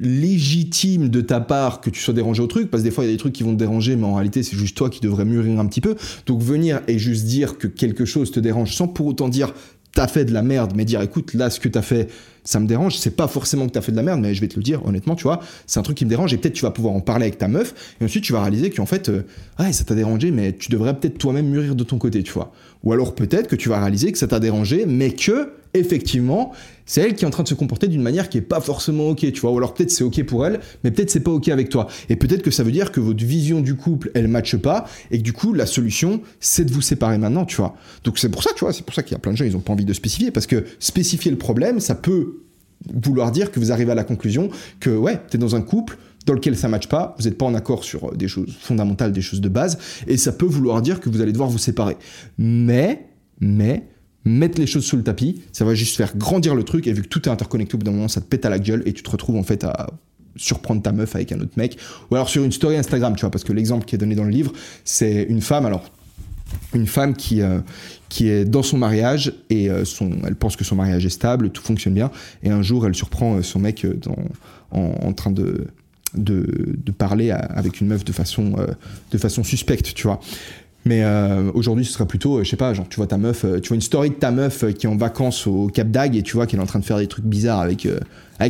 légitime 0.00 1.10
de 1.10 1.20
ta 1.20 1.40
part 1.40 1.82
que 1.82 1.90
tu 1.90 2.00
sois 2.00 2.14
dérangé 2.14 2.42
au 2.42 2.46
truc, 2.46 2.70
parce 2.70 2.82
que 2.82 2.88
des 2.88 2.94
fois 2.94 3.04
il 3.04 3.08
y 3.08 3.10
a 3.10 3.12
des 3.12 3.18
trucs 3.18 3.34
qui 3.34 3.42
vont 3.42 3.52
te 3.52 3.58
déranger, 3.58 3.96
mais 3.96 4.04
en 4.04 4.14
réalité 4.14 4.42
c'est 4.42 4.56
juste 4.56 4.76
toi 4.76 4.90
qui 4.90 5.00
devrais 5.00 5.24
mûrir 5.24 5.60
un 5.60 5.66
petit 5.66 5.82
peu. 5.82 5.94
Donc 6.26 6.42
venir 6.42 6.80
et 6.88 6.98
juste 6.98 7.26
dire 7.26 7.58
que 7.58 7.66
quelque 7.66 8.04
chose 8.04 8.30
te 8.30 8.40
dérange 8.40 8.74
sans 8.74 8.88
pour 8.88 9.06
autant 9.06 9.28
dire 9.28 9.52
t'as 9.94 10.06
fait 10.06 10.24
de 10.24 10.32
la 10.32 10.42
merde, 10.42 10.72
mais 10.74 10.84
dire 10.84 11.00
écoute 11.00 11.34
là 11.34 11.50
ce 11.50 11.60
que 11.60 11.68
t'as 11.68 11.82
fait 11.82 12.08
ça 12.44 12.58
me 12.58 12.66
dérange, 12.66 12.96
c'est 12.96 13.16
pas 13.16 13.28
forcément 13.28 13.66
que 13.66 13.72
t'as 13.72 13.80
fait 13.80 13.92
de 13.92 13.96
la 13.96 14.02
merde, 14.02 14.20
mais 14.20 14.34
je 14.34 14.40
vais 14.40 14.48
te 14.48 14.56
le 14.56 14.62
dire 14.62 14.84
honnêtement, 14.86 15.14
tu 15.14 15.24
vois, 15.24 15.40
c'est 15.66 15.78
un 15.78 15.82
truc 15.82 15.96
qui 15.96 16.04
me 16.04 16.10
dérange 16.10 16.32
et 16.32 16.38
peut-être 16.38 16.54
tu 16.54 16.62
vas 16.62 16.70
pouvoir 16.70 16.94
en 16.94 17.00
parler 17.00 17.24
avec 17.24 17.38
ta 17.38 17.48
meuf 17.48 17.74
et 18.00 18.04
ensuite 18.04 18.24
tu 18.24 18.32
vas 18.32 18.40
réaliser 18.40 18.70
qu'en 18.70 18.86
fait, 18.86 19.08
euh, 19.08 19.22
ouais, 19.58 19.72
ça 19.72 19.84
t'a 19.84 19.94
dérangé, 19.94 20.30
mais 20.30 20.52
tu 20.52 20.70
devrais 20.70 20.98
peut-être 20.98 21.18
toi-même 21.18 21.46
mûrir 21.46 21.74
de 21.74 21.84
ton 21.84 21.98
côté, 21.98 22.22
tu 22.22 22.32
vois. 22.32 22.52
Ou 22.82 22.92
alors 22.92 23.14
peut-être 23.14 23.48
que 23.48 23.56
tu 23.56 23.68
vas 23.68 23.78
réaliser 23.80 24.10
que 24.10 24.18
ça 24.18 24.26
t'a 24.26 24.40
dérangé, 24.40 24.86
mais 24.86 25.10
que 25.12 25.52
effectivement, 25.74 26.52
c'est 26.86 27.00
elle 27.02 27.14
qui 27.14 27.24
est 27.24 27.26
en 27.26 27.30
train 27.30 27.42
de 27.42 27.48
se 27.48 27.54
comporter 27.54 27.86
d'une 27.88 28.02
manière 28.02 28.28
qui 28.28 28.38
est 28.38 28.42
pas 28.42 28.60
forcément 28.60 29.08
ok, 29.10 29.32
tu 29.32 29.40
vois. 29.40 29.52
Ou 29.52 29.58
alors 29.58 29.74
peut-être 29.74 29.90
c'est 29.90 30.04
ok 30.04 30.24
pour 30.24 30.46
elle, 30.46 30.60
mais 30.82 30.90
peut-être 30.90 31.10
c'est 31.10 31.20
pas 31.20 31.30
ok 31.30 31.48
avec 31.48 31.68
toi. 31.68 31.86
Et 32.08 32.16
peut-être 32.16 32.42
que 32.42 32.50
ça 32.50 32.62
veut 32.62 32.72
dire 32.72 32.92
que 32.92 33.00
votre 33.00 33.24
vision 33.24 33.60
du 33.60 33.76
couple, 33.76 34.10
elle 34.14 34.28
matche 34.28 34.56
pas, 34.56 34.86
et 35.10 35.18
que 35.18 35.22
du 35.22 35.32
coup, 35.32 35.52
la 35.52 35.66
solution, 35.66 36.20
c'est 36.40 36.64
de 36.64 36.72
vous 36.72 36.82
séparer 36.82 37.18
maintenant, 37.18 37.44
tu 37.44 37.56
vois. 37.56 37.76
Donc 38.04 38.18
c'est 38.18 38.28
pour 38.28 38.42
ça, 38.42 38.50
tu 38.54 38.64
vois, 38.64 38.72
c'est 38.72 38.84
pour 38.84 38.94
ça 38.94 39.02
qu'il 39.02 39.12
y 39.12 39.16
a 39.16 39.18
plein 39.18 39.32
de 39.32 39.36
gens, 39.36 39.44
ils 39.44 39.56
ont 39.56 39.60
pas 39.60 39.72
envie 39.72 39.84
de 39.84 39.92
spécifier, 39.92 40.30
parce 40.30 40.46
que 40.46 40.64
spécifier 40.78 41.30
le 41.30 41.38
problème, 41.38 41.80
ça 41.80 41.94
peut 41.94 42.42
vouloir 42.92 43.30
dire 43.30 43.50
que 43.50 43.60
vous 43.60 43.72
arrivez 43.72 43.92
à 43.92 43.94
la 43.94 44.04
conclusion 44.04 44.48
que, 44.80 44.90
ouais, 44.90 45.20
t'es 45.28 45.38
dans 45.38 45.54
un 45.54 45.60
couple, 45.60 45.98
dans 46.26 46.34
lequel 46.34 46.56
ça 46.56 46.68
matche 46.68 46.88
pas, 46.88 47.14
vous 47.18 47.24
n'êtes 47.24 47.38
pas 47.38 47.46
en 47.46 47.54
accord 47.54 47.84
sur 47.84 48.12
des 48.16 48.28
choses 48.28 48.56
fondamentales, 48.60 49.12
des 49.12 49.22
choses 49.22 49.40
de 49.40 49.48
base, 49.48 49.78
et 50.06 50.16
ça 50.16 50.32
peut 50.32 50.46
vouloir 50.46 50.82
dire 50.82 51.00
que 51.00 51.08
vous 51.08 51.20
allez 51.20 51.32
devoir 51.32 51.48
vous 51.48 51.58
séparer. 51.58 51.96
Mais, 52.38 53.06
mais, 53.40 53.84
mettre 54.24 54.60
les 54.60 54.66
choses 54.66 54.84
sous 54.84 54.96
le 54.96 55.02
tapis, 55.02 55.42
ça 55.52 55.64
va 55.64 55.74
juste 55.74 55.96
faire 55.96 56.16
grandir 56.16 56.54
le 56.54 56.62
truc, 56.62 56.86
et 56.86 56.92
vu 56.92 57.02
que 57.02 57.08
tout 57.08 57.28
est 57.28 57.32
interconnecté, 57.32 57.74
au 57.74 57.78
bout 57.78 57.84
d'un 57.84 57.92
moment, 57.92 58.08
ça 58.08 58.20
te 58.20 58.26
pète 58.26 58.44
à 58.44 58.50
la 58.50 58.58
gueule, 58.58 58.82
et 58.86 58.92
tu 58.92 59.02
te 59.02 59.10
retrouves 59.10 59.36
en 59.36 59.42
fait 59.42 59.64
à 59.64 59.88
surprendre 60.36 60.82
ta 60.82 60.92
meuf 60.92 61.14
avec 61.16 61.32
un 61.32 61.40
autre 61.40 61.52
mec, 61.56 61.78
ou 62.10 62.14
alors 62.14 62.28
sur 62.28 62.44
une 62.44 62.52
story 62.52 62.76
Instagram, 62.76 63.14
tu 63.16 63.22
vois, 63.22 63.30
parce 63.30 63.44
que 63.44 63.52
l'exemple 63.52 63.84
qui 63.84 63.94
est 63.94 63.98
donné 63.98 64.14
dans 64.14 64.24
le 64.24 64.30
livre, 64.30 64.52
c'est 64.84 65.24
une 65.24 65.40
femme, 65.40 65.66
alors 65.66 65.90
une 66.74 66.86
femme 66.86 67.14
qui, 67.14 67.42
euh, 67.42 67.60
qui 68.08 68.28
est 68.28 68.44
dans 68.44 68.62
son 68.62 68.78
mariage 68.78 69.32
et 69.50 69.70
euh, 69.70 69.84
son, 69.84 70.10
elle 70.26 70.36
pense 70.36 70.56
que 70.56 70.64
son 70.64 70.76
mariage 70.76 71.06
est 71.06 71.10
stable, 71.10 71.50
tout 71.50 71.62
fonctionne 71.62 71.94
bien, 71.94 72.10
et 72.42 72.50
un 72.50 72.62
jour 72.62 72.86
elle 72.86 72.94
surprend 72.94 73.36
euh, 73.36 73.42
son 73.42 73.58
mec 73.58 73.86
dans, 73.86 74.16
en, 74.72 75.12
train 75.12 75.30
de, 75.30 75.66
de, 76.14 76.76
de, 76.84 76.92
parler 76.92 77.30
avec 77.30 77.80
une 77.80 77.88
meuf 77.88 78.04
de 78.04 78.12
façon, 78.12 78.54
de 79.10 79.18
façon 79.18 79.42
suspecte, 79.42 79.94
tu 79.94 80.06
vois. 80.06 80.20
Mais 80.86 81.02
euh, 81.04 81.50
aujourd'hui, 81.52 81.84
ce 81.84 81.92
sera 81.92 82.06
plutôt, 82.06 82.38
euh, 82.38 82.44
je 82.44 82.50
sais 82.50 82.56
pas, 82.56 82.72
genre 82.72 82.88
tu 82.88 82.96
vois 82.96 83.06
ta 83.06 83.18
meuf, 83.18 83.44
euh, 83.44 83.60
tu 83.60 83.68
vois 83.68 83.74
une 83.74 83.82
story 83.82 84.10
de 84.10 84.14
ta 84.14 84.30
meuf 84.30 84.64
qui 84.74 84.86
est 84.86 84.88
en 84.88 84.96
vacances 84.96 85.46
au 85.46 85.66
Cap 85.66 85.90
d'Agde 85.90 86.16
et 86.16 86.22
tu 86.22 86.34
vois 86.34 86.46
qu'elle 86.46 86.58
est 86.58 86.62
en 86.62 86.66
train 86.66 86.78
de 86.78 86.84
faire 86.84 86.96
des 86.96 87.06
trucs 87.06 87.26
bizarres 87.26 87.60
avec 87.60 87.86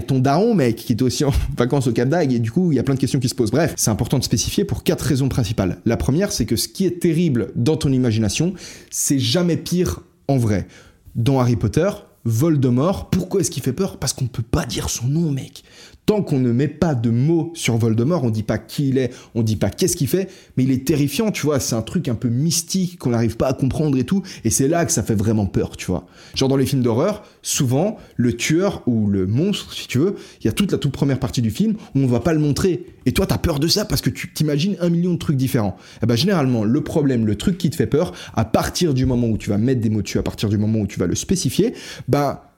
ton 0.07 0.21
daron, 0.21 0.55
mec, 0.55 0.77
qui 0.77 0.93
est 0.93 1.03
aussi 1.03 1.25
en 1.25 1.33
vacances 1.59 1.89
au 1.89 1.93
Cap 1.93 2.09
d'Agde 2.09 2.33
et 2.33 2.39
du 2.39 2.53
coup 2.53 2.71
il 2.71 2.77
y 2.77 2.79
a 2.79 2.85
plein 2.85 2.95
de 2.95 3.01
questions 3.01 3.19
qui 3.19 3.29
se 3.29 3.35
posent. 3.35 3.51
Bref, 3.51 3.75
c'est 3.77 3.91
important 3.91 4.19
de 4.19 4.25
spécifier 4.25 4.65
pour 4.65 4.85
quatre 4.85 5.03
raisons 5.03 5.29
principales. 5.29 5.79
La 5.87 5.97
première, 5.97 6.31
c'est 6.31 6.47
que 6.47 6.57
ce 6.57 6.69
qui 6.69 6.87
est 6.87 7.01
terrible 7.01 7.51
dans 7.57 7.77
ton 7.77 7.91
imagination, 7.91 8.55
c'est 8.91 9.19
jamais 9.19 9.57
pire 9.57 10.01
en 10.29 10.37
vrai. 10.37 10.69
Dans 11.17 11.41
Harry 11.41 11.57
Potter, 11.57 11.91
Voldemort, 12.25 13.11
pourquoi 13.11 13.41
est-ce 13.41 13.51
qu'il 13.51 13.65
fait 13.65 13.73
peur? 13.73 13.99
Parce 13.99 14.13
qu'on 14.13 14.27
ne 14.27 14.31
peut 14.31 14.45
pas 14.49 14.67
dire 14.67 14.89
son 14.89 15.09
nom, 15.09 15.33
mec 15.33 15.65
qu'on 16.11 16.41
ne 16.41 16.51
met 16.51 16.69
pas 16.69 16.95
de 16.95 17.11
mots 17.11 17.53
sur 17.55 17.77
Voldemort, 17.77 18.25
on 18.25 18.31
dit 18.31 18.43
pas 18.43 18.59
qui 18.59 18.89
il 18.89 18.99
est, 18.99 19.13
on 19.37 19.43
dit 19.43 19.57
pas 19.57 19.71
qu'est-ce 19.71 19.97
qu'il 19.97 20.09
fait, 20.09 20.29
mais 20.57 20.65
il 20.65 20.73
est 20.73 20.85
terrifiant, 20.85 21.31
tu 21.31 21.47
vois, 21.47 21.61
c'est 21.61 21.77
un 21.77 21.83
truc 21.83 22.09
un 22.09 22.17
peu 22.17 22.29
mystique 22.29 22.99
qu'on 22.99 23.11
n'arrive 23.11 23.37
pas 23.37 23.47
à 23.47 23.53
comprendre 23.53 23.97
et 23.97 24.05
tout, 24.05 24.23
et 24.45 24.51
c'est 24.51 24.67
là 24.67 24.85
que 24.85 24.93
ça 24.93 25.05
fait 25.05 25.15
vraiment 25.15 25.47
peur, 25.47 25.77
tu 25.77 25.87
vois. 25.87 26.07
Genre 26.35 26.49
dans 26.49 26.57
les 26.57 26.67
films 26.67 26.83
d'horreur, 26.83 27.23
souvent, 27.43 27.97
le 28.17 28.33
tueur 28.33 28.83
ou 28.87 29.07
le 29.07 29.27
monstre, 29.27 29.73
si 29.73 29.87
tu 29.87 29.99
veux, 29.99 30.17
il 30.41 30.47
y 30.47 30.49
a 30.49 30.53
toute 30.53 30.73
la 30.73 30.79
toute 30.79 30.93
première 30.93 31.21
partie 31.21 31.43
du 31.43 31.51
film 31.51 31.77
où 31.95 32.01
on 32.01 32.07
va 32.07 32.21
pas 32.21 32.33
le 32.33 32.41
montrer, 32.41 32.87
et 33.07 33.13
toi 33.13 33.27
t'as 33.27 33.39
peur 33.39 33.61
de 33.61 33.69
ça 33.69 33.85
parce 33.85 34.01
que 34.01 34.11
tu 34.11 34.33
t'imagines 34.33 34.77
un 34.81 34.91
million 34.91 35.13
de 35.13 35.19
trucs 35.19 35.37
différents. 35.37 35.77
Et 35.95 35.99
eh 36.03 36.07
ben 36.07 36.17
généralement, 36.17 36.65
le 36.65 36.81
problème, 36.83 37.25
le 37.25 37.37
truc 37.37 37.57
qui 37.57 37.71
te 37.71 37.77
fait 37.77 37.87
peur, 37.87 38.13
à 38.35 38.45
partir 38.45 38.95
du 38.95 39.07
moment 39.07 39.29
où 39.29 39.39
tu 39.39 39.49
vas 39.49 39.59
mettre 39.59 39.81
des 39.81 39.91
mots 39.91 40.03
dessus, 40.03 40.19
à 40.19 40.23
partir 40.25 40.49
du 40.49 40.59
moment 40.59 40.81
où 40.81 40.87
tu 40.87 40.99
vas 40.99 41.07
le 41.07 41.15
spécifier, 41.15 41.75
bah 42.09 42.50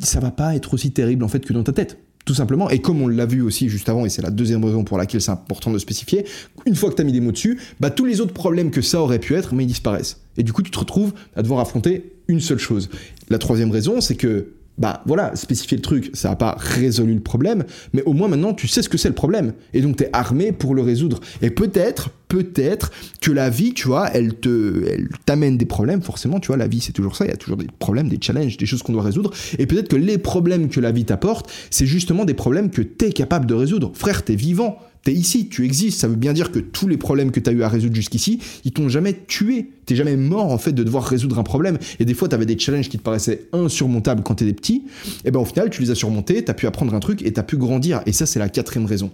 ça 0.00 0.20
va 0.20 0.30
pas 0.30 0.54
être 0.54 0.74
aussi 0.74 0.90
terrible 0.90 1.24
en 1.24 1.28
fait 1.28 1.44
que 1.44 1.52
dans 1.52 1.62
ta 1.62 1.72
tête. 1.72 1.98
Tout 2.26 2.34
simplement, 2.34 2.68
et 2.68 2.80
comme 2.80 3.00
on 3.00 3.08
l'a 3.08 3.24
vu 3.24 3.40
aussi 3.40 3.68
juste 3.68 3.88
avant, 3.88 4.04
et 4.04 4.10
c'est 4.10 4.22
la 4.22 4.30
deuxième 4.30 4.62
raison 4.62 4.84
pour 4.84 4.98
laquelle 4.98 5.22
c'est 5.22 5.30
important 5.30 5.72
de 5.72 5.78
spécifier, 5.78 6.26
une 6.66 6.76
fois 6.76 6.90
que 6.90 6.94
tu 6.94 7.00
as 7.00 7.04
mis 7.04 7.12
des 7.12 7.20
mots 7.20 7.32
dessus, 7.32 7.58
bah 7.80 7.90
tous 7.90 8.04
les 8.04 8.20
autres 8.20 8.34
problèmes 8.34 8.70
que 8.70 8.82
ça 8.82 9.00
aurait 9.00 9.18
pu 9.18 9.34
être, 9.34 9.54
mais 9.54 9.64
ils 9.64 9.68
disparaissent. 9.68 10.20
Et 10.36 10.42
du 10.42 10.52
coup, 10.52 10.62
tu 10.62 10.70
te 10.70 10.78
retrouves 10.78 11.14
à 11.34 11.42
devoir 11.42 11.60
affronter 11.60 12.12
une 12.28 12.40
seule 12.40 12.58
chose. 12.58 12.90
La 13.30 13.38
troisième 13.38 13.70
raison, 13.70 14.00
c'est 14.00 14.16
que 14.16 14.48
bah 14.80 15.02
voilà, 15.06 15.36
spécifier 15.36 15.76
le 15.76 15.82
truc, 15.82 16.10
ça 16.14 16.30
n'a 16.30 16.36
pas 16.36 16.56
résolu 16.58 17.14
le 17.14 17.20
problème, 17.20 17.64
mais 17.92 18.02
au 18.04 18.14
moins 18.14 18.28
maintenant 18.28 18.54
tu 18.54 18.66
sais 18.66 18.82
ce 18.82 18.88
que 18.88 18.98
c'est 18.98 19.08
le 19.08 19.14
problème, 19.14 19.52
et 19.74 19.82
donc 19.82 19.96
tu 19.96 20.04
es 20.04 20.10
armé 20.12 20.50
pour 20.52 20.74
le 20.74 20.82
résoudre. 20.82 21.20
Et 21.42 21.50
peut-être, 21.50 22.08
peut-être 22.28 22.90
que 23.20 23.30
la 23.30 23.50
vie, 23.50 23.74
tu 23.74 23.88
vois, 23.88 24.08
elle 24.14 24.34
te, 24.34 24.84
elle 24.88 25.08
t'amène 25.26 25.58
des 25.58 25.66
problèmes, 25.66 26.00
forcément, 26.00 26.40
tu 26.40 26.48
vois, 26.48 26.56
la 26.56 26.66
vie 26.66 26.80
c'est 26.80 26.92
toujours 26.92 27.14
ça, 27.14 27.26
il 27.26 27.30
y 27.30 27.34
a 27.34 27.36
toujours 27.36 27.58
des 27.58 27.66
problèmes, 27.78 28.08
des 28.08 28.18
challenges, 28.20 28.56
des 28.56 28.66
choses 28.66 28.82
qu'on 28.82 28.94
doit 28.94 29.02
résoudre, 29.02 29.32
et 29.58 29.66
peut-être 29.66 29.88
que 29.88 29.96
les 29.96 30.16
problèmes 30.16 30.70
que 30.70 30.80
la 30.80 30.92
vie 30.92 31.04
t'apporte, 31.04 31.50
c'est 31.70 31.86
justement 31.86 32.24
des 32.24 32.34
problèmes 32.34 32.70
que 32.70 32.82
t'es 32.82 33.12
capable 33.12 33.44
de 33.44 33.54
résoudre. 33.54 33.92
Frère, 33.94 34.24
t'es 34.24 34.34
vivant, 34.34 34.78
T'es 35.04 35.12
ici, 35.12 35.48
tu 35.48 35.64
existes, 35.64 35.98
ça 35.98 36.08
veut 36.08 36.16
bien 36.16 36.34
dire 36.34 36.52
que 36.52 36.58
tous 36.58 36.86
les 36.86 36.98
problèmes 36.98 37.30
que 37.30 37.40
tu 37.40 37.48
as 37.48 37.52
eu 37.52 37.62
à 37.62 37.68
résoudre 37.68 37.94
jusqu'ici, 37.94 38.38
ils 38.64 38.72
t'ont 38.72 38.88
jamais 38.88 39.16
tué. 39.26 39.70
T'es 39.86 39.96
jamais 39.96 40.16
mort 40.16 40.52
en 40.52 40.58
fait 40.58 40.72
de 40.72 40.84
devoir 40.84 41.04
résoudre 41.04 41.38
un 41.38 41.42
problème. 41.42 41.78
Et 41.98 42.04
des 42.04 42.12
fois, 42.12 42.28
t'avais 42.28 42.46
des 42.46 42.58
challenges 42.58 42.88
qui 42.88 42.98
te 42.98 43.02
paraissaient 43.02 43.48
insurmontables 43.52 44.22
quand 44.22 44.34
t'étais 44.36 44.52
petit. 44.52 44.84
Et 45.24 45.30
ben 45.30 45.40
au 45.40 45.44
final, 45.44 45.70
tu 45.70 45.80
les 45.80 45.90
as 45.90 45.94
surmontés, 45.94 46.44
t'as 46.44 46.54
pu 46.54 46.66
apprendre 46.66 46.94
un 46.94 47.00
truc 47.00 47.22
et 47.22 47.32
t'as 47.32 47.42
pu 47.42 47.56
grandir. 47.56 48.02
Et 48.04 48.12
ça, 48.12 48.26
c'est 48.26 48.38
la 48.38 48.50
quatrième 48.50 48.86
raison. 48.86 49.10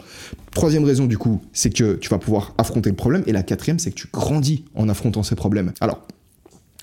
Troisième 0.51 0.85
raison 0.85 1.07
du 1.07 1.19
coup, 1.19 1.41
c'est 1.53 1.71
que 1.71 1.95
tu 1.95 2.09
vas 2.09 2.19
pouvoir 2.19 2.55
affronter 2.59 2.91
le 2.91 2.97
problème. 2.97 3.23
Et 3.27 3.33
la 3.33 3.45
quatrième, 3.45 3.79
c'est 3.79 3.91
que 3.91 3.97
tu 3.97 4.09
grandis 4.13 4.65
en 4.75 4.89
affrontant 4.89 5.23
ces 5.23 5.37
problèmes. 5.37 5.73
Alors, 5.81 6.03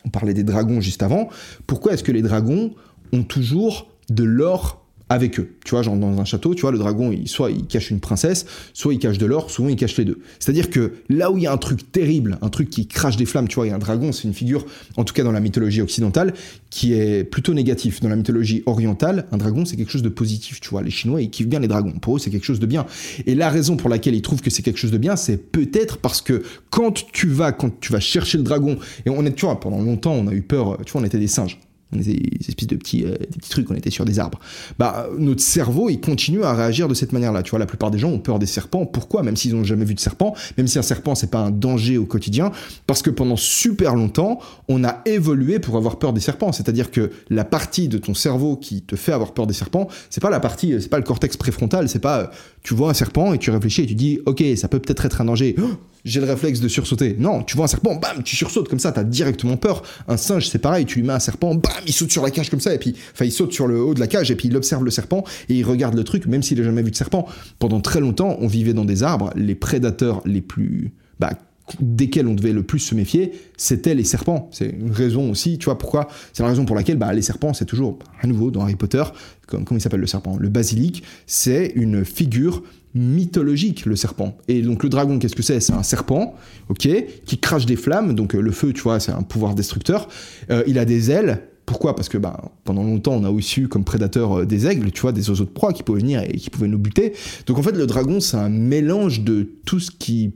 on 0.05 0.09
parlait 0.09 0.33
des 0.33 0.43
dragons 0.43 0.79
juste 0.79 1.03
avant. 1.03 1.29
Pourquoi 1.67 1.93
est-ce 1.93 2.03
que 2.03 2.11
les 2.11 2.21
dragons 2.21 2.73
ont 3.11 3.23
toujours 3.23 3.89
de 4.09 4.23
l'or 4.23 4.82
avec 5.09 5.39
eux. 5.39 5.49
Tu 5.65 5.71
vois, 5.71 5.81
genre 5.81 5.95
dans 5.95 6.19
un 6.19 6.25
château, 6.25 6.55
tu 6.55 6.61
vois, 6.61 6.71
le 6.71 6.77
dragon, 6.77 7.13
soit 7.25 7.51
il 7.51 7.65
cache 7.65 7.91
une 7.91 7.99
princesse, 7.99 8.45
soit 8.73 8.93
il 8.93 8.99
cache 8.99 9.17
de 9.17 9.25
l'or, 9.25 9.51
souvent 9.51 9.69
il 9.69 9.75
cache 9.75 9.97
les 9.97 10.05
deux. 10.05 10.19
C'est-à-dire 10.39 10.69
que 10.69 10.93
là 11.09 11.31
où 11.31 11.37
il 11.37 11.43
y 11.43 11.47
a 11.47 11.51
un 11.51 11.57
truc 11.57 11.91
terrible, 11.91 12.37
un 12.41 12.49
truc 12.49 12.69
qui 12.69 12.87
crache 12.87 13.17
des 13.17 13.25
flammes, 13.25 13.47
tu 13.47 13.55
vois, 13.55 13.65
il 13.67 13.69
y 13.69 13.73
a 13.73 13.75
un 13.75 13.79
dragon, 13.79 14.11
c'est 14.11 14.23
une 14.23 14.33
figure, 14.33 14.65
en 14.97 15.03
tout 15.03 15.13
cas 15.13 15.23
dans 15.23 15.31
la 15.31 15.39
mythologie 15.39 15.81
occidentale, 15.81 16.33
qui 16.69 16.93
est 16.93 17.23
plutôt 17.23 17.53
négatif. 17.53 18.01
Dans 18.01 18.09
la 18.09 18.15
mythologie 18.15 18.63
orientale, 18.65 19.27
un 19.31 19.37
dragon, 19.37 19.65
c'est 19.65 19.75
quelque 19.75 19.91
chose 19.91 20.01
de 20.01 20.09
positif, 20.09 20.59
tu 20.59 20.69
vois. 20.69 20.81
Les 20.81 20.91
Chinois, 20.91 21.21
ils 21.21 21.29
kiffent 21.29 21.47
bien 21.47 21.59
les 21.59 21.67
dragons. 21.67 21.93
Pour 21.99 22.15
eux, 22.15 22.19
c'est 22.19 22.31
quelque 22.31 22.45
chose 22.45 22.59
de 22.59 22.65
bien. 22.65 22.85
Et 23.25 23.35
la 23.35 23.49
raison 23.49 23.77
pour 23.77 23.89
laquelle 23.89 24.15
ils 24.15 24.21
trouvent 24.21 24.41
que 24.41 24.49
c'est 24.49 24.63
quelque 24.63 24.79
chose 24.79 24.91
de 24.91 24.97
bien, 24.97 25.15
c'est 25.15 25.37
peut-être 25.37 25.97
parce 25.97 26.21
que 26.21 26.43
quand 26.69 27.05
tu 27.11 27.27
vas, 27.27 27.51
quand 27.51 27.79
tu 27.79 27.91
vas 27.91 27.99
chercher 27.99 28.37
le 28.37 28.43
dragon, 28.43 28.77
et 29.05 29.09
on 29.09 29.25
est, 29.25 29.33
tu 29.33 29.45
vois, 29.45 29.59
pendant 29.59 29.81
longtemps, 29.81 30.13
on 30.13 30.27
a 30.27 30.33
eu 30.33 30.41
peur, 30.41 30.77
tu 30.85 30.91
vois, 30.91 31.01
on 31.01 31.05
était 31.05 31.19
des 31.19 31.27
singes 31.27 31.59
des 31.95 32.21
espèces 32.47 32.67
de 32.67 32.75
petits, 32.75 33.05
euh, 33.05 33.15
petits 33.15 33.49
trucs, 33.49 33.69
on 33.69 33.75
était 33.75 33.89
sur 33.89 34.05
des 34.05 34.19
arbres. 34.19 34.39
Bah, 34.79 35.07
notre 35.17 35.41
cerveau, 35.41 35.89
il 35.89 35.99
continue 35.99 36.43
à 36.43 36.53
réagir 36.53 36.87
de 36.87 36.93
cette 36.93 37.13
manière-là. 37.13 37.43
Tu 37.43 37.51
vois, 37.51 37.59
la 37.59 37.65
plupart 37.65 37.91
des 37.91 37.99
gens 37.99 38.09
ont 38.09 38.19
peur 38.19 38.39
des 38.39 38.45
serpents. 38.45 38.85
Pourquoi? 38.85 39.23
Même 39.23 39.35
s'ils 39.35 39.55
n'ont 39.55 39.63
jamais 39.63 39.85
vu 39.85 39.93
de 39.93 39.99
serpent, 39.99 40.35
même 40.57 40.67
si 40.67 40.79
un 40.79 40.83
serpent, 40.83 41.15
c'est 41.15 41.31
pas 41.31 41.39
un 41.39 41.51
danger 41.51 41.97
au 41.97 42.05
quotidien, 42.05 42.51
parce 42.87 43.01
que 43.01 43.09
pendant 43.09 43.37
super 43.37 43.95
longtemps, 43.95 44.39
on 44.67 44.83
a 44.83 45.01
évolué 45.05 45.59
pour 45.59 45.77
avoir 45.77 45.99
peur 45.99 46.13
des 46.13 46.21
serpents. 46.21 46.51
C'est-à-dire 46.51 46.91
que 46.91 47.11
la 47.29 47.45
partie 47.45 47.87
de 47.87 47.97
ton 47.97 48.13
cerveau 48.13 48.57
qui 48.57 48.81
te 48.81 48.95
fait 48.95 49.11
avoir 49.11 49.33
peur 49.33 49.47
des 49.47 49.53
serpents, 49.53 49.87
c'est 50.09 50.21
pas 50.21 50.29
la 50.29 50.39
partie, 50.39 50.75
c'est 50.79 50.89
pas 50.89 50.97
le 50.97 51.03
cortex 51.03 51.37
préfrontal, 51.37 51.89
c'est 51.89 51.99
pas, 51.99 52.31
tu 52.63 52.73
vois 52.73 52.89
un 52.89 52.93
serpent 52.93 53.33
et 53.33 53.37
tu 53.37 53.51
réfléchis 53.51 53.83
et 53.83 53.85
tu 53.87 53.95
dis, 53.95 54.19
ok, 54.25 54.43
ça 54.55 54.67
peut 54.67 54.79
peut-être 54.79 55.05
être 55.05 55.21
un 55.21 55.25
danger. 55.25 55.55
Oh 55.61 55.69
j'ai 56.05 56.19
le 56.19 56.25
réflexe 56.25 56.59
de 56.59 56.67
sursauter. 56.67 57.15
Non, 57.17 57.43
tu 57.43 57.55
vois 57.55 57.65
un 57.65 57.67
serpent, 57.67 57.95
bam, 57.95 58.23
tu 58.23 58.35
sursautes 58.35 58.67
comme 58.67 58.79
ça, 58.79 58.91
t'as 58.91 59.03
directement 59.03 59.57
peur. 59.57 59.83
Un 60.07 60.17
singe, 60.17 60.49
c'est 60.49 60.59
pareil, 60.59 60.85
tu 60.85 60.99
lui 60.99 61.07
mets 61.07 61.13
un 61.13 61.19
serpent, 61.19 61.55
bam, 61.55 61.71
il 61.85 61.93
saute 61.93 62.11
sur 62.11 62.23
la 62.23 62.31
cage 62.31 62.49
comme 62.49 62.59
ça, 62.59 62.73
et 62.73 62.77
puis, 62.77 62.95
enfin, 63.13 63.25
il 63.25 63.31
saute 63.31 63.53
sur 63.53 63.67
le 63.67 63.81
haut 63.81 63.93
de 63.93 63.99
la 63.99 64.07
cage, 64.07 64.31
et 64.31 64.35
puis 64.35 64.47
il 64.49 64.55
observe 64.55 64.83
le 64.83 64.91
serpent, 64.91 65.23
et 65.49 65.55
il 65.55 65.63
regarde 65.63 65.95
le 65.95 66.03
truc, 66.03 66.25
même 66.25 66.43
s'il 66.43 66.57
n'a 66.57 66.63
jamais 66.63 66.83
vu 66.83 66.91
de 66.91 66.95
serpent. 66.95 67.27
Pendant 67.59 67.81
très 67.81 67.99
longtemps, 67.99 68.37
on 68.39 68.47
vivait 68.47 68.73
dans 68.73 68.85
des 68.85 69.03
arbres, 69.03 69.31
les 69.35 69.55
prédateurs 69.55 70.21
les 70.25 70.41
plus, 70.41 70.91
bah, 71.19 71.31
desquels 71.79 72.27
on 72.27 72.33
devait 72.33 72.51
le 72.51 72.63
plus 72.63 72.79
se 72.79 72.93
méfier, 72.93 73.31
c'était 73.55 73.95
les 73.95 74.03
serpents. 74.03 74.49
C'est 74.51 74.67
une 74.67 74.91
raison 74.91 75.31
aussi, 75.31 75.57
tu 75.57 75.65
vois 75.65 75.77
pourquoi? 75.77 76.09
C'est 76.33 76.43
la 76.43 76.49
raison 76.49 76.65
pour 76.65 76.75
laquelle 76.75 76.97
bah, 76.97 77.13
les 77.13 77.21
serpents, 77.21 77.53
c'est 77.53 77.65
toujours, 77.65 77.99
à 78.21 78.27
nouveau, 78.27 78.51
dans 78.51 78.61
Harry 78.61 78.75
Potter, 78.75 79.03
comment 79.47 79.65
il 79.71 79.81
s'appelle 79.81 80.01
le 80.01 80.07
serpent? 80.07 80.37
Le 80.37 80.49
basilic, 80.49 81.03
c'est 81.25 81.71
une 81.75 82.03
figure 82.03 82.63
mythologique, 82.95 83.85
le 83.85 83.95
serpent. 83.95 84.37
Et 84.47 84.61
donc 84.61 84.83
le 84.83 84.89
dragon, 84.89 85.19
qu'est-ce 85.19 85.35
que 85.35 85.43
c'est? 85.43 85.59
C'est 85.59 85.73
un 85.73 85.83
serpent, 85.83 86.35
ok, 86.69 86.87
qui 87.25 87.37
crache 87.39 87.65
des 87.65 87.75
flammes, 87.75 88.13
donc 88.13 88.35
euh, 88.35 88.41
le 88.41 88.51
feu, 88.51 88.73
tu 88.73 88.81
vois, 88.81 88.99
c'est 88.99 89.11
un 89.11 89.23
pouvoir 89.23 89.55
destructeur. 89.55 90.07
Euh, 90.51 90.63
il 90.67 90.77
a 90.77 90.85
des 90.85 91.11
ailes. 91.11 91.47
Pourquoi? 91.65 91.95
Parce 91.95 92.09
que 92.09 92.17
bah, 92.17 92.51
pendant 92.65 92.83
longtemps, 92.83 93.13
on 93.13 93.23
a 93.23 93.31
aussi 93.31 93.61
eu 93.61 93.67
comme 93.67 93.83
prédateur 93.83 94.39
euh, 94.39 94.45
des 94.45 94.67
aigles, 94.67 94.91
tu 94.91 95.01
vois, 95.01 95.11
des 95.11 95.29
oiseaux 95.29 95.45
de 95.45 95.49
proie 95.49 95.73
qui 95.73 95.81
pouvaient 95.81 96.01
venir 96.01 96.21
et 96.23 96.37
qui 96.37 96.49
pouvaient 96.49 96.67
nous 96.67 96.77
buter. 96.77 97.13
Donc 97.47 97.57
en 97.57 97.63
fait, 97.63 97.75
le 97.75 97.87
dragon, 97.87 98.19
c'est 98.19 98.37
un 98.37 98.49
mélange 98.49 99.21
de 99.21 99.49
tout 99.65 99.79
ce 99.79 99.89
qui 99.89 100.33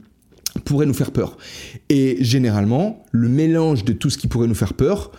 pourrait 0.64 0.86
nous 0.86 0.94
faire 0.94 1.12
peur. 1.12 1.36
Et 1.88 2.16
généralement, 2.20 3.04
le 3.12 3.28
mélange 3.28 3.84
de 3.84 3.92
tout 3.92 4.10
ce 4.10 4.18
qui 4.18 4.26
pourrait 4.26 4.48
nous 4.48 4.54
faire 4.54 4.74
peur 4.74 5.12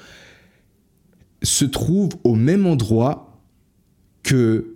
se 1.41 1.63
trouve 1.63 2.10
au 2.23 2.36
même 2.36 2.65
endroit 2.65 3.39
que 4.23 4.75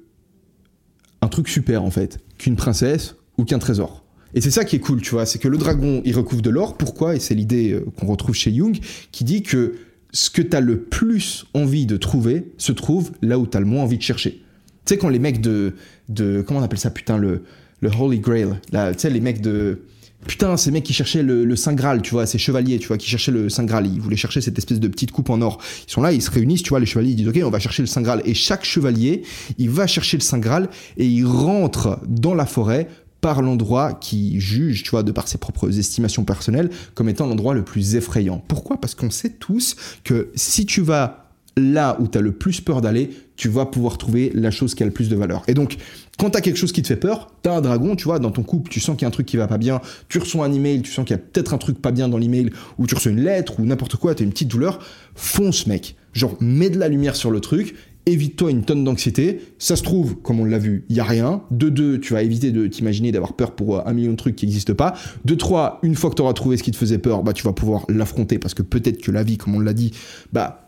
un 1.22 1.28
truc 1.28 1.48
super 1.48 1.84
en 1.84 1.92
fait 1.92 2.20
qu'une 2.44 2.56
princesse 2.56 3.16
ou 3.38 3.46
qu'un 3.46 3.60
trésor. 3.60 4.04
Et 4.34 4.42
c'est 4.42 4.52
ça 4.52 4.66
qui 4.66 4.76
est 4.76 4.80
cool, 4.80 5.02
tu 5.02 5.12
vois, 5.12 5.26
c'est 5.26 5.40
que 5.40 5.48
le 5.48 5.58
dragon, 5.58 6.02
il 6.06 6.16
recouvre 6.16 6.42
de 6.42 6.50
l'or. 6.50 6.76
Pourquoi? 6.78 7.16
Et 7.16 7.20
c'est 7.20 7.36
l'idée 7.36 7.72
euh, 7.72 7.86
qu'on 7.98 8.08
retrouve 8.08 8.36
chez 8.36 8.54
Jung, 8.54 8.78
qui 9.12 9.24
dit 9.24 9.44
que 9.44 9.76
ce 10.12 10.30
que 10.30 10.42
tu 10.42 10.60
le 10.60 10.82
plus 10.82 11.46
envie 11.54 11.86
de 11.86 11.98
trouver 11.98 12.52
se 12.58 12.72
trouve 12.72 13.12
là 13.22 13.40
où 13.40 13.48
tu 13.48 13.58
as 13.58 13.60
le 13.60 13.66
moins 13.66 13.84
envie 13.84 13.98
de 13.98 14.04
chercher. 14.04 14.42
Tu 14.86 14.94
sais, 14.94 14.98
quand 14.98 15.10
les 15.10 15.20
mecs 15.20 15.42
de, 15.42 15.74
de. 16.10 16.44
Comment 16.46 16.60
on 16.60 16.64
appelle 16.64 16.80
ça, 16.80 16.92
putain, 16.92 17.18
le, 17.18 17.44
le 17.82 17.90
Holy 17.90 18.20
Grail, 18.20 18.50
tu 18.72 18.78
sais, 18.98 19.10
les 19.10 19.22
mecs 19.22 19.42
de 19.42 19.82
Putain, 20.28 20.58
ces 20.58 20.72
mecs 20.72 20.84
qui 20.84 20.94
cherchaient 20.94 21.24
le, 21.24 21.56
Saint 21.56 21.74
Graal, 21.74 22.02
tu 22.02 22.12
vois, 22.12 22.26
ces 22.26 22.38
chevaliers, 22.38 22.80
tu 22.80 22.88
vois, 22.88 22.98
qui 22.98 23.10
cherchaient 23.10 23.32
le 23.32 23.50
Saint 23.50 23.66
Graal, 23.66 23.88
ils 23.88 24.00
voulaient 24.00 24.16
chercher 24.16 24.42
cette 24.42 24.58
espèce 24.58 24.80
de 24.80 24.88
petite 24.88 25.12
coupe 25.12 25.30
en 25.30 25.42
or. 25.42 25.60
Ils 25.88 25.92
sont 25.92 26.02
là, 26.02 26.12
ils 26.12 26.22
se 26.22 26.32
réunissent, 26.32 26.64
tu 26.64 26.70
vois, 26.70 26.80
les 26.80 26.86
chevaliers, 26.86 27.12
ils 27.12 27.16
disent, 27.16 27.28
ok, 27.28 27.40
on 27.44 27.50
va 27.50 27.60
chercher 27.60 27.84
le 27.84 27.88
Saint 27.88 28.02
Graal. 28.02 28.22
Et 28.26 28.34
chaque 28.34 28.66
chevalier, 28.66 29.24
il 29.58 29.70
va 29.70 29.88
chercher 29.88 30.18
le 30.18 30.22
Saint 30.22 30.40
Graal 30.40 30.70
et 30.98 31.06
il 31.06 31.26
rentre 31.26 32.00
dans 32.08 32.36
la 32.36 32.46
forêt 32.46 32.88
par 33.22 33.42
l'endroit 33.42 33.94
qui 33.94 34.40
juge, 34.42 34.84
tu 34.84 34.92
vois, 34.92 35.02
de 35.02 35.14
par 35.14 35.30
ses 35.30 35.38
propres 35.38 35.80
estimations 35.80 36.26
personnelles, 36.26 36.70
comme 36.94 37.08
étant 37.08 37.26
l'endroit 37.26 37.54
le 37.54 37.64
plus 37.64 37.96
effrayant. 37.96 38.44
Pourquoi? 38.50 38.82
Parce 38.82 38.96
qu'on 38.96 39.10
sait 39.10 39.30
tous 39.30 39.78
que 40.04 40.30
si 40.36 40.66
tu 40.66 40.82
vas 40.82 41.23
là 41.58 41.98
où 42.00 42.08
tu 42.08 42.18
as 42.18 42.22
le 42.22 42.32
plus 42.32 42.62
peur 42.62 42.82
d'aller, 42.82 43.12
tu 43.36 43.50
vas 43.50 43.66
pouvoir 43.66 43.98
trouver 43.98 44.32
la 44.34 44.52
chose 44.52 44.76
qui 44.76 44.84
a 44.84 44.86
le 44.86 44.92
plus 44.92 45.10
de 45.10 45.16
valeur. 45.16 45.44
Et 45.48 45.54
donc, 45.54 45.78
quand 46.18 46.32
tu 46.32 46.38
as 46.38 46.42
quelque 46.42 46.58
chose 46.58 46.72
qui 46.72 46.82
te 46.82 46.88
fait 46.88 46.96
peur, 46.96 47.32
tu 47.44 47.50
as 47.50 47.54
un 47.54 47.62
dragon, 47.62 47.96
tu 47.96 48.06
vois, 48.06 48.20
dans 48.20 48.32
ton 48.32 48.44
couple, 48.44 48.70
tu 48.70 48.80
sens 48.80 48.96
qu'il 48.96 49.04
y 49.04 49.06
a 49.06 49.08
un 49.08 49.12
truc 49.12 49.26
qui 49.26 49.38
va 49.38 49.48
pas 49.48 49.58
bien, 49.58 49.82
tu 50.10 50.20
reçois 50.20 50.46
un 50.46 50.54
email, 50.54 50.82
tu 50.82 50.92
sens 50.92 51.06
qu'il 51.06 51.16
y 51.16 51.20
a 51.20 51.22
peut-être 51.22 51.54
un 51.54 51.58
truc 51.58 51.82
pas 51.82 51.92
bien 51.92 52.10
dans 52.10 52.18
l'email, 52.18 52.52
ou 52.78 52.88
tu 52.88 52.96
reçois 52.96 53.12
une 53.12 53.22
lettre, 53.22 53.60
ou 53.60 53.66
n'importe 53.66 53.96
quoi, 53.96 54.16
tu 54.16 54.24
as 54.24 54.26
une 54.26 54.32
petite 54.32 54.50
douleur, 54.50 54.80
fonce 55.16 55.68
mec. 55.68 55.96
Genre, 56.14 56.36
mets 56.40 56.70
de 56.70 56.78
la 56.78 56.88
lumière 56.88 57.16
sur 57.16 57.32
le 57.32 57.40
truc, 57.40 57.76
évite-toi 58.06 58.52
une 58.52 58.64
tonne 58.64 58.84
d'anxiété. 58.84 59.42
Ça 59.58 59.76
se 59.76 59.84
trouve, 59.84 60.16
comme 60.18 60.40
on 60.40 60.46
l'a 60.46 60.60
vu, 60.60 60.86
il 60.90 60.96
y 60.96 61.00
a 61.00 61.04
rien. 61.04 61.42
De 61.52 61.70
deux, 61.70 62.00
tu 62.00 62.14
vas 62.14 62.22
éviter 62.22 62.52
de 62.52 62.68
t'imaginer 62.68 63.12
d'avoir 63.12 63.34
peur 63.34 63.56
pour 63.56 63.78
euh, 63.78 63.82
un 63.86 63.94
million 63.94 64.12
de 64.12 64.18
trucs 64.18 64.36
qui 64.36 64.46
n'existent 64.46 64.76
pas. 64.76 64.94
De 65.26 65.36
trois, 65.36 65.80
une 65.84 65.96
fois 65.96 66.10
que 66.10 66.16
tu 66.16 66.22
auras 66.22 66.34
trouvé 66.34 66.58
ce 66.58 66.64
qui 66.64 66.72
te 66.72 66.78
faisait 66.78 66.98
peur, 66.98 67.24
bah 67.24 67.34
tu 67.34 67.44
vas 67.44 67.54
pouvoir 67.54 67.86
l'affronter 67.90 68.40
parce 68.40 68.54
que 68.54 68.62
peut-être 68.62 69.02
que 69.02 69.12
la 69.12 69.24
vie, 69.24 69.38
comme 69.38 69.56
on 69.56 69.60
l'a 69.60 69.74
dit, 69.74 69.92
bah 70.32 70.63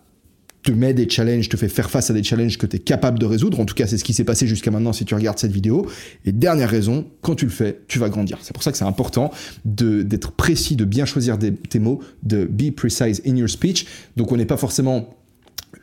te 0.65 0.71
met 0.71 0.93
des 0.93 1.07
challenges, 1.07 1.47
te 1.47 1.57
fait 1.57 1.69
faire 1.69 1.89
face 1.89 2.09
à 2.09 2.13
des 2.13 2.23
challenges 2.23 2.57
que 2.57 2.65
tu 2.65 2.75
es 2.75 2.79
capable 2.79 3.19
de 3.19 3.25
résoudre. 3.25 3.59
En 3.59 3.65
tout 3.65 3.75
cas, 3.75 3.85
c'est 3.87 3.97
ce 3.97 4.03
qui 4.03 4.13
s'est 4.13 4.23
passé 4.23 4.47
jusqu'à 4.47 4.71
maintenant 4.71 4.93
si 4.93 5.05
tu 5.05 5.13
regardes 5.13 5.37
cette 5.37 5.51
vidéo. 5.51 5.87
Et 6.25 6.31
dernière 6.31 6.69
raison, 6.69 7.05
quand 7.21 7.35
tu 7.35 7.45
le 7.45 7.51
fais, 7.51 7.81
tu 7.87 7.99
vas 7.99 8.09
grandir. 8.09 8.39
C'est 8.41 8.53
pour 8.53 8.63
ça 8.63 8.71
que 8.71 8.77
c'est 8.77 8.85
important 8.85 9.31
d'être 9.63 10.31
précis, 10.31 10.75
de 10.75 10.83
bien 10.83 11.05
choisir 11.05 11.37
tes 11.37 11.79
mots, 11.79 12.01
de 12.23 12.45
be 12.45 12.71
precise 12.71 13.21
in 13.25 13.35
your 13.35 13.49
speech. 13.49 13.85
Donc 14.17 14.31
on 14.31 14.37
n'est 14.37 14.45
pas 14.45 14.57
forcément 14.57 15.15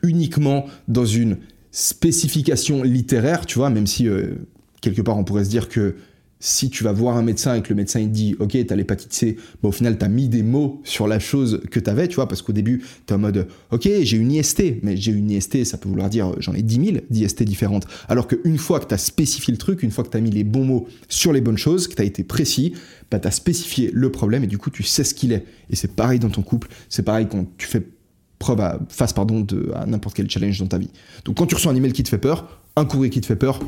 uniquement 0.03 0.65
dans 0.89 1.05
une 1.05 1.37
spécification 1.71 2.83
littéraire, 2.83 3.45
tu 3.45 3.57
vois, 3.57 3.69
même 3.69 3.87
si 3.87 4.07
euh, 4.07 4.35
quelque 4.81 5.01
part 5.01 5.17
on 5.17 5.23
pourrait 5.23 5.45
se 5.45 5.49
dire 5.49 5.69
que 5.69 5.95
si 6.45 6.69
tu 6.69 6.83
vas 6.83 6.91
voir 6.91 7.15
un 7.15 7.21
médecin 7.21 7.55
et 7.55 7.61
que 7.61 7.69
le 7.69 7.75
médecin 7.75 8.01
il 8.01 8.11
dit 8.11 8.35
ok 8.37 8.57
t'as 8.67 8.75
l'hépatite 8.75 9.13
C, 9.13 9.37
bah, 9.61 9.69
au 9.69 9.71
final 9.71 9.97
t'as 9.97 10.09
mis 10.09 10.27
des 10.27 10.43
mots 10.43 10.81
sur 10.83 11.07
la 11.07 11.17
chose 11.17 11.61
que 11.71 11.79
t'avais, 11.79 12.09
tu 12.09 12.15
vois, 12.15 12.27
parce 12.27 12.41
qu'au 12.41 12.51
début 12.51 12.83
t'es 13.05 13.13
en 13.13 13.17
mode 13.17 13.47
ok 13.71 13.87
j'ai 14.01 14.17
une 14.17 14.29
IST, 14.29 14.83
mais 14.83 14.97
j'ai 14.97 15.13
une 15.13 15.31
IST 15.31 15.63
ça 15.63 15.77
peut 15.77 15.87
vouloir 15.87 16.09
dire 16.09 16.33
j'en 16.39 16.53
ai 16.53 16.61
10 16.61 16.85
000 16.85 16.97
d'IST 17.09 17.43
différentes. 17.43 17.87
Alors 18.09 18.27
qu'une 18.27 18.57
fois 18.57 18.81
que 18.81 18.85
t'as 18.85 18.97
spécifié 18.97 19.53
le 19.53 19.57
truc, 19.57 19.83
une 19.83 19.91
fois 19.91 20.03
que 20.03 20.09
t'as 20.09 20.19
mis 20.19 20.31
les 20.31 20.43
bons 20.43 20.65
mots 20.65 20.87
sur 21.07 21.31
les 21.31 21.39
bonnes 21.39 21.57
choses, 21.57 21.87
que 21.87 21.93
t'as 21.93 22.03
été 22.03 22.25
précis, 22.25 22.73
bah 23.09 23.19
t'as 23.19 23.31
spécifié 23.31 23.89
le 23.93 24.11
problème 24.11 24.43
et 24.43 24.47
du 24.47 24.57
coup 24.57 24.69
tu 24.69 24.83
sais 24.83 25.05
ce 25.05 25.13
qu'il 25.13 25.31
est. 25.31 25.45
Et 25.69 25.77
c'est 25.77 25.95
pareil 25.95 26.19
dans 26.19 26.29
ton 26.29 26.41
couple, 26.41 26.67
c'est 26.89 27.03
pareil 27.03 27.27
quand 27.31 27.45
tu 27.57 27.67
fais 27.67 27.87
preuve 28.37 28.59
à, 28.59 28.79
face 28.89 29.13
pardon 29.13 29.39
de, 29.39 29.71
à 29.75 29.85
n'importe 29.85 30.17
quel 30.17 30.29
challenge 30.29 30.59
dans 30.59 30.67
ta 30.67 30.77
vie. 30.77 30.89
Donc 31.23 31.37
quand 31.37 31.45
tu 31.45 31.55
reçois 31.55 31.71
un 31.71 31.75
email 31.75 31.93
qui 31.93 32.03
te 32.03 32.09
fait 32.09 32.17
peur, 32.17 32.61
un 32.75 32.83
courrier 32.83 33.09
qui 33.09 33.21
te 33.21 33.27
fait 33.27 33.37
peur, 33.37 33.61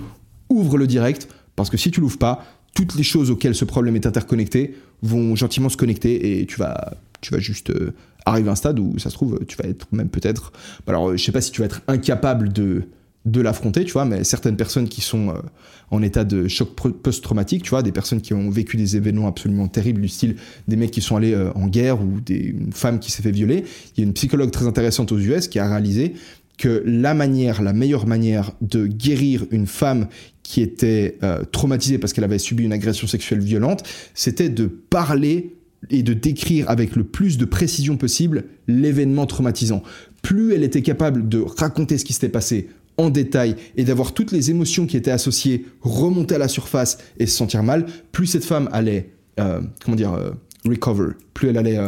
ouvre 0.50 0.78
le 0.78 0.88
direct 0.88 1.30
parce 1.56 1.70
que 1.70 1.78
si 1.78 1.92
tu 1.92 2.02
l'ouvres 2.02 2.18
pas, 2.18 2.44
toutes 2.76 2.94
les 2.96 3.04
choses 3.04 3.32
auxquelles 3.32 3.56
ce 3.56 3.66
problème 3.66 3.96
est 3.96 4.06
interconnecté 4.06 4.76
vont 5.02 5.36
gentiment 5.36 5.70
se 5.70 5.78
connecter 5.78 6.40
et 6.40 6.46
tu 6.46 6.60
vas, 6.60 6.94
tu 7.22 7.34
vas 7.34 7.40
juste 7.40 7.72
euh, 7.72 7.94
arriver 8.26 8.50
à 8.50 8.52
un 8.52 8.56
stade 8.56 8.78
où 8.78 9.00
ça 9.00 9.10
se 9.10 9.16
trouve, 9.16 9.40
tu 9.48 9.58
vas 9.58 9.68
être 9.68 9.88
même 9.92 10.10
peut-être. 10.10 10.54
Alors, 10.86 11.18
je 11.18 11.24
sais 11.24 11.32
pas 11.32 11.42
si 11.42 11.52
tu 11.52 11.62
vas 11.62 11.66
être 11.66 11.82
incapable 11.88 12.52
de, 12.52 12.84
de 13.26 13.42
l'affronter, 13.42 13.86
tu 13.86 13.94
vois, 13.94 14.06
mais 14.06 14.24
certaines 14.24 14.58
personnes 14.58 14.90
qui 14.90 15.02
sont 15.02 15.30
euh, 15.30 15.34
en 15.90 16.02
état 16.02 16.26
de 16.26 16.48
choc 16.48 16.76
post-traumatique, 16.76 17.64
tu 17.64 17.70
vois, 17.70 17.82
des 17.82 17.94
personnes 17.94 18.22
qui 18.22 18.34
ont 18.34 18.50
vécu 18.50 18.78
des 18.78 18.98
événements 18.98 19.28
absolument 19.28 19.68
terribles, 19.68 20.02
du 20.02 20.10
style 20.10 20.36
des 20.68 20.76
mecs 20.76 20.92
qui 20.92 21.02
sont 21.02 21.16
allés 21.16 21.34
euh, 21.34 21.52
en 21.54 21.68
guerre 21.68 22.02
ou 22.02 22.20
des, 22.20 22.40
une 22.40 22.74
femme 22.74 23.00
qui 23.00 23.12
s'est 23.12 23.24
fait 23.24 23.32
violer. 23.32 23.64
Il 23.96 24.02
y 24.02 24.04
a 24.04 24.08
une 24.08 24.14
psychologue 24.14 24.52
très 24.52 24.68
intéressante 24.68 25.12
aux 25.12 25.20
US 25.20 25.48
qui 25.48 25.60
a 25.60 25.68
réalisé 25.68 26.14
que 26.58 26.84
la 26.86 27.14
manière, 27.14 27.62
la 27.62 27.74
meilleure 27.74 28.08
manière 28.08 28.52
de 28.62 28.86
guérir 28.88 29.46
une 29.52 29.68
femme 29.68 30.08
qui 30.46 30.62
était 30.62 31.18
euh, 31.24 31.44
traumatisée 31.44 31.98
parce 31.98 32.14
qu'elle 32.14 32.24
avait 32.24 32.38
subi 32.38 32.64
une 32.64 32.72
agression 32.72 33.08
sexuelle 33.08 33.40
violente, 33.40 33.82
c'était 34.14 34.48
de 34.48 34.68
parler 34.68 35.56
et 35.90 36.04
de 36.04 36.14
décrire 36.14 36.70
avec 36.70 36.96
le 36.96 37.04
plus 37.04 37.40
de 37.40 37.46
précision 37.46 37.98
possible 37.98 38.46
l'événement 38.68 39.26
traumatisant. 39.26 39.82
Plus 40.22 40.54
elle 40.54 40.64
était 40.64 40.84
capable 40.84 41.28
de 41.28 41.40
raconter 41.40 41.98
ce 41.98 42.06
qui 42.06 42.14
s'était 42.14 42.30
passé 42.30 42.70
en 42.98 43.10
détail 43.10 43.56
et 43.76 43.84
d'avoir 43.84 44.14
toutes 44.14 44.32
les 44.32 44.52
émotions 44.52 44.86
qui 44.86 44.98
étaient 44.98 45.10
associées 45.10 45.66
remonter 45.82 46.36
à 46.36 46.40
la 46.40 46.48
surface 46.48 47.00
et 47.18 47.26
se 47.26 47.36
sentir 47.36 47.64
mal, 47.64 47.88
plus 48.12 48.28
cette 48.28 48.46
femme 48.46 48.70
allait, 48.72 49.14
euh, 49.40 49.62
comment 49.84 49.98
dire, 49.98 50.14
euh, 50.14 50.30
recover, 50.64 51.14
plus 51.34 51.50
elle 51.50 51.58
allait, 51.58 51.80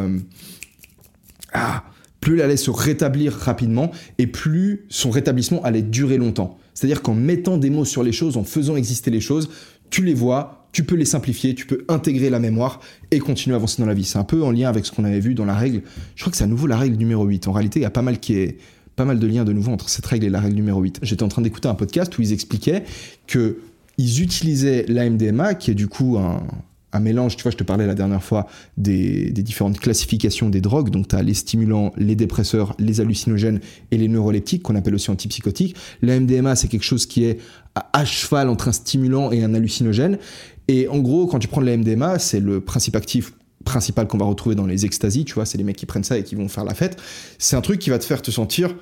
ah, 1.53 1.83
plus 2.21 2.35
elle 2.35 2.41
allait 2.41 2.57
se 2.57 2.71
rétablir 2.71 3.33
rapidement 3.33 3.91
et 4.17 4.25
plus 4.25 4.87
son 4.89 5.11
rétablissement 5.11 5.63
allait 5.63 5.83
durer 5.83 6.17
longtemps. 6.17 6.57
C'est-à-dire 6.77 7.01
qu'en 7.01 7.15
mettant 7.15 7.57
des 7.57 7.71
mots 7.71 7.85
sur 7.85 8.03
les 8.03 8.11
choses, 8.11 8.37
en 8.37 8.43
faisant 8.43 8.75
exister 8.75 9.09
les 9.09 9.19
choses, 9.19 9.49
tu 9.89 10.03
les 10.03 10.13
vois, 10.13 10.69
tu 10.73 10.83
peux 10.83 10.93
les 10.93 11.05
simplifier, 11.05 11.55
tu 11.55 11.65
peux 11.65 11.83
intégrer 11.87 12.29
la 12.29 12.37
mémoire 12.37 12.81
et 13.09 13.17
continuer 13.17 13.55
à 13.55 13.57
avancer 13.57 13.81
dans 13.81 13.87
la 13.87 13.95
vie. 13.95 14.03
C'est 14.03 14.19
un 14.19 14.23
peu 14.23 14.43
en 14.43 14.51
lien 14.51 14.69
avec 14.69 14.85
ce 14.85 14.91
qu'on 14.91 15.03
avait 15.03 15.19
vu 15.19 15.33
dans 15.33 15.43
la 15.45 15.55
règle. 15.55 15.81
Je 16.13 16.21
crois 16.21 16.29
que 16.29 16.37
c'est 16.37 16.43
à 16.43 16.47
nouveau 16.47 16.67
la 16.67 16.77
règle 16.77 16.95
numéro 16.97 17.25
8. 17.25 17.47
En 17.47 17.51
réalité, 17.51 17.79
il 17.79 17.81
y 17.81 17.85
a 17.87 17.89
pas 17.89 18.03
mal 18.03 18.19
de 18.19 19.25
liens 19.27 19.43
de 19.43 19.53
nouveau 19.53 19.71
entre 19.71 19.89
cette 19.89 20.05
règle 20.05 20.27
et 20.27 20.29
la 20.29 20.39
règle 20.39 20.55
numéro 20.55 20.79
8. 20.79 20.99
J'étais 21.01 21.23
en 21.23 21.29
train 21.29 21.41
d'écouter 21.41 21.67
un 21.67 21.73
podcast 21.73 22.15
où 22.19 22.21
ils 22.21 22.31
expliquaient 22.31 22.83
que 23.25 23.57
ils 23.97 24.21
utilisaient 24.21 24.85
l'AMDMA, 24.87 25.55
qui 25.55 25.71
est 25.71 25.73
du 25.73 25.87
coup 25.87 26.19
un, 26.19 26.43
un 26.93 26.99
mélange, 26.99 27.35
tu 27.35 27.43
vois, 27.43 27.51
je 27.51 27.57
te 27.57 27.63
parlais 27.63 27.85
la 27.85 27.95
dernière 27.95 28.23
fois 28.23 28.47
des, 28.77 29.31
différentes 29.31 29.79
classifications 29.79 30.49
des 30.49 30.61
drogues, 30.61 30.89
donc 30.89 31.09
tu 31.09 31.15
as 31.15 31.21
les 31.21 31.33
stimulants, 31.33 31.93
les 31.97 32.15
dépresseurs, 32.15 32.75
les 32.79 33.01
hallucinogènes 33.01 33.59
et 33.91 33.97
les 33.97 34.07
neuroleptiques, 34.07 34.63
qu'on 34.63 34.75
appelle 34.75 34.95
aussi 34.95 35.11
antipsychotiques. 35.11 35.75
La 36.01 36.19
MDMA, 36.19 36.55
c'est 36.55 36.67
quelque 36.67 36.83
chose 36.83 37.05
qui 37.05 37.25
est 37.25 37.39
à, 37.75 38.05
cheval 38.05 38.49
entre 38.49 38.69
un 38.69 38.71
stimulant 38.71 39.31
et 39.31 39.43
un 39.43 39.53
hallucinogène. 39.53 40.17
Et 40.67 40.87
en 40.87 40.99
gros, 40.99 41.27
quand 41.27 41.39
tu 41.39 41.47
prends 41.47 41.61
de 41.61 41.67
la 41.67 41.77
MDMA, 41.77 42.19
c'est 42.19 42.39
le 42.39 42.61
principe 42.61 42.95
actif 42.95 43.33
principal 43.65 44.07
qu'on 44.07 44.17
va 44.17 44.25
retrouver 44.25 44.55
dans 44.55 44.65
les 44.65 44.85
extasies, 44.85 45.25
tu 45.25 45.33
vois, 45.33 45.45
c'est 45.45 45.57
les 45.57 45.63
mecs 45.65 45.75
qui 45.75 45.85
prennent 45.85 46.03
ça 46.03 46.17
et 46.17 46.23
qui 46.23 46.35
vont 46.35 46.47
faire 46.47 46.63
la 46.63 46.73
fête. 46.73 46.97
C'est 47.37 47.57
un 47.57 47.61
truc 47.61 47.79
qui 47.79 47.89
va 47.89 47.99
te 47.99 48.05
faire 48.05 48.21
te 48.21 48.31
sentir 48.31 48.73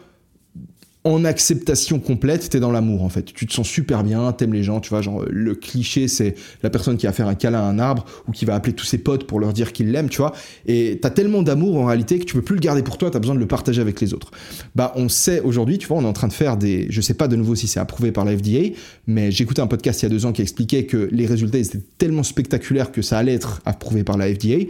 en 1.05 1.23
acceptation 1.23 1.99
complète, 1.99 2.49
t'es 2.49 2.59
dans 2.59 2.71
l'amour 2.71 3.03
en 3.03 3.09
fait. 3.09 3.25
Tu 3.25 3.45
te 3.45 3.53
sens 3.53 3.67
super 3.67 4.03
bien, 4.03 4.31
t'aimes 4.31 4.53
les 4.53 4.63
gens, 4.63 4.79
tu 4.79 4.89
vois. 4.89 5.03
Genre 5.03 5.23
le 5.29 5.53
cliché, 5.53 6.07
c'est 6.07 6.33
la 6.63 6.71
personne 6.71 6.97
qui 6.97 7.05
va 7.05 7.13
faire 7.13 7.27
un 7.27 7.35
câlin 7.35 7.59
à 7.59 7.63
un 7.63 7.77
arbre 7.77 8.05
ou 8.27 8.31
qui 8.31 8.43
va 8.45 8.55
appeler 8.55 8.73
tous 8.73 8.85
ses 8.85 8.97
potes 8.97 9.27
pour 9.27 9.39
leur 9.39 9.53
dire 9.53 9.71
qu'il 9.71 9.91
l'aime, 9.91 10.09
tu 10.09 10.17
vois. 10.17 10.33
Et 10.65 10.97
t'as 10.99 11.11
tellement 11.11 11.43
d'amour 11.43 11.77
en 11.77 11.85
réalité 11.85 12.17
que 12.17 12.25
tu 12.25 12.33
peux 12.33 12.41
plus 12.41 12.55
le 12.55 12.61
garder 12.61 12.81
pour 12.81 12.97
toi, 12.97 13.11
t'as 13.11 13.19
besoin 13.19 13.35
de 13.35 13.39
le 13.39 13.45
partager 13.45 13.81
avec 13.81 14.01
les 14.01 14.15
autres. 14.15 14.31
Bah, 14.73 14.93
on 14.95 15.07
sait 15.07 15.41
aujourd'hui, 15.41 15.77
tu 15.77 15.87
vois, 15.87 15.97
on 15.97 16.01
est 16.01 16.07
en 16.07 16.13
train 16.13 16.27
de 16.27 16.33
faire 16.33 16.57
des, 16.57 16.87
je 16.89 17.01
sais 17.01 17.13
pas 17.13 17.27
de 17.27 17.35
nouveau 17.35 17.53
si 17.53 17.67
c'est 17.67 17.79
approuvé 17.79 18.11
par 18.11 18.25
la 18.25 18.35
FDA, 18.35 18.73
mais 19.05 19.29
j'écoutais 19.29 19.61
un 19.61 19.67
podcast 19.67 20.01
il 20.01 20.05
y 20.05 20.07
a 20.07 20.09
deux 20.09 20.25
ans 20.25 20.31
qui 20.31 20.41
expliquait 20.41 20.87
que 20.87 21.07
les 21.11 21.27
résultats 21.27 21.59
étaient 21.59 21.81
tellement 21.99 22.23
spectaculaires 22.23 22.91
que 22.91 23.03
ça 23.03 23.19
allait 23.19 23.35
être 23.35 23.61
approuvé 23.65 24.03
par 24.03 24.17
la 24.17 24.33
FDA, 24.33 24.65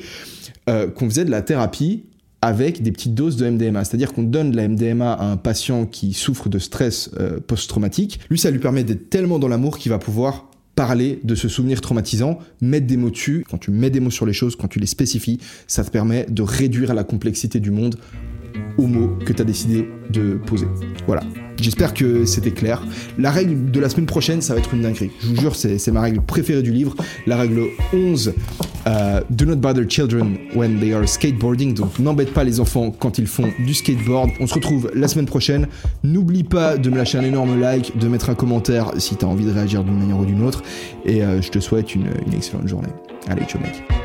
euh, 0.68 0.90
qu'on 0.90 1.10
faisait 1.10 1.24
de 1.24 1.32
la 1.32 1.42
thérapie 1.42 2.04
avec 2.46 2.84
des 2.84 2.91
petites 2.91 3.16
doses 3.16 3.38
de 3.38 3.50
MDMA. 3.50 3.84
C'est-à-dire 3.84 4.14
qu'on 4.14 4.22
donne 4.22 4.52
de 4.52 4.56
la 4.56 4.68
MDMA 4.68 5.14
à 5.14 5.26
un 5.26 5.36
patient 5.36 5.88
qui 5.88 6.14
souffre 6.14 6.48
de 6.48 6.60
stress 6.60 7.10
euh, 7.20 7.39
post-traumatique. 7.39 8.20
Lui, 8.30 8.38
ça 8.38 8.52
lui 8.52 8.60
permet 8.60 8.84
d'être 8.84 9.10
tellement 9.10 9.39
dans 9.39 9.48
l'amour 9.48 9.80
qu'il 9.80 9.91
va 9.91 9.98
pouvoir 9.98 10.52
parler 10.76 11.20
de 11.24 11.34
ce 11.34 11.48
souvenir 11.48 11.82
traumatisant, 11.82 12.38
mettre 12.62 12.86
des 12.86 12.98
mots 12.98 13.10
dessus. 13.10 13.43
Quand 13.50 13.58
tu 13.58 13.72
mets 13.72 13.89
des 13.89 14.00
mots 14.00 14.12
sur 14.12 14.28
les 14.28 14.34
choses, 14.34 14.56
quand 14.56 14.68
tu 14.68 14.80
les 14.80 14.86
spécifies, 14.86 15.39
ça 15.66 15.84
te 15.84 15.89
permet 15.89 16.28
de 16.30 16.43
réduire 16.43 16.93
la 16.93 17.04
complexité 17.04 17.60
du 17.60 17.72
monde 17.72 17.96
aux 18.78 18.88
mots 18.88 19.18
que 19.26 19.34
tu 19.34 19.41
as 19.41 19.46
décidé 19.46 19.88
de 20.12 20.36
poser. 20.36 20.68
Voilà. 21.08 21.24
J'espère 21.60 21.93
que 21.93 22.26
c'était 22.26 22.51
clair. 22.51 22.82
La 23.18 23.32
règle 23.32 23.72
de 23.72 23.80
la 23.80 23.89
semaine 23.89 24.06
prochaine, 24.06 24.41
ça 24.41 24.53
va 24.53 24.60
être 24.60 24.74
une 24.74 24.82
dinguerie. 24.82 25.12
Je 25.20 25.28
vous 25.28 25.36
jure, 25.36 25.56
c'est 25.56 25.91
ma 25.91 26.01
règle 26.01 26.22
préférée 26.22 26.62
du 26.62 26.72
livre. 26.72 26.95
La 27.28 27.38
règle 27.38 27.64
11, 27.93 28.34
euh, 28.88 29.22
Do 29.30 29.45
not 29.45 29.58
bother 29.58 29.86
children 29.88 30.38
when 30.56 30.80
they 30.80 30.93
are 30.93 31.08
skateboarding. 31.08 31.74
Donc 31.74 31.97
n'embête 31.99 32.34
pas 32.34 32.43
les 32.43 32.60
enfants 32.60 32.91
quand 32.91 33.18
ils 33.18 33.28
font 33.28 33.49
du 33.60 33.74
skateboard. 33.74 34.32
On 34.39 34.47
se 34.47 34.53
retrouve 34.53 34.91
la 34.93 35.08
semaine 35.08 35.26
prochaine. 35.26 35.68
N'oublie 36.03 36.43
pas 36.43 36.78
de 36.78 36.89
me 36.89 36.97
lâcher 36.97 37.18
un 37.18 37.24
énorme 37.24 37.60
like, 37.60 37.97
de 37.97 38.08
mettre 38.08 38.30
un 38.30 38.36
commentaire 38.36 38.91
si 38.97 39.16
tu 39.16 39.26
as 39.26 39.28
envie 39.28 39.45
de 39.45 39.51
réagir 39.51 39.84
d'une 39.84 39.97
manière 39.97 40.20
ou 40.20 40.26
d'une 40.26 40.43
autre. 40.43 40.64
Et 41.06 41.24
euh, 41.24 41.41
je 41.41 41.49
te 41.49 41.60
souhaite 41.60 41.95
une, 41.95 42.08
une 42.26 42.34
excellente 42.34 42.68
journée. 42.68 42.89
Allez, 43.28 43.45
ciao 43.45 43.62
mec. 43.62 44.05